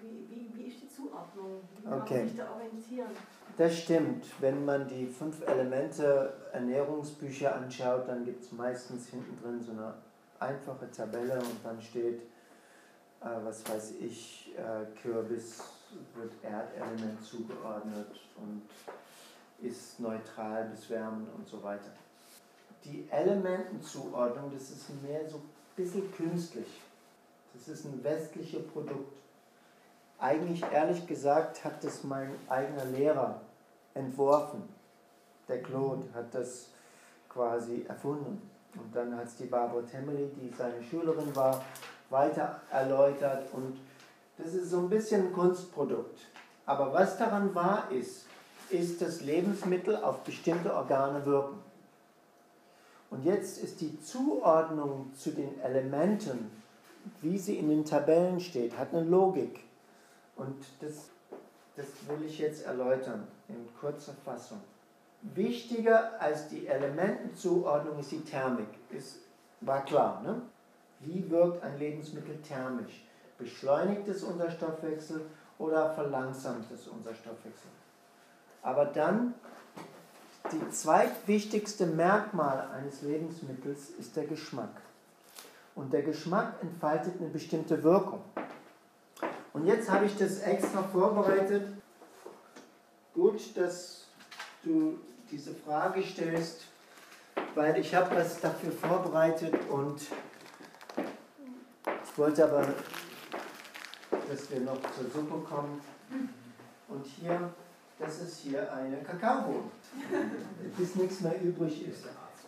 [0.00, 1.62] wie, wie, wie ist die Zuordnung?
[1.76, 2.18] Wie kann okay.
[2.18, 3.10] man sich da orientieren?
[3.56, 4.26] Das stimmt.
[4.40, 9.94] Wenn man die fünf Elemente Ernährungsbücher anschaut, dann gibt es meistens hinten drin so eine
[10.38, 12.22] einfache Tabelle und dann steht
[13.22, 15.62] äh, was weiß ich, äh, Kürbis
[16.14, 18.62] wird Erdelement zugeordnet und
[19.64, 21.92] ist neutral bis wärmend und so weiter.
[22.84, 25.40] Die Elementenzuordnung, das ist mehr so
[25.76, 26.80] bisschen künstlich.
[27.54, 29.12] Das ist ein westliches Produkt.
[30.18, 33.40] Eigentlich, ehrlich gesagt, hat das mein eigener Lehrer
[33.94, 34.62] entworfen.
[35.48, 36.68] Der Claude hat das
[37.28, 38.50] quasi erfunden.
[38.74, 41.62] Und dann hat es die Barbara Temeli, die seine Schülerin war,
[42.08, 43.78] weiter erläutert und
[44.38, 46.20] das ist so ein bisschen ein Kunstprodukt.
[46.66, 48.26] Aber was daran wahr ist,
[48.70, 51.58] ist, dass Lebensmittel auf bestimmte Organe wirken.
[53.12, 56.50] Und jetzt ist die Zuordnung zu den Elementen,
[57.20, 59.64] wie sie in den Tabellen steht, hat eine Logik.
[60.34, 61.10] Und das,
[61.76, 64.62] das will ich jetzt erläutern in kurzer Fassung.
[65.20, 68.68] Wichtiger als die Elementenzuordnung ist die Thermik.
[68.90, 69.18] Ist,
[69.60, 70.40] war klar, ne?
[71.00, 73.06] Wie wirkt ein Lebensmittel thermisch?
[73.36, 75.26] Beschleunigt es unser Stoffwechsel
[75.58, 77.70] oder verlangsamt es unser Stoffwechsel?
[78.62, 79.34] Aber dann,
[80.50, 84.80] die zweitwichtigste Merkmal eines Lebensmittels ist der Geschmack.
[85.74, 88.20] Und der Geschmack entfaltet eine bestimmte Wirkung.
[89.52, 91.68] Und jetzt habe ich das extra vorbereitet.
[93.14, 94.06] Gut, dass
[94.62, 94.98] du
[95.30, 96.66] diese Frage stellst,
[97.54, 100.00] weil ich habe das dafür vorbereitet und
[102.04, 102.66] ich wollte aber,
[104.28, 105.80] dass wir noch zur Suppe kommen.
[106.88, 107.50] Und hier,
[108.02, 109.70] das ist hier eine Kakaobohne,
[110.76, 112.04] bis nichts mehr übrig ist.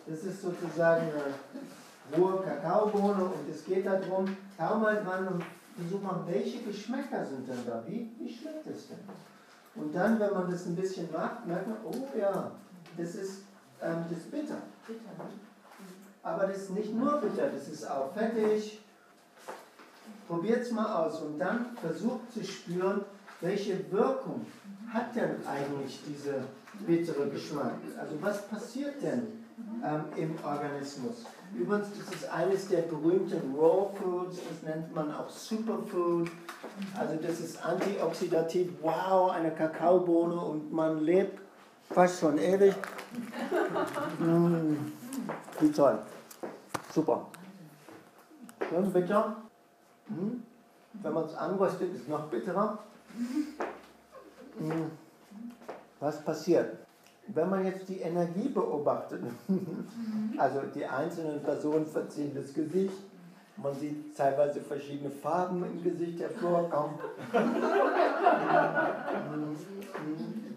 [0.07, 4.25] Das ist sozusagen eine rohe Kakaobohne und es geht darum,
[4.57, 5.43] hör mal dran und
[5.77, 7.83] versuch mal, welche Geschmäcker sind denn da?
[7.87, 8.99] Wie, wie schmeckt es denn?
[9.75, 12.51] Und dann, wenn man das ein bisschen macht, merkt man, oh ja,
[12.97, 13.41] das ist,
[13.81, 14.57] ähm, das ist bitter.
[16.23, 18.81] Aber das ist nicht nur bitter, das ist auch fettig
[20.27, 23.01] Probiert es mal aus und dann versucht zu spüren,
[23.41, 24.45] welche Wirkung
[24.95, 26.45] hat denn eigentlich dieser
[26.87, 27.75] bittere Geschmack?
[27.99, 29.43] Also was passiert denn
[29.83, 31.25] ähm, im Organismus?
[31.53, 36.29] Übrigens, das ist eines der berühmten Raw Foods, das nennt man auch Superfood.
[36.97, 41.39] Also das ist antioxidativ, wow, eine Kakaobohne und man lebt
[41.89, 42.73] fast schon ewig.
[44.19, 44.77] Mmh,
[45.59, 45.99] wie toll.
[46.93, 47.27] Super.
[48.69, 49.37] Schön bitter.
[50.07, 50.41] Mmh.
[50.93, 52.79] Wenn man es anröstet, ist es noch bitterer.
[55.99, 56.77] Was passiert?
[57.27, 59.23] Wenn man jetzt die Energie beobachtet,
[60.37, 62.93] also die einzelnen Personen verziehen das Gesicht,
[63.57, 66.99] man sieht teilweise verschiedene Farben im Gesicht hervorkommen.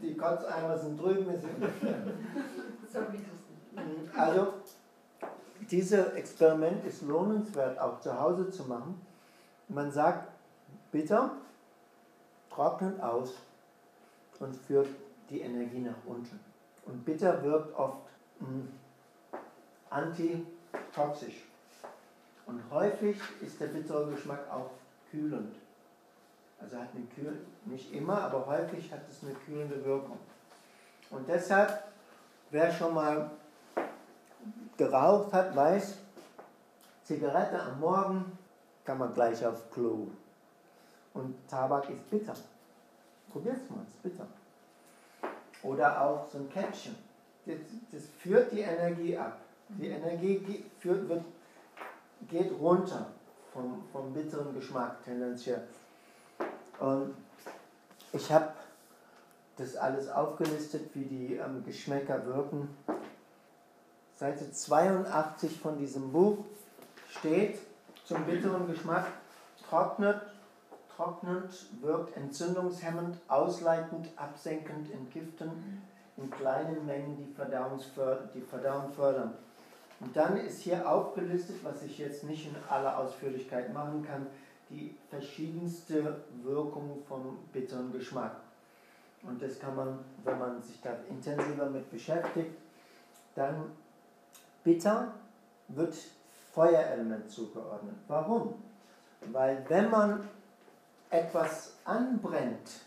[0.03, 1.27] die Kotzeimer sind drüben.
[4.17, 4.53] Also,
[5.71, 9.01] dieses Experiment ist lohnenswert auch zu Hause zu machen.
[9.69, 10.29] Man sagt,
[10.91, 11.31] bitter,
[12.51, 13.35] trocknet aus
[14.41, 14.89] und führt
[15.31, 16.39] die Energie nach unten.
[16.87, 18.09] Und bitter wirkt oft
[18.39, 18.69] hm,
[19.91, 21.45] antitoxisch.
[22.47, 24.71] Und häufig ist der bittere Geschmack auch
[25.11, 25.55] kühlend.
[26.61, 30.19] Also hat eine kühl, nicht immer, aber häufig hat es eine kühlende Wirkung.
[31.11, 31.85] Und deshalb,
[32.51, 33.31] wer schon mal
[34.77, 35.99] geraucht hat, weiß,
[37.05, 38.39] Zigarette am Morgen
[38.85, 40.09] kann man gleich auf Klo.
[41.15, 42.35] Und Tabak ist bitter.
[43.39, 44.27] Probier's mal, ist bitter.
[45.63, 46.97] Oder auch so ein Käppchen.
[47.47, 47.57] Das,
[47.93, 49.39] das führt die Energie ab.
[49.69, 51.23] Die Energie führt, wird,
[52.27, 53.07] geht runter
[53.53, 55.63] vom, vom bitteren Geschmack tendenziell.
[56.81, 57.15] Und
[58.13, 58.49] ich habe
[59.57, 62.77] das alles aufgelistet, wie die ähm, Geschmäcker wirken.
[64.17, 66.39] Seite 82 von diesem Buch
[67.09, 67.61] steht
[68.05, 69.07] zum bitteren Geschmack,
[69.69, 70.23] trocknet
[70.99, 75.53] trocknend, wirkt entzündungshemmend, ausleitend, absenkend, entgiftend,
[76.17, 77.33] in kleinen Mengen die,
[78.35, 79.35] die Verdauung fördern.
[80.01, 84.27] Und dann ist hier aufgelistet, was ich jetzt nicht in aller Ausführlichkeit machen kann,
[84.71, 88.37] die verschiedenste Wirkung vom bitteren Geschmack.
[89.23, 92.55] Und das kann man, wenn man sich da intensiver mit beschäftigt,
[93.35, 93.73] dann
[94.65, 95.13] bitter
[95.69, 95.97] wird
[96.53, 97.97] Feuerelement zugeordnet.
[98.09, 98.55] Warum?
[99.33, 100.29] Weil wenn man
[101.11, 102.81] etwas anbrennt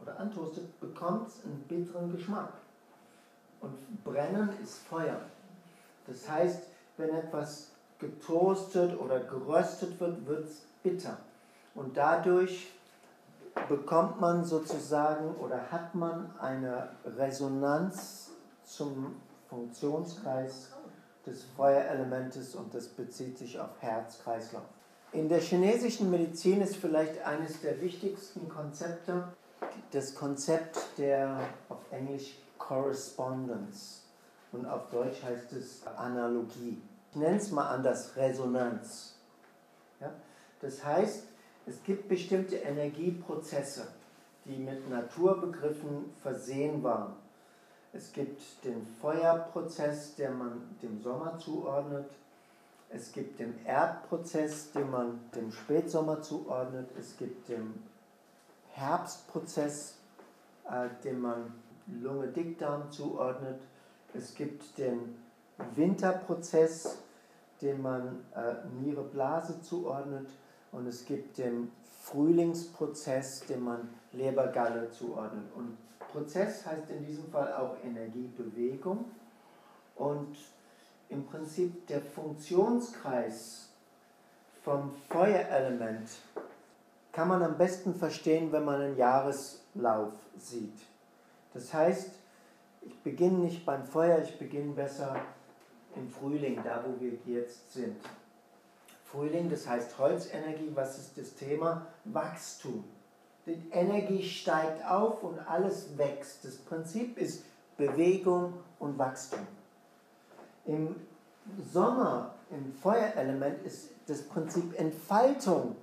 [0.00, 2.52] oder antoastet, bekommt es einen bitteren Geschmack.
[3.60, 5.20] Und brennen ist Feuer.
[6.06, 6.62] Das heißt,
[6.96, 11.16] wenn etwas getoastet oder geröstet wird, wird es bitter.
[11.74, 12.72] Und dadurch
[13.68, 18.30] bekommt man sozusagen oder hat man eine Resonanz
[18.64, 19.16] zum
[19.48, 20.72] Funktionskreis
[21.24, 24.75] des Feuerelementes und das bezieht sich auf Herz-Kreislauf.
[25.16, 29.24] In der chinesischen Medizin ist vielleicht eines der wichtigsten Konzepte
[29.90, 31.40] das Konzept der
[31.70, 34.02] auf Englisch Correspondence
[34.52, 36.82] und auf Deutsch heißt es Analogie.
[37.10, 39.14] Ich nenne es mal anders Resonanz.
[40.02, 40.12] Ja?
[40.60, 41.22] Das heißt,
[41.64, 43.86] es gibt bestimmte Energieprozesse,
[44.44, 47.14] die mit Naturbegriffen versehen waren.
[47.94, 52.10] Es gibt den Feuerprozess, der man dem Sommer zuordnet.
[52.90, 56.88] Es gibt den Erdprozess, den man dem Spätsommer zuordnet.
[56.98, 57.82] Es gibt den
[58.72, 59.98] Herbstprozess,
[60.70, 61.52] äh, den man
[61.86, 63.60] Lunge-Dickdarm zuordnet.
[64.14, 65.16] Es gibt den
[65.74, 66.98] Winterprozess,
[67.60, 70.28] den man äh, Niere-Blase zuordnet.
[70.72, 71.72] Und es gibt den
[72.02, 75.44] Frühlingsprozess, den man Lebergalle zuordnet.
[75.54, 79.06] Und Prozess heißt in diesem Fall auch Energiebewegung.
[79.96, 80.36] Und
[81.08, 83.68] im Prinzip der Funktionskreis
[84.62, 86.08] vom Feuerelement
[87.12, 90.78] kann man am besten verstehen, wenn man einen Jahreslauf sieht.
[91.54, 92.10] Das heißt,
[92.82, 95.16] ich beginne nicht beim Feuer, ich beginne besser
[95.94, 97.96] im Frühling, da wo wir jetzt sind.
[99.04, 101.86] Frühling, das heißt Holzenergie, was ist das Thema?
[102.04, 102.84] Wachstum.
[103.46, 106.44] Die Energie steigt auf und alles wächst.
[106.44, 107.44] Das Prinzip ist
[107.76, 109.46] Bewegung und Wachstum.
[110.66, 110.96] Im
[111.72, 115.76] Sommer, im Feuerelement, ist das Prinzip Entfaltung.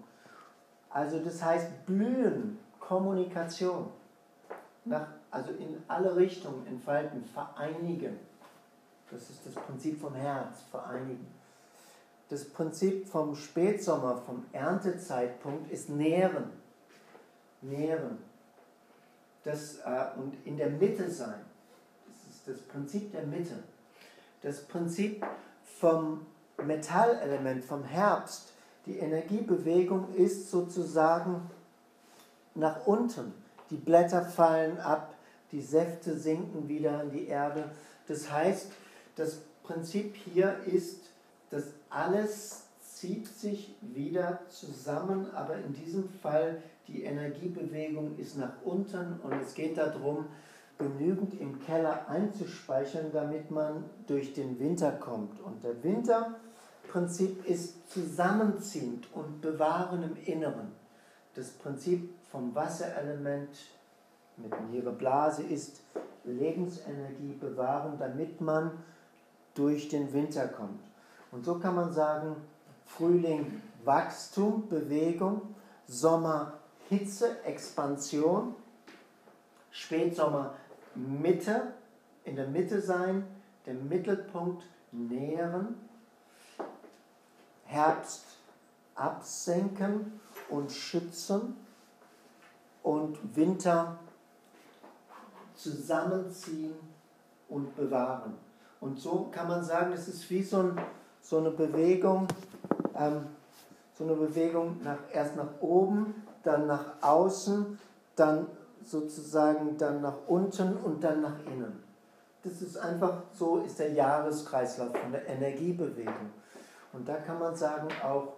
[0.89, 3.87] Also das heißt Blühen, Kommunikation.
[4.85, 8.19] Nach, also in alle Richtungen entfalten, vereinigen.
[9.09, 11.27] Das ist das Prinzip vom Herz, vereinigen.
[12.29, 16.49] Das Prinzip vom Spätsommer, vom Erntezeitpunkt ist nähren.
[17.61, 18.17] Nähren.
[19.43, 21.39] Das, äh, und in der Mitte sein.
[22.07, 23.55] Das ist das Prinzip der Mitte
[24.43, 25.25] das Prinzip
[25.79, 26.25] vom
[26.63, 28.53] Metallelement, vom Herbst,
[28.85, 31.49] Die Energiebewegung ist sozusagen
[32.53, 33.33] nach unten.
[33.69, 35.13] Die Blätter fallen ab,
[35.53, 37.71] die Säfte sinken wieder in die Erde.
[38.07, 38.71] Das heißt,
[39.15, 40.99] das Prinzip hier ist,
[41.49, 49.19] dass alles zieht sich wieder zusammen, aber in diesem Fall die Energiebewegung ist nach unten
[49.23, 50.25] und es geht darum,
[50.83, 55.39] genügend im Keller einzuspeichern, damit man durch den Winter kommt.
[55.41, 60.71] Und der Winterprinzip ist zusammenziehend und bewahren im Inneren.
[61.35, 63.49] Das Prinzip vom Wasserelement
[64.37, 65.81] mit ihrer Blase ist
[66.23, 68.71] Lebensenergie bewahren, damit man
[69.55, 70.81] durch den Winter kommt.
[71.31, 72.35] Und so kann man sagen,
[72.85, 75.41] Frühling Wachstum, Bewegung,
[75.87, 76.53] Sommer
[76.89, 78.55] Hitze, Expansion,
[79.71, 80.53] Spätsommer
[80.95, 81.73] Mitte,
[82.23, 83.25] in der Mitte sein,
[83.65, 85.75] den Mittelpunkt nähren,
[87.65, 88.25] Herbst
[88.95, 91.55] absenken und schützen
[92.83, 93.97] und Winter
[95.55, 96.75] zusammenziehen
[97.49, 98.37] und bewahren.
[98.79, 100.81] Und so kann man sagen, es ist wie so, ein,
[101.21, 102.27] so eine Bewegung,
[102.95, 103.27] ähm,
[103.97, 106.13] so eine Bewegung nach, erst nach oben,
[106.43, 107.79] dann nach außen,
[108.15, 108.47] dann
[108.85, 111.83] sozusagen dann nach unten und dann nach innen.
[112.43, 116.31] Das ist einfach so, ist der Jahreskreislauf von der Energiebewegung.
[116.91, 118.33] Und da kann man sagen auch,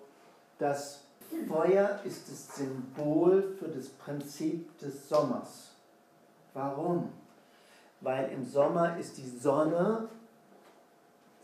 [0.59, 1.01] dass
[1.47, 5.71] Feuer ist das Symbol für das Prinzip des Sommers.
[6.53, 7.09] Warum?
[8.01, 10.07] Weil im Sommer ist die Sonne,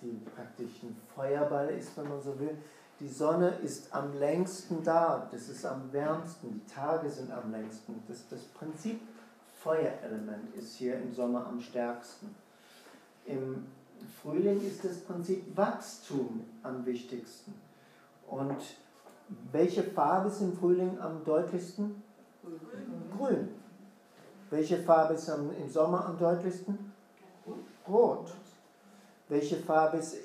[0.02, 2.58] die praktisch ein Feuerball ist, wenn man so will,
[3.02, 8.02] die Sonne ist am längsten da, das ist am wärmsten, die Tage sind am längsten.
[8.08, 9.02] Das, das Prinzip
[9.64, 12.34] Feuerelement ist hier im Sommer am stärksten.
[13.26, 13.66] Im
[14.22, 17.54] Frühling ist das Prinzip Wachstum am wichtigsten.
[18.28, 18.58] Und
[19.52, 22.04] welche Farbe ist im Frühling am deutlichsten?
[22.44, 22.60] Grün.
[23.18, 23.50] Grün.
[24.50, 26.92] Welche Farbe ist im Sommer am deutlichsten?
[27.88, 28.32] Rot.
[29.30, 30.18] Welche Farbe ist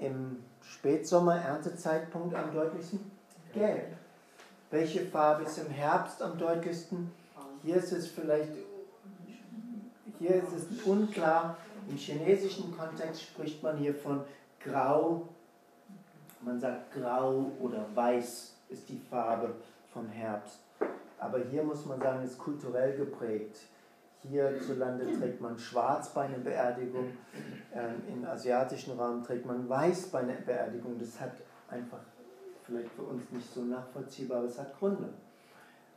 [0.00, 0.36] im
[0.70, 3.10] Spätsommer, Erntezeitpunkt am deutlichsten?
[3.52, 3.96] Gelb.
[4.70, 7.10] Welche Farbe ist im Herbst am deutlichsten?
[7.62, 8.52] Hier ist es vielleicht,
[10.20, 11.56] hier ist es unklar.
[11.88, 14.22] Im chinesischen Kontext spricht man hier von
[14.60, 15.28] grau.
[16.40, 19.54] Man sagt grau oder weiß ist die Farbe
[19.92, 20.60] vom Herbst.
[21.18, 23.56] Aber hier muss man sagen, ist kulturell geprägt.
[24.22, 27.12] Hierzulande trägt man schwarz bei einer Beerdigung,
[27.74, 30.98] ähm, im asiatischen Raum trägt man weiß bei einer Beerdigung.
[30.98, 31.32] Das hat
[31.68, 32.00] einfach
[32.64, 35.08] vielleicht für uns nicht so nachvollziehbar, aber es hat Gründe.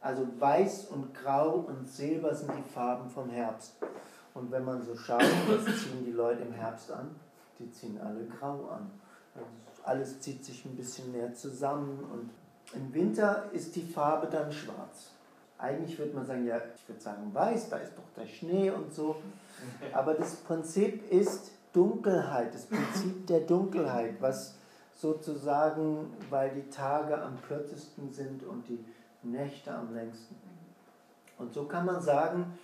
[0.02, 3.76] Also weiß und grau und silber sind die Farben vom Herbst.
[4.34, 7.16] Und wenn man so schaut, was ziehen die Leute im Herbst an?
[7.60, 8.92] Die ziehen alle grau an.
[9.36, 9.48] Also
[9.84, 12.30] alles zieht sich ein bisschen mehr zusammen und
[12.74, 15.13] im Winter ist die Farbe dann schwarz.
[15.64, 18.94] Eigentlich würde man sagen, ja, ich würde sagen weiß, da ist doch der Schnee und
[18.94, 19.16] so.
[19.94, 24.56] Aber das Prinzip ist Dunkelheit, das Prinzip der Dunkelheit, was
[24.94, 28.84] sozusagen, weil die Tage am kürzesten sind und die
[29.24, 30.36] Nächte am längsten.
[31.38, 32.60] Und so kann man sagen,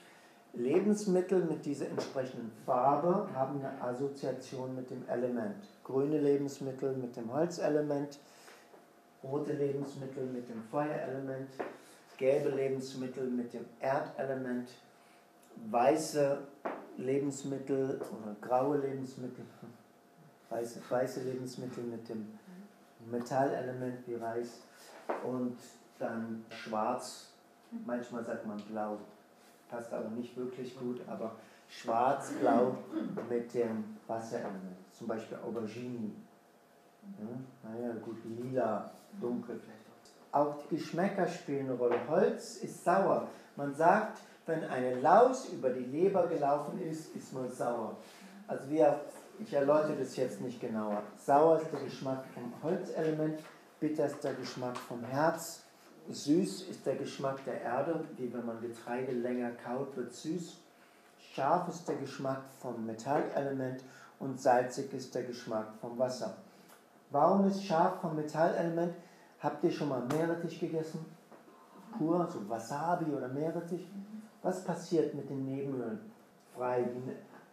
[0.52, 5.64] Lebensmittel mit dieser entsprechenden Farbe haben eine Assoziation mit dem Element.
[5.86, 8.20] Grüne Lebensmittel mit dem Holzelement,
[9.24, 11.50] rote Lebensmittel mit dem Feuerelement,
[12.20, 14.70] gelbe Lebensmittel mit dem Erdelement,
[15.72, 16.38] weiße
[16.98, 19.46] Lebensmittel oder graue Lebensmittel,
[20.50, 22.28] weiße, weiße Lebensmittel mit dem
[23.10, 24.60] Metallelement wie Reis
[25.24, 25.58] und
[25.98, 27.32] dann schwarz,
[27.86, 28.98] manchmal sagt man blau,
[29.70, 31.36] passt aber nicht wirklich gut, aber
[31.70, 32.76] schwarz-blau
[33.30, 36.12] mit dem Wasserelement, zum Beispiel Aubergine.
[37.18, 38.92] Ja, naja, gut, lila,
[39.22, 39.60] dunkel
[40.32, 42.00] auch die Geschmäcker spielen eine Rolle.
[42.08, 43.28] Holz ist sauer.
[43.56, 47.98] Man sagt, wenn eine Laus über die Leber gelaufen ist, ist man sauer.
[48.48, 49.00] Also wir,
[49.40, 51.04] ich erläutere das jetzt nicht genauer.
[51.18, 53.40] Sauer ist der Geschmack vom Holzelement,
[53.80, 55.64] bitter ist der Geschmack vom Herz,
[56.10, 60.58] süß ist der Geschmack der Erde, wie wenn man Getreide länger kaut, wird süß.
[61.20, 63.84] Scharf ist der Geschmack vom Metallelement
[64.18, 66.38] und salzig ist der Geschmack vom Wasser.
[67.12, 68.94] Warum ist scharf vom Metallelement?
[69.42, 71.06] Habt ihr schon mal Meerrettich gegessen?
[71.98, 73.88] Pur, so Wasabi oder Meerrettich?
[74.42, 76.00] Was passiert mit den Nebenhöhlen?
[76.56, 76.86] Frei.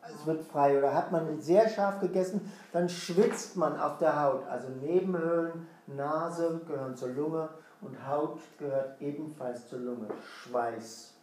[0.02, 0.78] Es wird frei.
[0.78, 4.46] Oder hat man sehr scharf gegessen, dann schwitzt man auf der Haut.
[4.48, 7.48] Also Nebenhöhlen, Nase gehören zur Lunge
[7.80, 10.08] und Haut gehört ebenfalls zur Lunge.
[10.22, 11.14] Schweiß.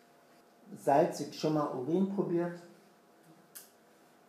[0.77, 2.59] Salzig, schon mal Urin probiert?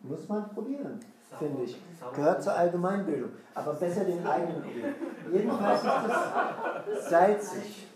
[0.01, 0.99] Muss man probieren.
[1.37, 1.81] Finde ich.
[2.13, 3.31] Gehört zur Allgemeinbildung.
[3.53, 4.95] Aber besser den eigenen Urin.
[5.31, 7.87] Jedenfalls ist es salzig.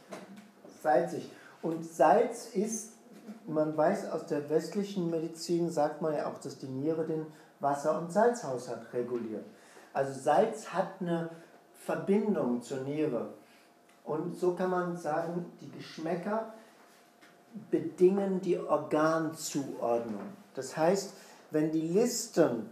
[0.81, 1.31] Salzig.
[1.61, 2.93] Und Salz ist,
[3.45, 7.25] man weiß aus der westlichen Medizin, sagt man ja auch, dass die Niere den
[7.59, 9.45] Wasser- und Salzhaushalt reguliert.
[9.93, 11.29] Also Salz hat eine
[11.73, 13.33] Verbindung zur Niere.
[14.05, 16.53] Und so kann man sagen, die Geschmäcker
[17.69, 20.21] bedingen die Organzuordnung.
[20.55, 21.13] Das heißt,
[21.51, 22.69] wenn die Listen,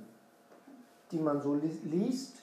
[1.11, 2.37] die man so liest,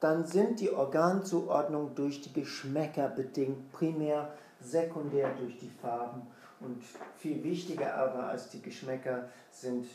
[0.00, 6.22] dann sind die Organzuordnungen durch die Geschmäcker bedingt, primär, sekundär durch die Farben.
[6.60, 6.82] Und
[7.16, 9.86] viel wichtiger aber als die Geschmäcker sind,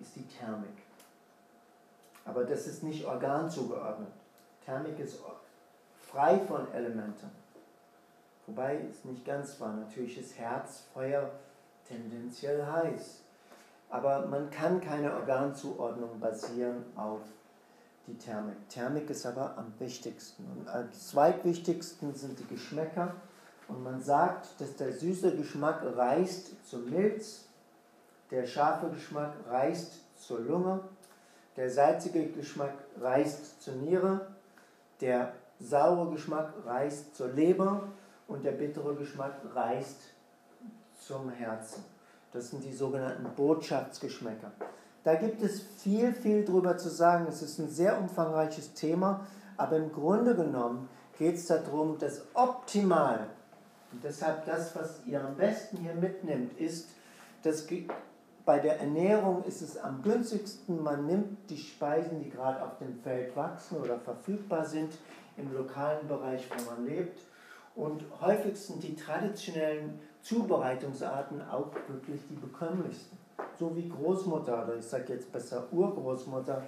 [0.00, 0.76] ist die Thermik.
[2.24, 4.12] Aber das ist nicht organzugeordnet.
[4.64, 5.18] Thermik ist
[6.10, 7.30] frei von Elementen.
[8.46, 9.74] Wobei es nicht ganz wahr.
[9.74, 11.30] Natürlich ist Herz, Feuer
[11.86, 13.21] tendenziell heiß.
[13.92, 17.20] Aber man kann keine Organzuordnung basieren auf
[18.06, 18.56] die Thermik.
[18.70, 20.46] Thermik ist aber am wichtigsten.
[20.56, 23.14] Und als zweitwichtigsten sind die Geschmäcker.
[23.68, 27.44] Und man sagt, dass der süße Geschmack reißt zur Milz,
[28.30, 30.80] der scharfe Geschmack reißt zur Lunge,
[31.56, 34.26] der salzige Geschmack reißt zur Niere,
[35.02, 37.88] der saure Geschmack reißt zur Leber
[38.26, 40.00] und der bittere Geschmack reißt
[40.98, 41.91] zum Herzen.
[42.32, 44.52] Das sind die sogenannten Botschaftsgeschmäcker.
[45.04, 47.26] Da gibt es viel, viel drüber zu sagen.
[47.28, 49.26] Es ist ein sehr umfangreiches Thema,
[49.56, 50.88] aber im Grunde genommen
[51.18, 53.26] geht es darum, dass optimal,
[53.92, 56.88] und deshalb das, was ihr am besten hier mitnimmt, ist,
[57.42, 57.66] dass
[58.44, 62.98] bei der Ernährung ist es am günstigsten, man nimmt die Speisen, die gerade auf dem
[63.02, 64.92] Feld wachsen oder verfügbar sind,
[65.36, 67.20] im lokalen Bereich, wo man lebt.
[67.74, 73.18] Und häufig sind die traditionellen Zubereitungsarten auch wirklich die bekömmlichsten.
[73.58, 76.62] So wie Großmutter, oder ich sage jetzt besser Urgroßmutter,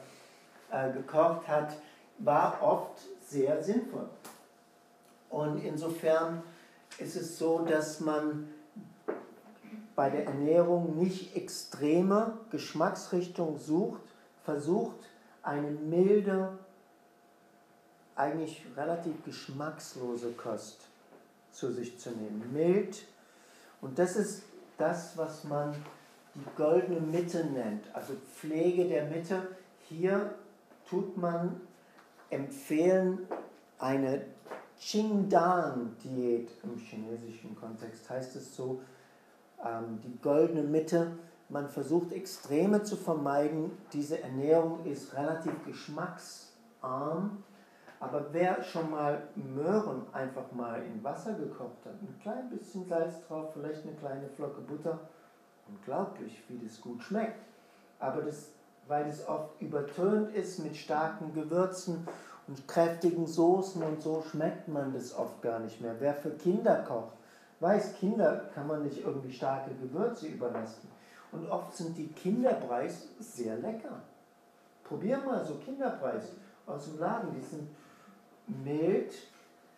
[0.71, 1.77] äh, gekocht hat,
[2.19, 4.09] war oft sehr sinnvoll.
[5.31, 6.43] Und insofern
[6.99, 8.49] ist es so, dass man
[9.97, 14.03] bei der Ernährung nicht extreme Geschmacksrichtung sucht,
[14.45, 14.97] versucht
[15.43, 16.59] eine milde,
[18.17, 20.81] eigentlich relativ geschmackslose Kost
[21.51, 22.53] zu sich zu nehmen.
[22.53, 23.05] Mild.
[23.85, 24.45] Und das ist
[24.79, 25.75] das, was man
[26.35, 29.47] die goldene Mitte nennt, also Pflege der Mitte.
[29.91, 30.35] Hier
[30.89, 31.61] tut man
[32.31, 33.19] empfehlen
[33.79, 34.25] eine
[34.81, 38.81] Qingdan-Diät im chinesischen Kontext, heißt es so,
[39.63, 41.19] ähm, die goldene Mitte.
[41.51, 43.71] Man versucht Extreme zu vermeiden.
[43.93, 47.43] Diese Ernährung ist relativ geschmacksarm.
[48.05, 53.15] Aber wer schon mal Möhren einfach mal in Wasser gekocht hat, ein klein bisschen Salz
[53.27, 54.99] drauf, vielleicht eine kleine Flocke Butter,
[55.67, 57.41] unglaublich, wie das gut schmeckt.
[57.99, 58.51] Aber das,
[58.89, 62.07] weil es oft übertönt ist mit starken Gewürzen
[62.47, 65.95] und kräftigen Soßen und so, schmeckt man das oft gar nicht mehr.
[65.99, 67.17] Wer für Kinder kocht,
[67.61, 70.89] weiß, Kinder kann man nicht irgendwie starke Gewürze überlassen.
[71.33, 74.03] Und oft sind die Kinderpreis sehr lecker.
[74.85, 76.33] Probier mal so Kinderpreis
[76.67, 77.33] aus dem Laden.
[77.35, 77.67] Die sind
[78.47, 79.15] mild,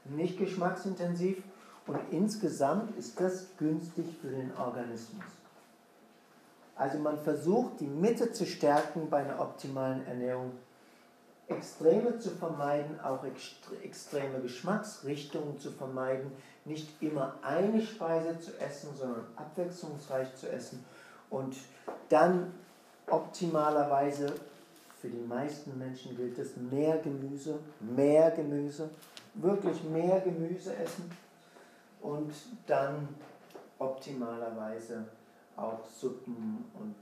[0.05, 1.43] nicht geschmacksintensiv
[1.87, 5.25] und insgesamt ist das günstig für den Organismus.
[6.75, 10.53] Also man versucht die Mitte zu stärken bei einer optimalen Ernährung
[11.49, 13.21] Extreme zu vermeiden, auch
[13.85, 16.33] extreme Geschmacksrichtungen zu vermeiden,
[16.65, 20.85] nicht immer eine Speise zu essen, sondern abwechslungsreich zu essen
[21.31, 21.57] und
[22.09, 22.53] dann
[23.09, 24.35] optimalerweise
[25.07, 28.91] für die meisten Menschen gilt es mehr Gemüse, mehr Gemüse,
[29.35, 31.09] wirklich mehr Gemüse essen
[32.01, 32.33] und
[32.67, 33.09] dann
[33.79, 35.05] optimalerweise
[35.57, 36.97] auch Suppen und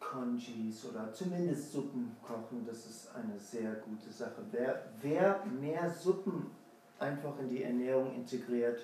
[0.00, 4.42] Congis oder zumindest Suppen kochen, das ist eine sehr gute Sache.
[4.52, 6.50] Wer, wer mehr Suppen
[6.98, 8.80] einfach in die Ernährung integriert,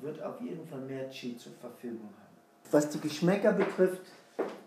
[0.00, 2.70] wird auf jeden Fall mehr Qi zur Verfügung haben.
[2.70, 4.02] Was die Geschmäcker betrifft,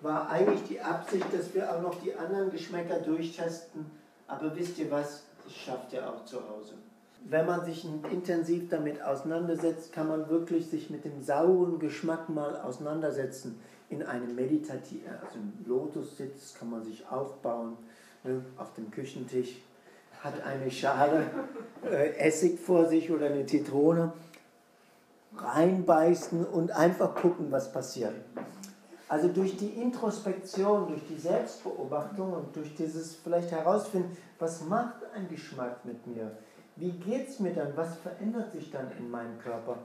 [0.02, 3.86] war eigentlich die Absicht, dass wir auch noch die anderen Geschmäcker durchtesten.
[4.28, 5.24] Aber wisst ihr was?
[5.44, 6.74] Das schafft ihr auch zu Hause.
[7.30, 12.56] Wenn man sich intensiv damit auseinandersetzt, kann man wirklich sich mit dem sauren Geschmack mal
[12.62, 17.78] auseinandersetzen in einem meditativen, also im Lotussitz kann man sich aufbauen,
[18.24, 19.62] ne, auf dem Küchentisch,
[20.22, 21.26] hat eine Schale
[21.86, 24.12] äh, Essig vor sich oder eine Zitrone,
[25.38, 28.14] reinbeißen und einfach gucken, was passiert.
[29.10, 35.30] Also durch die Introspektion, durch die Selbstbeobachtung und durch dieses vielleicht herausfinden, was macht ein
[35.30, 36.32] Geschmack mit mir?
[36.76, 37.76] Wie geht es mir dann?
[37.76, 39.78] Was verändert sich dann in meinem Körper?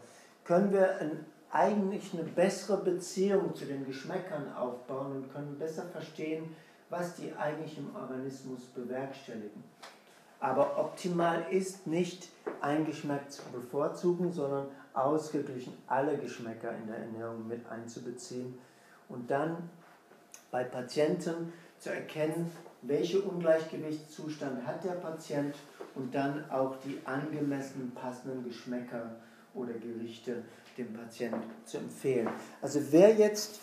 [0.45, 6.57] Können wir ein eigentlich eine bessere Beziehung zu den Geschmäckern aufbauen und können besser verstehen,
[6.89, 9.63] was die eigentlich im Organismus bewerkstelligen.
[10.41, 12.31] Aber optimal ist nicht
[12.61, 18.59] ein Geschmack zu bevorzugen, sondern ausgeglichen alle Geschmäcker in der Ernährung mit einzubeziehen
[19.13, 19.71] und dann
[20.51, 22.51] bei Patienten zu erkennen,
[22.83, 25.55] welche Ungleichgewichtszustand hat der Patient
[25.95, 29.17] und dann auch die angemessenen passenden Geschmäcker
[29.55, 30.43] oder Gerichte
[30.77, 32.29] dem Patienten zu empfehlen.
[32.61, 33.61] Also wer jetzt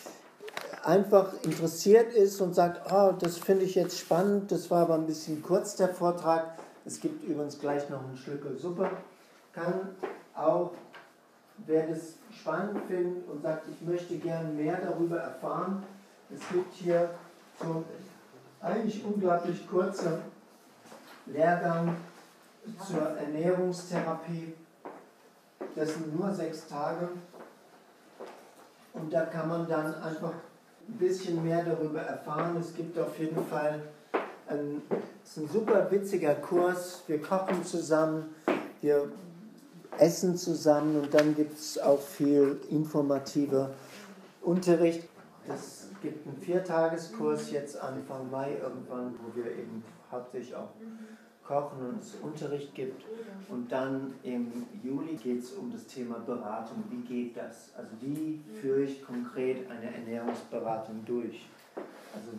[0.83, 5.05] einfach interessiert ist und sagt, oh, das finde ich jetzt spannend, das war aber ein
[5.05, 8.89] bisschen kurz der Vortrag, es gibt übrigens gleich noch ein Schlückel Suppe,
[9.53, 9.95] kann
[10.35, 10.71] auch,
[11.65, 15.83] wer das spannend findet und sagt, ich möchte gern mehr darüber erfahren,
[16.33, 17.09] es gibt hier
[17.59, 17.83] so
[18.61, 20.19] eigentlich unglaublich kurzer
[21.25, 21.95] Lehrgang
[22.87, 24.53] zur Ernährungstherapie.
[25.75, 27.09] Das sind nur sechs Tage.
[28.93, 30.33] Und da kann man dann einfach
[30.87, 32.57] ein bisschen mehr darüber erfahren.
[32.59, 33.81] Es gibt auf jeden Fall
[34.47, 34.81] ein,
[35.23, 37.03] ist ein super witziger Kurs.
[37.07, 38.35] Wir kochen zusammen,
[38.81, 39.11] wir
[39.97, 43.71] essen zusammen und dann gibt es auch viel informativer
[44.41, 45.07] Unterricht.
[45.47, 50.69] Es gibt einen Viertageskurs jetzt Anfang Mai irgendwann, wo wir eben hauptsächlich auch
[51.49, 53.03] kochen und es Unterricht gibt.
[53.49, 54.51] Und dann im
[54.83, 56.83] Juli geht es um das Thema Beratung.
[56.89, 57.71] Wie geht das?
[57.75, 61.49] Also wie führe ich konkret eine Ernährungsberatung durch?
[62.13, 62.29] Also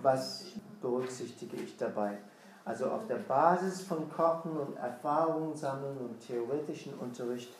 [0.00, 0.44] was
[0.80, 2.18] berücksichtige ich dabei?
[2.64, 7.52] Also auf der Basis von Kochen und Erfahrungen sammeln und theoretischen Unterricht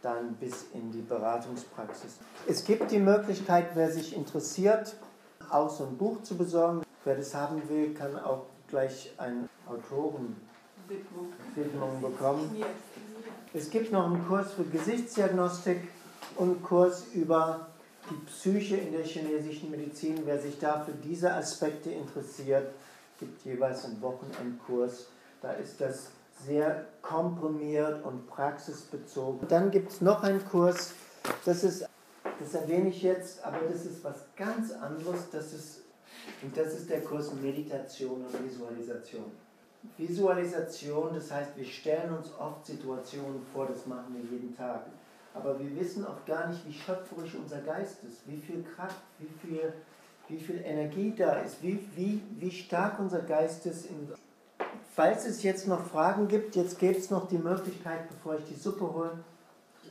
[0.00, 2.18] dann bis in die Beratungspraxis.
[2.46, 4.96] Es gibt die Möglichkeit, wer sich interessiert,
[5.50, 6.82] auch so ein Buch zu besorgen.
[7.04, 12.64] Wer das haben will, kann auch gleich eine Autorenwidmung bekommen.
[13.52, 15.88] Es gibt noch einen Kurs für Gesichtsdiagnostik
[16.36, 17.68] und einen Kurs über
[18.10, 20.22] die Psyche in der chinesischen Medizin.
[20.24, 22.68] Wer sich da für diese Aspekte interessiert,
[23.24, 25.08] gibt jeweils einen Wochenendkurs.
[25.40, 26.10] Da ist das
[26.46, 29.48] sehr komprimiert und praxisbezogen.
[29.48, 30.92] Dann gibt es noch einen Kurs,
[31.44, 31.88] das ist,
[32.40, 35.30] das erwähne ich jetzt, aber das ist was ganz anderes.
[35.30, 35.82] Das ist,
[36.42, 39.24] und das ist der Kurs Meditation und Visualisation.
[39.96, 44.86] Visualisation, das heißt, wir stellen uns oft Situationen vor, das machen wir jeden Tag.
[45.34, 49.28] Aber wir wissen oft gar nicht, wie schöpferisch unser Geist ist, wie viel Kraft, wie
[49.46, 49.72] viel,
[50.28, 54.12] wie viel Energie da ist, wie, wie, wie stark unser Geist ist in
[54.94, 58.54] Falls es jetzt noch Fragen gibt, jetzt gibt es noch die Möglichkeit, bevor ich die
[58.54, 59.24] Suppe hole.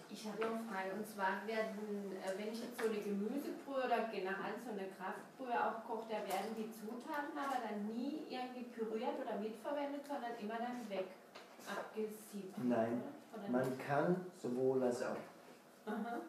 [0.10, 3.84] Ich habe noch eine Frage und zwar werden, äh, wenn ich jetzt so eine Gemüsebrühe
[3.84, 8.64] oder generell so eine Kraftbrühe auch koche, da werden die Zutaten aber dann nie irgendwie
[8.72, 11.08] püriert oder mitverwendet, sondern immer dann weg
[11.68, 12.56] abgesiebt.
[12.64, 13.04] Nein,
[13.50, 15.20] man kann sowohl als auch.
[15.86, 16.22] Aha.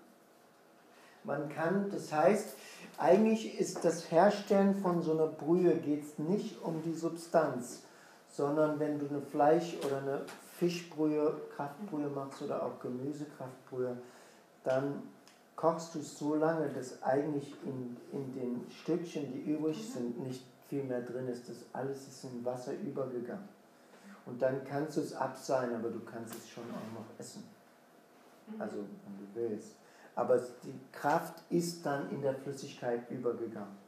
[1.22, 2.56] Man kann, das heißt,
[2.98, 7.82] eigentlich ist das Herstellen von so einer Brühe geht es nicht um die Substanz,
[8.28, 10.22] sondern wenn du eine Fleisch- oder eine
[10.58, 13.96] Fischbrühe, Kraftbrühe machst oder auch Gemüsekraftbrühe,
[14.62, 15.02] dann
[15.56, 19.92] kochst du es so lange, dass eigentlich in, in den Stückchen, die übrig mhm.
[19.92, 21.48] sind, nicht viel mehr drin ist.
[21.48, 23.48] Das alles ist in Wasser übergegangen.
[24.26, 27.44] Und dann kannst du es abseilen, aber du kannst es schon auch noch essen.
[28.46, 28.60] Mhm.
[28.60, 29.76] Also, wenn du willst.
[30.16, 33.84] Aber die Kraft ist dann in der Flüssigkeit übergegangen.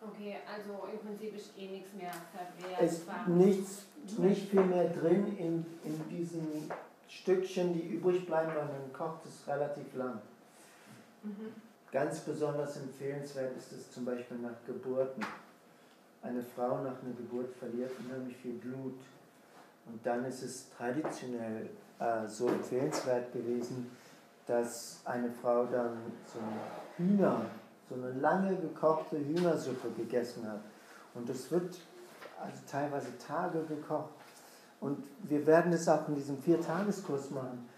[0.00, 2.80] Okay, also im Prinzip ist eh nichts mehr verwehrt.
[2.80, 3.82] Es nichts,
[4.18, 6.70] nicht viel mehr drin in, in diesen
[7.08, 10.20] Stückchen, die übrig bleiben, weil man kocht es relativ lang.
[11.22, 11.52] Mhm.
[11.92, 15.24] Ganz besonders empfehlenswert ist es zum Beispiel nach Geburten.
[16.22, 18.98] Eine Frau nach einer Geburt verliert unheimlich viel Blut.
[19.86, 23.90] Und dann ist es traditionell äh, so empfehlenswert gewesen,
[24.52, 25.96] dass eine Frau dann
[26.26, 27.46] so ein Hühner
[27.88, 30.60] so eine lange gekochte Hühnersuppe gegessen hat.
[31.14, 31.78] Und das wird
[32.40, 34.10] also teilweise Tage gekocht.
[34.80, 37.68] Und wir werden es auch in diesem Viertageskurs machen.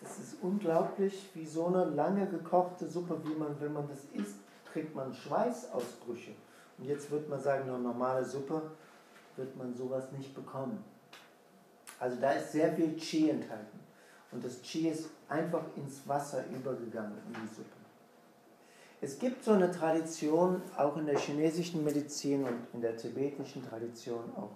[0.00, 4.36] Das ist unglaublich, wie so eine lange gekochte Suppe, wie man, wenn man das isst,
[4.72, 6.32] kriegt man Schweißausbrüche.
[6.78, 8.62] Und jetzt wird man sagen, eine normale Suppe
[9.36, 10.82] wird man sowas nicht bekommen.
[11.98, 13.85] Also da ist sehr viel Qi enthalten.
[14.32, 17.70] Und das Qi ist einfach ins Wasser übergegangen in die Suppe.
[19.00, 24.24] Es gibt so eine Tradition, auch in der chinesischen Medizin und in der tibetischen Tradition
[24.36, 24.50] auch,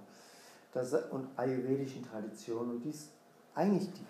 [0.72, 3.10] das, und ayurvedischen Tradition, und die ist
[3.54, 4.06] eigentlich die.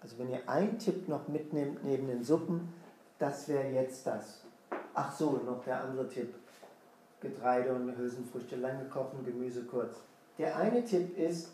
[0.00, 2.72] Also wenn ihr einen Tipp noch mitnehmt neben den Suppen,
[3.18, 4.42] das wäre jetzt das.
[4.94, 6.34] Ach so, noch der andere Tipp.
[7.20, 9.94] Getreide und Hülsenfrüchte lange kochen, Gemüse kurz.
[10.38, 11.52] Der eine Tipp ist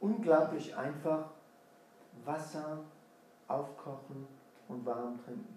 [0.00, 1.30] unglaublich einfach,
[2.24, 2.78] Wasser
[3.48, 4.26] aufkochen
[4.68, 5.56] und warm trinken.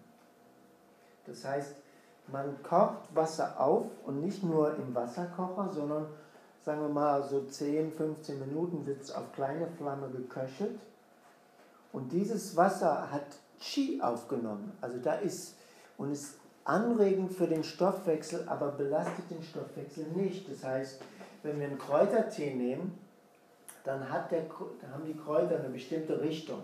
[1.26, 1.76] Das heißt,
[2.32, 6.08] man kocht Wasser auf und nicht nur im Wasserkocher, sondern
[6.64, 10.80] sagen wir mal so 10, 15 Minuten wird es auf kleine Flamme geköchelt.
[11.94, 13.26] Und dieses Wasser hat
[13.60, 14.72] Qi aufgenommen.
[14.82, 15.56] Also da ist
[15.98, 20.52] und ist anregend für den Stoffwechsel, aber belastet den Stoffwechsel nicht.
[20.52, 21.02] Das heißt,
[21.44, 22.98] wenn wir einen Kräutertee nehmen,
[23.86, 24.46] dann, hat der,
[24.82, 26.62] dann haben die Kräuter eine bestimmte Richtung.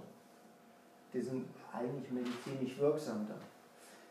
[1.14, 3.38] Die sind eigentlich medizinisch wirksam dann.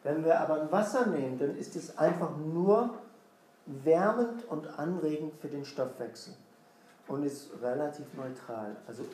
[0.03, 2.95] Wenn wir aber ein Wasser nehmen, dann ist es einfach nur
[3.67, 6.35] wärmend und anregend für den Stoffwechsel
[7.09, 8.77] und ist relativ neutral.
[8.87, 9.05] Also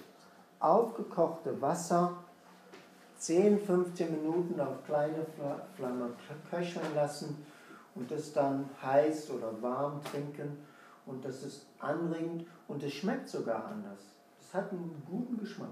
[0.61, 2.17] aufgekochte Wasser
[3.19, 5.27] 10, 15 Minuten auf kleine
[5.77, 6.11] Flamme
[6.51, 7.45] köcheln lassen
[7.95, 10.59] und das dann heiß oder warm trinken
[11.07, 14.01] und das ist anregend und es schmeckt sogar anders.
[14.41, 15.71] Es hat einen guten Geschmack.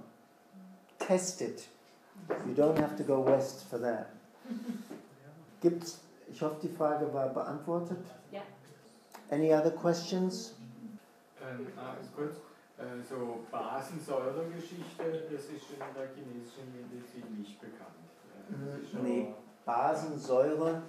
[0.98, 1.68] Test it.
[2.46, 4.06] You don't have to go west for that.
[5.60, 7.98] Gibt's, ich hoffe, die Frage war beantwortet.
[8.30, 8.42] Ja.
[9.30, 10.54] Any other questions?
[11.42, 12.36] Ähm, ah, kurz,
[12.78, 17.94] äh, so Basensäuregeschichte, das ist in der chinesischen Medizin nicht bekannt.
[18.50, 19.34] Äh, nee,
[19.64, 20.82] Basensäure.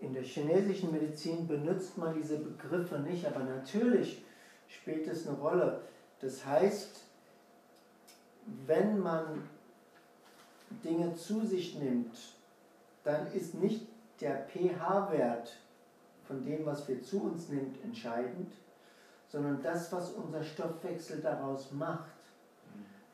[0.00, 4.24] In der chinesischen Medizin benutzt man diese Begriffe nicht, aber natürlich
[4.68, 5.82] spielt es eine Rolle.
[6.20, 7.04] Das heißt,
[8.66, 9.42] wenn man
[10.82, 12.16] Dinge zu sich nimmt,
[13.04, 13.86] dann ist nicht
[14.20, 15.56] der pH-Wert
[16.26, 18.52] von dem, was wir zu uns nimmt, entscheidend,
[19.28, 22.10] sondern das, was unser Stoffwechsel daraus macht.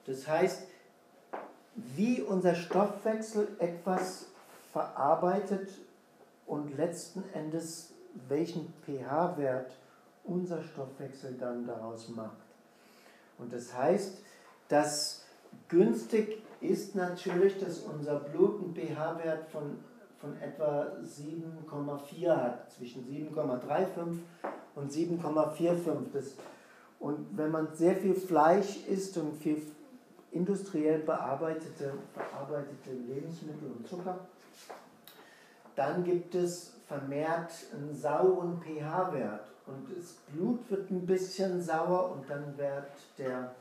[0.04, 0.68] Das heißt,
[1.74, 4.26] wie unser Stoffwechsel etwas
[4.72, 5.68] verarbeitet
[6.46, 7.92] und letzten Endes
[8.28, 9.76] welchen pH-Wert
[10.24, 12.36] unser Stoffwechsel dann daraus macht.
[13.38, 14.18] Und das heißt,
[14.68, 15.24] dass
[15.68, 19.78] günstig ist natürlich, dass unser Blut einen pH-Wert von,
[20.18, 24.18] von etwa 7,4 hat, zwischen 7,35
[24.74, 26.32] und 7,45.
[26.98, 29.62] Und wenn man sehr viel Fleisch isst und viel
[30.32, 34.18] industriell bearbeitete, verarbeitete Lebensmittel und Zucker,
[35.76, 39.46] dann gibt es vermehrt einen sauren pH-Wert.
[39.66, 42.86] Und das Blut wird ein bisschen sauer und dann wird
[43.18, 43.52] der,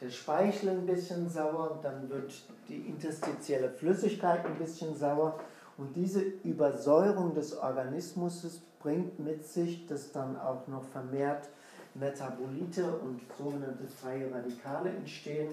[0.00, 2.32] der Speichel ein bisschen sauer und dann wird
[2.68, 5.38] die interstitielle Flüssigkeit ein bisschen sauer.
[5.76, 11.48] Und diese Übersäuerung des Organismus bringt mit sich, dass dann auch noch vermehrt
[11.94, 15.50] Metabolite und sogenannte freie Radikale entstehen.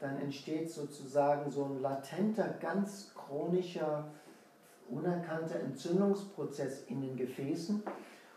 [0.00, 4.04] Dann entsteht sozusagen so ein latenter, ganz chronischer,
[4.88, 7.82] unerkannter Entzündungsprozess in den Gefäßen.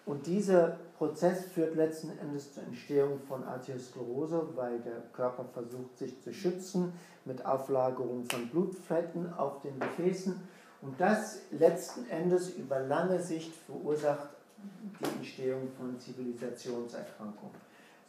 [0.05, 6.21] Und dieser Prozess führt letzten Endes zur Entstehung von Arteriosklerose, weil der Körper versucht, sich
[6.21, 6.93] zu schützen
[7.25, 10.41] mit Auflagerung von Blutfetten auf den Gefäßen.
[10.81, 14.29] Und das letzten Endes über lange Sicht verursacht
[14.99, 17.55] die Entstehung von Zivilisationserkrankungen.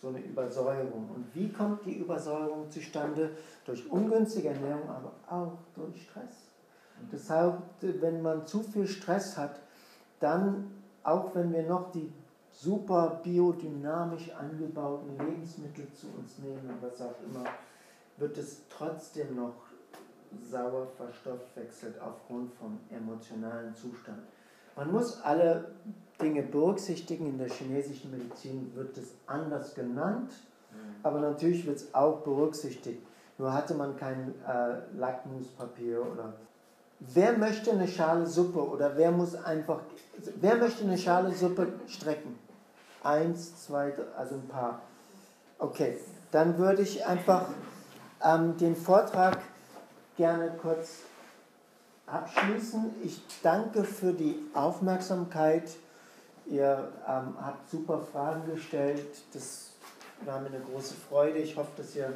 [0.00, 1.10] So eine Übersäuerung.
[1.14, 3.30] Und wie kommt die Übersäuerung zustande?
[3.64, 6.47] Durch ungünstige Ernährung, aber auch durch Stress.
[7.12, 9.60] Deshalb, wenn man zu viel Stress hat,
[10.20, 10.70] dann,
[11.02, 12.12] auch wenn wir noch die
[12.52, 17.44] super biodynamisch angebauten Lebensmittel zu uns nehmen, was auch immer,
[18.16, 19.54] wird es trotzdem noch
[20.50, 24.18] sauer verstoffwechselt aufgrund vom emotionalen Zustand.
[24.76, 25.72] Man muss alle
[26.20, 27.26] Dinge berücksichtigen.
[27.26, 30.32] In der chinesischen Medizin wird es anders genannt,
[31.02, 33.02] aber natürlich wird es auch berücksichtigt.
[33.38, 36.34] Nur hatte man kein äh, Lackmuspapier oder.
[37.00, 39.80] Wer möchte eine Schale Suppe oder wer muss einfach.
[40.36, 42.38] Wer möchte eine Schale Suppe strecken?
[43.02, 44.82] Eins, zwei, also ein paar.
[45.58, 45.98] Okay,
[46.32, 47.46] dann würde ich einfach
[48.24, 49.38] ähm, den Vortrag
[50.16, 50.98] gerne kurz
[52.06, 52.90] abschließen.
[53.04, 55.70] Ich danke für die Aufmerksamkeit.
[56.46, 59.06] Ihr ähm, habt super Fragen gestellt.
[59.32, 59.70] Das
[60.24, 61.38] war mir eine große Freude.
[61.38, 62.12] Ich hoffe, dass ihr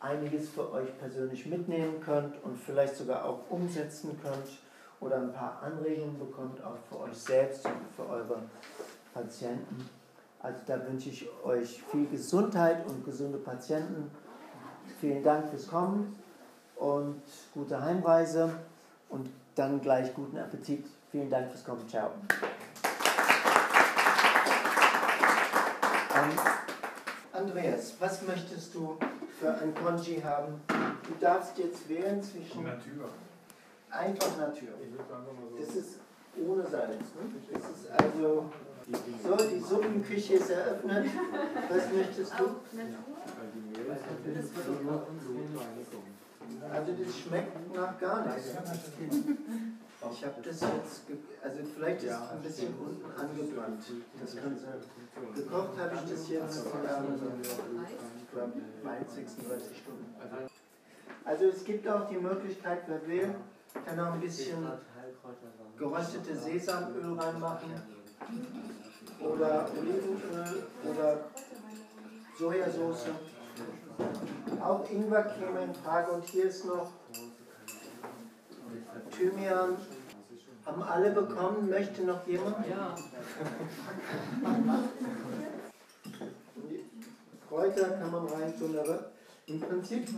[0.00, 4.58] einiges für euch persönlich mitnehmen könnt und vielleicht sogar auch umsetzen könnt
[5.00, 8.42] oder ein paar Anregungen bekommt, auch für euch selbst und für eure
[9.12, 9.88] Patienten.
[10.40, 14.10] Also da wünsche ich euch viel Gesundheit und gesunde Patienten.
[15.00, 16.16] Vielen Dank fürs Kommen
[16.76, 18.50] und gute Heimreise
[19.08, 20.86] und dann gleich guten Appetit.
[21.10, 21.88] Vielen Dank fürs Kommen.
[21.88, 22.10] Ciao.
[26.14, 26.38] Ähm,
[27.32, 28.98] Andreas, was möchtest du
[29.38, 30.60] für ein Konji haben?
[30.68, 32.64] Du darfst jetzt wählen zwischen.
[32.64, 33.10] Natur.
[33.90, 34.68] Einfach Natur.
[34.82, 35.56] Ich würde einfach mal so.
[35.58, 35.98] Das ist
[36.36, 36.92] ohne Salz.
[36.92, 37.30] Ne?
[37.52, 38.50] Das ist also.
[39.24, 41.06] So, die Suppenküche ist eröffnet.
[41.68, 42.44] Was möchtest du?
[42.44, 42.78] So
[45.58, 46.16] reinkommen.
[46.72, 48.54] Also das schmeckt nach gar nichts.
[50.12, 51.02] Ich habe das jetzt,
[51.42, 53.82] also vielleicht ist es ein bisschen unten angebrannt.
[54.20, 54.80] Das kann sein.
[55.34, 57.42] Gekocht habe ich das jetzt, ähm,
[58.18, 58.52] ich glaube,
[59.08, 60.14] 36 Stunden.
[61.24, 63.34] Also es gibt auch die Möglichkeit, wer will,
[63.84, 64.64] kann auch ein bisschen
[65.76, 67.70] geröstete Sesamöl reinmachen
[69.20, 71.24] oder Olivenöl oder
[72.38, 73.06] Sojasauce.
[74.62, 76.92] Auch Ingwer käme in Frage und hier ist noch
[79.10, 79.76] Thymian.
[80.64, 81.70] Haben alle bekommen?
[81.70, 82.66] Möchte noch jemand?
[82.68, 82.94] Ja.
[87.48, 89.12] Kräuter kann man reintun, aber
[89.46, 90.08] im Prinzip,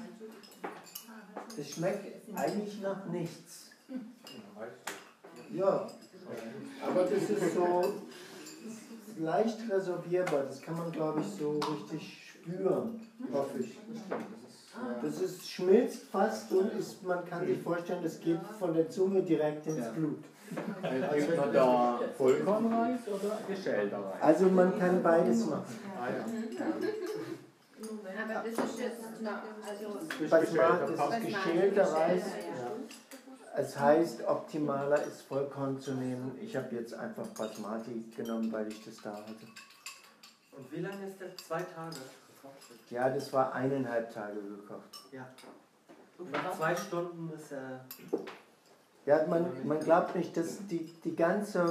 [1.56, 3.70] es schmeckt eigentlich nach nichts.
[5.52, 5.88] Ja,
[6.86, 7.92] aber das ist so
[9.18, 13.00] leicht reservierbar, das kann man glaube ich so richtig spüren,
[13.32, 13.78] hoffe ich.
[15.02, 19.22] Das ist, schmilzt fast und ist, man kann sich vorstellen, das geht von der Zunge
[19.22, 20.24] direkt ins Blut.
[20.50, 24.22] Gibt man da Vollkornreis oder geschälter Reis?
[24.22, 25.78] Also man kann beides machen.
[26.00, 26.24] Ah, ja.
[28.24, 29.00] Aber das ist jetzt,
[29.68, 32.22] also, ist geschälter Reis.
[33.56, 36.38] Es heißt, optimaler ist Vollkorn zu nehmen.
[36.40, 39.46] Ich habe jetzt einfach Basmati genommen, weil ich das da hatte.
[40.52, 41.36] Und wie lange ist der?
[41.36, 41.96] Zwei Tage
[42.42, 42.90] gekocht?
[42.90, 44.98] Ja, das war eineinhalb Tage gekocht.
[45.12, 45.26] Ja.
[46.18, 47.84] Und nach zwei Stunden ist er.
[49.06, 51.68] Ja, man, man glaubt nicht, dass die, die ganze,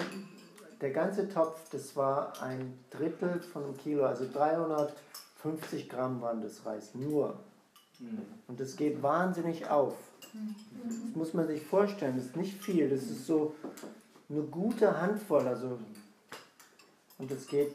[0.81, 6.65] der ganze Topf, das war ein Drittel von einem Kilo, also 350 Gramm waren das
[6.65, 7.37] Reis, nur.
[8.47, 9.95] Und das geht wahnsinnig auf.
[10.83, 13.55] Das muss man sich vorstellen, das ist nicht viel, das ist so
[14.29, 15.79] eine gute Handvoll, also
[17.17, 17.73] und das geht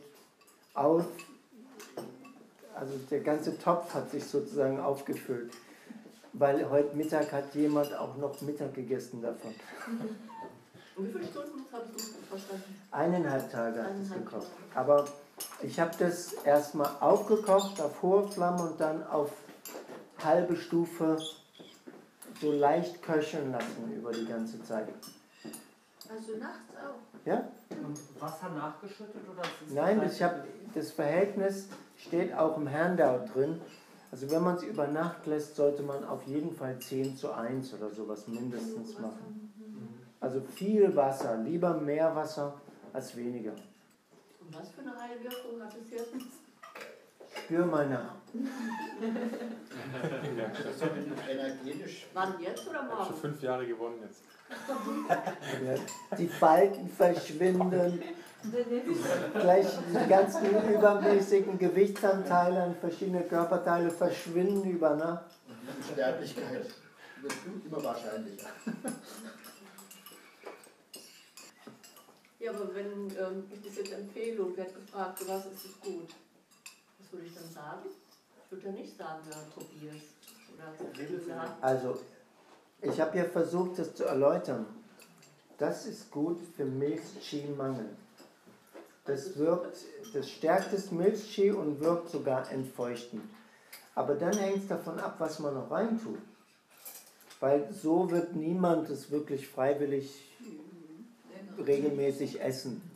[0.74, 1.04] auf,
[2.82, 5.52] also der ganze Topf hat sich sozusagen aufgefüllt,
[6.32, 9.54] weil heute Mittag hat jemand auch noch Mittag gegessen davon.
[10.96, 12.82] Und wie viele Stunden hast du verstanden?
[12.90, 14.50] Eineinhalb Tage hat es gekocht.
[14.74, 15.06] Aber
[15.62, 19.30] ich habe das erstmal aufgekocht auf hohe Flamme und dann auf
[20.22, 21.16] halbe Stufe
[22.42, 24.88] so leicht köcheln lassen über die ganze Zeit.
[26.10, 27.11] Also nachts auch.
[27.24, 27.48] Ja?
[27.70, 30.44] Und Wasser nachgeschüttet oder Nein, gleich- ich habe
[30.74, 33.60] das Verhältnis steht auch im Handout drin.
[34.10, 37.72] Also wenn man es über Nacht lässt, sollte man auf jeden Fall 10 zu 1
[37.74, 39.52] oder sowas mindestens machen.
[40.20, 42.54] Also viel Wasser, lieber mehr Wasser
[42.92, 43.52] als weniger.
[43.52, 46.14] Und was für eine Heilwirkung hat es jetzt?
[47.44, 48.14] Spür mal nach.
[50.64, 50.82] Das ist
[51.28, 52.06] energetisch.
[52.14, 53.20] Wann jetzt oder Ich habe schon morgen?
[53.20, 54.22] fünf Jahre gewonnen jetzt.
[56.18, 58.02] Die Falten verschwinden,
[59.34, 65.24] gleich die ganzen übermäßigen Gewichtsanteile an verschiedene Körperteile verschwinden über.
[65.78, 66.66] Die Sterblichkeit
[67.22, 67.34] wird
[67.64, 68.48] immer wahrscheinlicher.
[72.42, 75.80] Ja, aber wenn ähm, ich das jetzt empfehle und werde gefragt, für was ist es
[75.80, 76.08] gut,
[76.98, 77.86] was würde ich dann sagen?
[78.44, 80.02] Ich würde ja nicht sagen, ja, Tobias.
[80.52, 81.56] Oder Lisa.
[81.60, 82.00] Also,
[82.82, 84.66] ich habe ja versucht, das zu erläutern.
[85.58, 87.88] Das ist gut für Milchqi-Mangel.
[89.04, 89.78] Das wirkt,
[90.12, 93.22] das stärkt das Milchqi und wirkt sogar entfeuchtend.
[93.94, 96.18] Aber dann hängt es davon ab, was man noch reintut.
[97.40, 100.32] Weil so wird niemand es wirklich freiwillig
[101.58, 102.91] regelmäßig essen.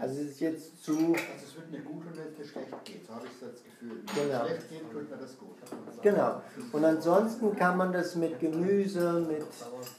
[0.00, 2.84] Also es ist jetzt zu, Also es wird mir gut und wenn es mir schlecht
[2.84, 4.02] geht, so habe ich das Gefühl.
[4.14, 4.42] Wenn Genau.
[4.42, 6.02] es schlecht geht, tut mir das gut.
[6.02, 6.42] genau.
[6.72, 9.44] Und ansonsten kann man das mit Gemüse, mit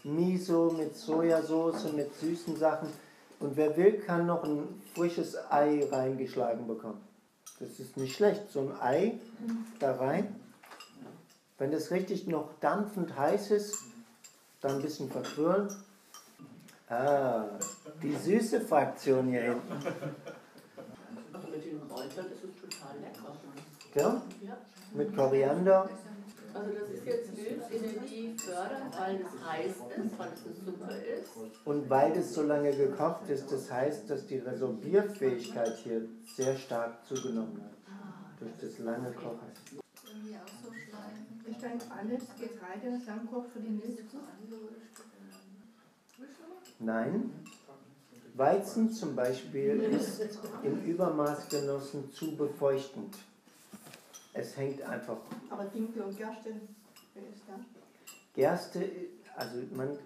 [0.04, 2.90] Miso, mit Sojasauce, mit süßen Sachen.
[3.40, 7.02] Und wer will, kann noch ein frisches Ei reingeschlagen bekommen.
[7.60, 8.50] Das ist nicht schlecht.
[8.52, 9.20] So ein Ei
[9.80, 10.36] da rein.
[11.60, 13.78] Wenn das richtig noch dampfend heiß ist,
[14.62, 15.70] dann ein bisschen verquirlen.
[16.92, 17.46] Ah,
[18.04, 19.72] die süße Fraktion hier hinten.
[21.32, 23.38] Also mit den Kräutern ist es total lecker.
[23.96, 24.22] Ja?
[24.46, 24.58] Ja.
[24.94, 25.90] Mit Koriander.
[26.54, 31.30] Also das ist jetzt Milzenergie fördern, weil es heiß ist, weil es eine Suppe ist.
[31.64, 36.02] Und weil das so lange gekocht ist, das heißt, dass die Resorbierfähigkeit hier
[36.36, 37.72] sehr stark zugenommen hat.
[38.38, 39.48] Durch das lange Kochen.
[41.46, 44.22] Ist dann alles Getreide, das Langkoch für die Milch gut?
[46.82, 47.32] Nein.
[48.34, 50.22] Weizen zum Beispiel ist
[50.64, 53.16] im Übermaß genossen zu befeuchtend.
[54.34, 55.18] Es hängt einfach.
[55.50, 56.50] Aber Dinkel und Gerste,
[57.14, 57.60] wer ist da?
[58.34, 58.90] Gerste,
[59.36, 60.00] also man es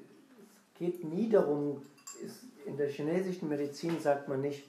[0.78, 1.82] geht nie darum,
[2.22, 4.68] ist, in der chinesischen Medizin sagt man nicht,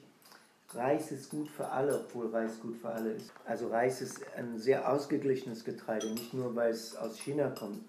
[0.73, 3.31] Reis ist gut für alle, obwohl Reis gut für alle ist.
[3.45, 7.83] Also Reis ist ein sehr ausgeglichenes Getreide, nicht nur weil es aus China kommt.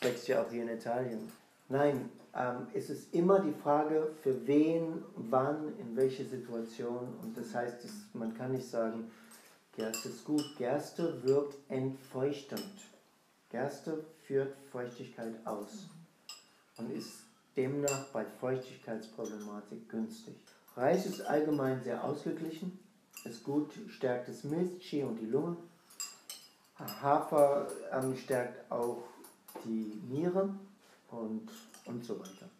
[0.00, 1.32] Wächst ja auch hier in Italien.
[1.68, 7.14] Nein, ähm, ist es immer die Frage, für wen, wann, in welche Situation.
[7.22, 9.10] Und das heißt, es, man kann nicht sagen,
[9.76, 10.44] Gerste ist gut.
[10.58, 12.72] Gerste wirkt entfeuchtend.
[13.50, 15.88] Gerste führt Feuchtigkeit aus
[16.76, 17.24] und ist
[17.56, 20.34] demnach bei Feuchtigkeitsproblematik günstig.
[20.76, 22.78] Reis ist allgemein sehr ausgeglichen,
[23.24, 25.56] ist gut, stärkt das Milchchi und die Lunge.
[26.78, 29.02] Hafer ähm, stärkt auch
[29.64, 30.54] die Niere
[31.10, 31.50] und,
[31.86, 32.50] und so weiter.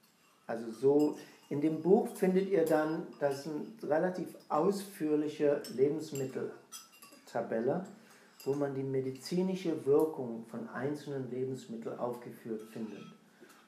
[0.47, 1.19] Also so
[1.49, 7.85] in dem Buch findet ihr dann, das eine relativ ausführliche Lebensmitteltabelle,
[8.45, 13.05] wo man die medizinische Wirkung von einzelnen Lebensmitteln aufgeführt findet.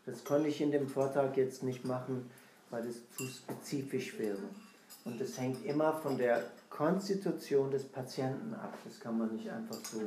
[0.07, 2.31] Das konnte ich in dem Vortrag jetzt nicht machen,
[2.71, 4.39] weil es zu spezifisch wäre.
[5.05, 8.73] Und das hängt immer von der Konstitution des Patienten ab.
[8.85, 10.01] Das kann man nicht einfach so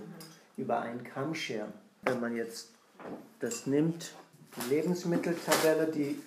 [0.57, 1.73] über einen Kamm scheren.
[2.03, 2.69] Wenn man jetzt
[3.39, 4.13] das nimmt,
[4.56, 6.22] die Lebensmitteltabelle, die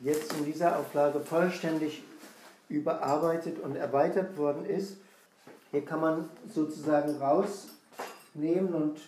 [0.00, 2.02] jetzt in dieser Auflage vollständig
[2.68, 4.96] überarbeitet und erweitert worden ist,
[5.70, 9.00] hier kann man sozusagen rausnehmen und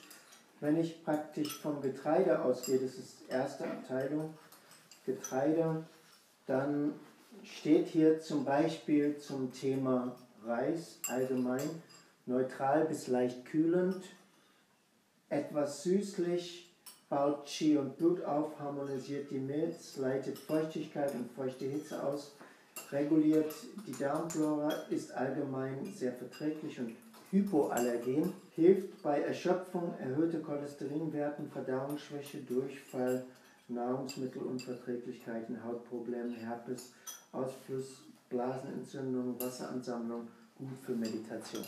[0.61, 4.33] wenn ich praktisch vom Getreide ausgehe, das ist erste Abteilung,
[5.05, 5.85] Getreide,
[6.47, 6.95] dann
[7.43, 10.17] steht hier zum Beispiel zum Thema
[10.47, 11.69] Reis allgemein
[12.27, 14.03] neutral bis leicht kühlend,
[15.29, 16.64] etwas süßlich,
[17.15, 22.33] baut Qi und Blut auf, harmonisiert die Milz, leitet Feuchtigkeit und feuchte Hitze aus,
[22.91, 23.55] reguliert
[23.87, 26.97] die Darmflora, ist allgemein sehr verträglich und
[27.31, 33.25] hypoallergen, hilft bei Erschöpfung, erhöhte Cholesterinwerten, Verdauungsschwäche, Durchfall,
[33.69, 36.95] Nahrungsmittelunverträglichkeiten, Hautproblemen, Herpes,
[37.31, 40.27] Ausfluss, Blasenentzündung, Wasseransammlung,
[40.59, 41.65] gut für Meditation.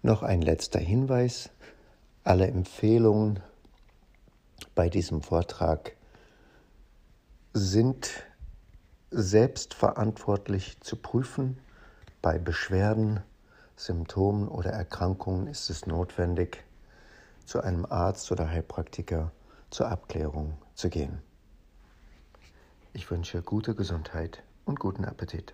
[0.02, 1.50] Noch ein letzter Hinweis.
[2.24, 3.38] Alle Empfehlungen
[4.74, 5.94] bei diesem Vortrag
[7.52, 8.24] sind
[9.16, 11.58] selbstverantwortlich zu prüfen.
[12.20, 13.20] Bei Beschwerden,
[13.76, 16.64] Symptomen oder Erkrankungen ist es notwendig,
[17.44, 19.30] zu einem Arzt oder Heilpraktiker
[19.70, 21.20] zur Abklärung zu gehen.
[22.92, 25.52] Ich wünsche gute Gesundheit und guten Appetit.